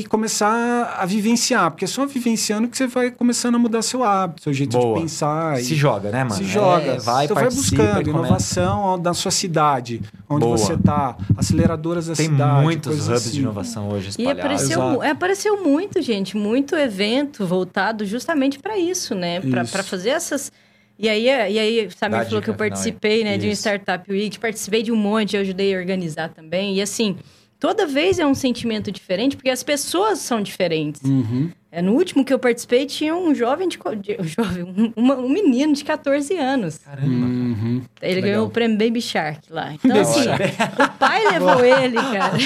e 0.00 0.06
começar 0.08 0.96
a 0.98 1.06
vivenciar, 1.06 1.70
porque 1.70 1.84
é 1.84 1.88
só 1.88 2.04
vivenciando 2.04 2.66
que 2.66 2.76
você 2.76 2.88
vai 2.88 3.12
começando 3.12 3.54
a 3.54 3.58
mudar 3.60 3.82
seu 3.82 4.02
hábito, 4.02 4.42
seu 4.42 4.52
jeito 4.52 4.76
Boa. 4.76 4.96
de 4.96 5.02
pensar. 5.02 5.56
Se 5.58 5.74
e- 5.74 5.76
joga, 5.76 6.10
né, 6.10 6.24
mano? 6.24 6.34
se 6.34 6.42
É, 6.42 6.46
joga, 6.46 6.98
vai, 6.98 7.28
você 7.28 7.34
vai 7.34 7.44
buscando 7.44 8.10
inovação 8.10 8.96
na 8.96 9.14
sua 9.14 9.30
cidade, 9.30 10.02
onde 10.34 10.44
Boa. 10.44 10.56
você 10.58 10.76
tá, 10.76 11.16
aceleradoras 11.36 12.06
da 12.06 12.14
Tem 12.14 12.26
cidade. 12.26 12.62
muitos 12.62 12.88
coisas 12.88 13.08
hubs 13.08 13.22
assim. 13.22 13.30
de 13.32 13.40
inovação 13.40 13.88
hoje 13.90 14.06
E 14.06 14.10
espalhados. 14.10 14.40
apareceu, 14.44 14.80
mu- 14.82 15.02
é, 15.02 15.10
apareceu 15.10 15.62
muito, 15.64 16.02
gente, 16.02 16.36
muito 16.36 16.74
evento 16.76 17.46
voltado 17.46 18.04
justamente 18.04 18.58
para 18.58 18.78
isso, 18.78 19.14
né? 19.14 19.40
Para 19.40 19.82
fazer 19.82 20.10
essas. 20.10 20.50
E 20.98 21.08
aí, 21.08 21.24
e 21.26 21.58
aí 21.58 21.88
Samir 21.96 22.18
Dá 22.20 22.24
falou 22.24 22.40
que 22.42 22.50
eu 22.50 22.54
final 22.54 22.68
participei, 22.68 23.24
né, 23.24 23.36
de 23.36 23.48
um. 23.48 23.52
Startup 23.52 24.10
Week, 24.12 24.38
participei 24.38 24.82
de 24.82 24.92
um 24.92 24.96
monte, 24.96 25.34
eu 25.34 25.40
ajudei 25.42 25.74
a 25.74 25.78
organizar 25.78 26.28
também. 26.28 26.76
E 26.76 26.82
assim, 26.82 27.16
toda 27.58 27.84
vez 27.84 28.20
é 28.20 28.26
um 28.26 28.34
sentimento 28.34 28.92
diferente, 28.92 29.36
porque 29.36 29.50
as 29.50 29.62
pessoas 29.64 30.20
são 30.20 30.40
diferentes. 30.40 31.02
Uhum. 31.02 31.50
É, 31.76 31.82
no 31.82 31.92
último 31.92 32.24
que 32.24 32.32
eu 32.32 32.38
participei, 32.38 32.86
tinha 32.86 33.14
um 33.16 33.34
jovem 33.34 33.68
de. 33.68 33.76
de- 34.00 34.16
um, 34.20 34.24
jovem, 34.24 34.62
um, 34.62 34.92
uma- 34.94 35.16
um 35.16 35.28
menino 35.28 35.72
de 35.72 35.82
14 35.84 36.36
anos. 36.38 36.78
Caramba. 36.78 37.08
Uhum. 37.26 37.82
Ele 38.00 38.14
Legal. 38.14 38.22
ganhou 38.30 38.46
o 38.46 38.50
prêmio 38.50 38.78
Baby 38.78 39.00
Shark 39.00 39.40
lá. 39.50 39.72
Então, 39.74 40.00
assim, 40.00 40.22
o 40.22 40.98
pai 40.98 41.24
levou 41.32 41.64
ele, 41.64 41.96
cara. 41.96 42.36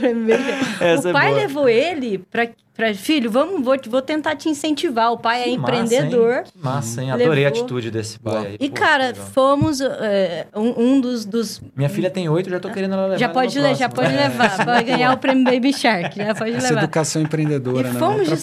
Ele 0.00 0.32
o 0.32 1.08
é 1.08 1.12
pai 1.12 1.28
boa. 1.28 1.40
levou 1.40 1.68
ele 1.68 2.18
pra, 2.18 2.48
pra 2.74 2.94
filho, 2.94 3.30
vamos, 3.30 3.62
vou, 3.64 3.76
vou 3.88 4.02
tentar 4.02 4.36
te 4.36 4.48
incentivar. 4.48 5.12
O 5.12 5.18
pai 5.18 5.42
é 5.42 5.44
Que 5.44 5.50
empreendedor. 5.50 6.28
Massa, 6.36 6.42
hein? 6.46 6.52
Que 6.52 6.58
Massa, 6.64 7.02
hein? 7.02 7.10
Adorei 7.10 7.44
Levou. 7.44 7.58
a 7.58 7.60
atitude 7.60 7.90
desse 7.90 8.18
pai 8.18 8.46
aí. 8.46 8.56
E, 8.58 8.68
Pô, 8.70 8.74
cara, 8.76 9.06
legal. 9.08 9.26
fomos 9.26 9.80
é, 9.80 10.46
um, 10.54 10.80
um 10.94 11.00
dos, 11.00 11.24
dos. 11.24 11.60
Minha 11.76 11.88
filha 11.88 12.10
tem 12.10 12.28
oito, 12.28 12.48
já 12.50 12.58
tô 12.60 12.70
querendo 12.70 12.94
ela 12.94 13.02
levar. 13.04 13.18
Já 13.18 13.26
ela 13.26 13.34
pode, 13.34 13.58
no 13.58 13.68
le- 13.68 13.74
já 13.74 13.88
próximo. 13.88 14.16
pode 14.16 14.28
levar, 14.32 14.64
pode 14.64 14.84
ganhar 14.84 15.12
o 15.12 15.18
prêmio 15.18 15.44
Baby 15.44 15.72
Shark, 15.72 16.16
já 16.16 16.34
pode 16.34 16.52
Essa 16.56 16.68
levar. 16.68 16.82
educação 16.82 17.22
empreendedora, 17.22 17.88
E 17.88 17.92
né? 17.92 17.98
fomos 17.98 18.20
Outra 18.20 18.34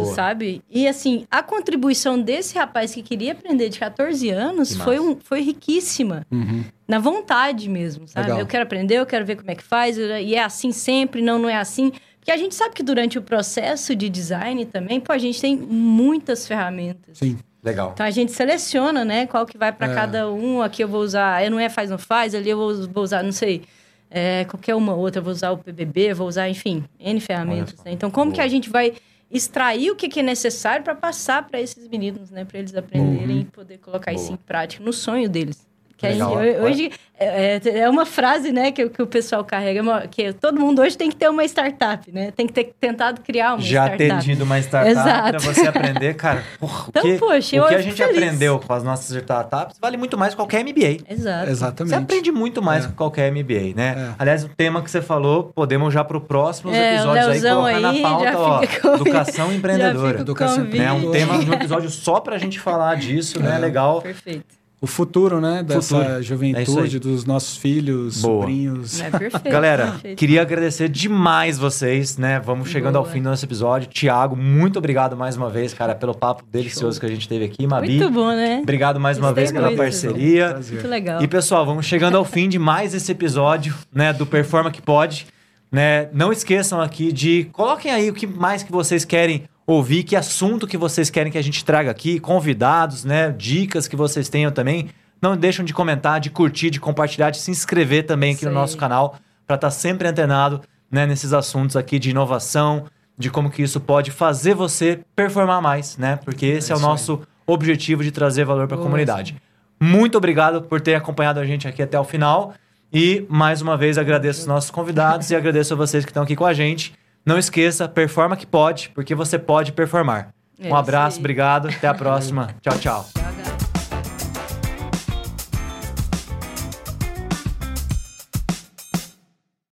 Boa. 0.00 0.14
sabe? 0.14 0.62
E 0.70 0.86
assim, 0.88 1.24
a 1.30 1.42
contribuição 1.42 2.20
desse 2.20 2.56
rapaz 2.56 2.94
que 2.94 3.02
queria 3.02 3.32
aprender 3.32 3.68
de 3.68 3.78
14 3.78 4.28
anos 4.30 4.74
Que 4.74 4.82
foi, 4.82 5.00
um, 5.00 5.16
foi 5.22 5.40
riquíssima. 5.42 6.26
Uhum. 6.30 6.64
Na 6.88 6.98
vontade 6.98 7.68
mesmo, 7.68 8.06
sabe? 8.08 8.26
Legal. 8.26 8.40
Eu 8.40 8.46
quero 8.46 8.62
aprender, 8.64 8.94
eu 8.96 9.06
quero 9.06 9.24
ver 9.24 9.36
como 9.36 9.50
é 9.50 9.54
que 9.54 9.62
faz, 9.62 9.96
e 9.96 10.34
é 10.34 10.42
assim 10.42 10.72
sempre, 10.72 11.22
não, 11.22 11.38
não 11.38 11.48
é 11.48 11.56
assim. 11.56 11.92
Porque 12.18 12.30
a 12.32 12.36
gente 12.36 12.54
sabe 12.54 12.74
que 12.74 12.82
durante 12.82 13.16
o 13.18 13.22
processo 13.22 13.94
de 13.96 14.08
design 14.10 14.64
também, 14.66 15.00
pô, 15.00 15.12
a 15.12 15.18
gente 15.18 15.40
tem 15.40 15.56
muitas 15.56 16.46
ferramentas. 16.46 17.18
Sim. 17.18 17.38
Legal. 17.62 17.90
Então 17.92 18.06
a 18.06 18.10
gente 18.10 18.32
seleciona, 18.32 19.04
né? 19.04 19.26
Qual 19.26 19.44
que 19.44 19.58
vai 19.58 19.70
para 19.70 19.92
É. 19.92 19.94
cada 19.94 20.30
um. 20.32 20.62
Aqui 20.62 20.82
eu 20.82 20.88
vou 20.88 21.02
usar, 21.02 21.44
eu 21.44 21.50
não 21.50 21.60
é 21.60 21.68
faz 21.68 21.90
não 21.90 21.98
faz, 21.98 22.34
ali 22.34 22.48
eu 22.48 22.56
vou, 22.56 22.88
vou 22.88 23.04
usar, 23.04 23.22
não 23.22 23.32
sei, 23.32 23.62
é, 24.10 24.44
qualquer 24.46 24.74
uma 24.74 24.94
outra, 24.94 25.20
eu 25.20 25.24
vou 25.24 25.32
usar 25.32 25.50
o 25.50 25.58
PBB, 25.58 26.14
vou 26.14 26.26
usar, 26.26 26.48
enfim, 26.48 26.82
N 26.98 27.20
ferramentas. 27.20 27.76
né? 27.84 27.92
Então 27.92 28.10
como 28.10 28.30
que 28.32 28.38
Boa. 28.38 28.46
a 28.46 28.48
gente 28.48 28.68
vai 28.70 28.94
extrair 29.30 29.90
o 29.90 29.96
que, 29.96 30.08
que 30.08 30.20
é 30.20 30.22
necessário 30.22 30.82
para 30.82 30.94
passar 30.94 31.46
para 31.46 31.60
esses 31.60 31.86
meninos, 31.88 32.30
né? 32.30 32.44
Para 32.44 32.58
eles 32.58 32.74
aprenderem 32.74 33.40
e 33.40 33.44
poder 33.44 33.78
colocar 33.78 34.12
isso 34.12 34.26
Boa. 34.26 34.34
em 34.34 34.36
prática 34.36 34.82
no 34.82 34.92
sonho 34.92 35.28
deles. 35.28 35.69
Que 36.00 36.06
aí, 36.06 36.12
Legal. 36.14 36.32
ho- 36.34 36.64
hoje 36.64 36.90
é, 37.18 37.60
é- 37.62 37.78
é 37.80 37.88
uma 37.90 38.06
frase, 38.06 38.50
né, 38.50 38.72
que, 38.72 38.88
que 38.88 39.02
o 39.02 39.06
pessoal 39.06 39.44
carrega, 39.44 39.82
uma- 39.82 40.06
que 40.06 40.32
todo 40.32 40.58
mundo 40.58 40.80
hoje 40.80 40.96
tem 40.96 41.10
que 41.10 41.16
ter 41.16 41.28
uma 41.28 41.44
startup, 41.44 42.10
né? 42.10 42.30
Tem 42.34 42.46
que 42.46 42.52
ter 42.54 42.72
tentado 42.80 43.20
criar 43.20 43.50
uma 43.52 43.60
Já 43.60 43.90
ter 43.90 44.04
startup. 44.06 44.24
tido 44.24 44.42
uma 44.44 44.58
startup 44.60 44.90
Exato. 44.90 45.30
pra 45.30 45.38
você 45.40 45.60
aprender, 45.68 46.14
cara. 46.14 46.42
Porra, 46.58 46.86
Então, 46.88 47.02
o 47.02 47.04
que, 47.06 47.18
poxa, 47.18 47.62
o 47.62 47.68
que 47.68 47.74
a 47.74 47.82
gente 47.82 47.96
feliz. 47.96 48.16
aprendeu 48.16 48.58
com 48.58 48.72
as 48.72 48.82
nossas 48.82 49.10
startups 49.14 49.76
vale 49.78 49.98
muito 49.98 50.16
mais 50.16 50.30
que 50.32 50.36
qualquer 50.36 50.64
MBA. 50.64 51.02
Exato. 51.06 51.50
Exatamente. 51.50 51.90
Você 51.90 51.94
aprende 52.02 52.32
muito 52.32 52.62
mais 52.62 52.86
É. 52.86 52.88
que 52.88 52.94
qualquer 52.94 53.30
MBA, 53.30 53.74
né? 53.76 53.94
É. 53.98 54.14
Aliás, 54.18 54.42
o 54.44 54.48
tema 54.48 54.80
que 54.80 54.90
você 54.90 55.02
falou, 55.02 55.52
podemos 55.54 55.92
já 55.92 56.02
para 56.02 56.16
os 56.16 56.24
próximos 56.24 56.74
É, 56.74 56.92
o 56.92 56.94
episódios 56.94 57.26
aí 57.44 57.52
colocar 57.54 57.68
aí 57.76 57.82
na 57.82 58.08
pauta, 58.08 58.24
já 58.32 58.38
ó, 58.38 58.62
educação 58.94 59.48
Já 59.50 59.54
empreendedora. 59.54 60.20
Educação. 60.20 60.64
Né? 60.64 60.90
Um 60.92 61.10
tema, 61.10 61.34
um 61.36 61.52
episódio 61.52 61.90
só 61.90 62.18
pra 62.20 62.38
gente 62.38 62.58
falar 62.58 62.94
disso, 62.96 63.38
né? 63.38 63.56
É. 63.56 63.58
Legal. 63.58 64.00
Perfeito. 64.00 64.59
O 64.82 64.86
futuro, 64.86 65.42
né? 65.42 65.62
Dessa 65.62 65.98
Futuro. 65.98 66.18
É 66.18 66.22
juventude, 66.22 66.98
dos 66.98 67.26
nossos 67.26 67.54
filhos, 67.58 68.22
Boa. 68.22 68.40
sobrinhos. 68.40 69.00
É 69.00 69.10
perfeito. 69.10 69.50
Galera, 69.50 69.86
perfeito. 69.88 70.18
queria 70.18 70.40
agradecer 70.40 70.88
demais 70.88 71.58
vocês, 71.58 72.16
né? 72.16 72.40
Vamos 72.40 72.70
chegando 72.70 72.96
ao 72.96 73.02
Boa. 73.02 73.12
fim 73.12 73.20
do 73.20 73.28
nosso 73.28 73.44
episódio. 73.44 73.90
Tiago, 73.90 74.34
muito 74.34 74.78
obrigado 74.78 75.14
mais 75.14 75.36
uma 75.36 75.50
vez, 75.50 75.74
cara, 75.74 75.94
pelo 75.94 76.14
papo 76.14 76.44
delicioso 76.50 76.98
que 76.98 77.04
a 77.04 77.10
gente 77.10 77.28
teve 77.28 77.44
aqui. 77.44 77.66
Mabi, 77.66 77.98
Muito 77.98 78.10
bom, 78.10 78.30
né? 78.30 78.60
obrigado 78.62 78.98
mais 78.98 79.18
uma 79.18 79.34
vez 79.34 79.52
pela 79.52 79.70
parceria. 79.76 80.54
Muito 80.54 80.88
legal. 80.88 81.22
E 81.22 81.28
pessoal, 81.28 81.66
vamos 81.66 81.84
chegando 81.84 82.16
ao 82.16 82.24
fim 82.24 82.48
de 82.48 82.58
mais 82.58 82.94
esse 82.94 83.12
episódio, 83.12 83.74
né, 83.92 84.14
do 84.14 84.24
Performa 84.24 84.70
que 84.70 84.80
pode, 84.80 85.26
né? 85.70 86.08
Não 86.14 86.32
esqueçam 86.32 86.80
aqui 86.80 87.12
de 87.12 87.44
coloquem 87.52 87.92
aí 87.92 88.08
o 88.08 88.14
que 88.14 88.26
mais 88.26 88.62
que 88.62 88.72
vocês 88.72 89.04
querem 89.04 89.44
ouvir, 89.72 90.02
que 90.02 90.16
assunto 90.16 90.66
que 90.66 90.76
vocês 90.76 91.10
querem 91.10 91.30
que 91.30 91.38
a 91.38 91.42
gente 91.42 91.64
traga 91.64 91.90
aqui, 91.90 92.18
convidados, 92.18 93.04
né, 93.04 93.30
dicas 93.36 93.86
que 93.86 93.96
vocês 93.96 94.28
tenham 94.28 94.50
também. 94.50 94.90
Não 95.22 95.36
deixam 95.36 95.64
de 95.64 95.72
comentar, 95.72 96.18
de 96.18 96.30
curtir, 96.30 96.70
de 96.70 96.80
compartilhar, 96.80 97.30
de 97.30 97.38
se 97.38 97.50
inscrever 97.50 98.06
também 98.06 98.32
aqui 98.32 98.40
Isso 98.40 98.48
no 98.48 98.54
nosso 98.54 98.76
canal 98.76 99.16
para 99.46 99.56
estar 99.56 99.70
sempre 99.70 100.08
antenado, 100.08 100.60
né, 100.90 101.06
nesses 101.06 101.32
assuntos 101.32 101.76
aqui 101.76 101.98
de 101.98 102.10
inovação, 102.10 102.86
de 103.18 103.30
como 103.30 103.50
que 103.50 103.62
isso 103.62 103.80
pode 103.80 104.10
fazer 104.10 104.54
você 104.54 105.00
performar 105.14 105.60
mais, 105.60 105.96
né? 105.98 106.18
Porque 106.24 106.46
esse 106.46 106.72
é, 106.72 106.74
o 106.74 106.78
isso 106.78 106.86
aí. 106.86 106.90
nosso 106.90 107.22
objetivo 107.46 108.02
de 108.02 108.10
trazer 108.10 108.44
valor 108.44 108.66
para 108.66 108.76
a 108.76 108.80
comunidade. 108.80 109.36
Muito 109.78 110.16
obrigado 110.16 110.62
por 110.62 110.80
ter 110.80 110.94
acompanhado 110.94 111.38
a 111.40 111.44
gente 111.44 111.68
aqui 111.68 111.82
até 111.82 111.98
o 111.98 112.04
final. 112.04 112.54
E 112.92 113.24
mais 113.28 113.62
uma 113.62 113.76
vez 113.76 113.98
agradeço 113.98 114.40
os 114.40 114.46
nossos 114.46 114.70
convidados 114.70 115.30
e 115.30 115.36
agradeço 115.36 115.74
a 115.74 115.76
vocês 115.76 116.04
que 116.04 116.10
estão 116.10 116.22
aqui 116.22 116.34
com 116.34 116.44
a 116.44 116.52
gente. 116.52 116.92
Não 117.30 117.38
esqueça, 117.38 117.88
performa 117.88 118.36
que 118.36 118.44
pode, 118.44 118.88
porque 118.92 119.14
você 119.14 119.38
pode 119.38 119.70
performar. 119.70 120.34
É 120.58 120.64
um 120.64 120.66
isso 120.66 120.74
abraço, 120.74 121.20
obrigado, 121.20 121.68
até 121.68 121.86
a 121.86 121.94
próxima. 121.94 122.48
tchau, 122.60 122.76
tchau. 122.76 123.06
Tchau. 123.14 123.59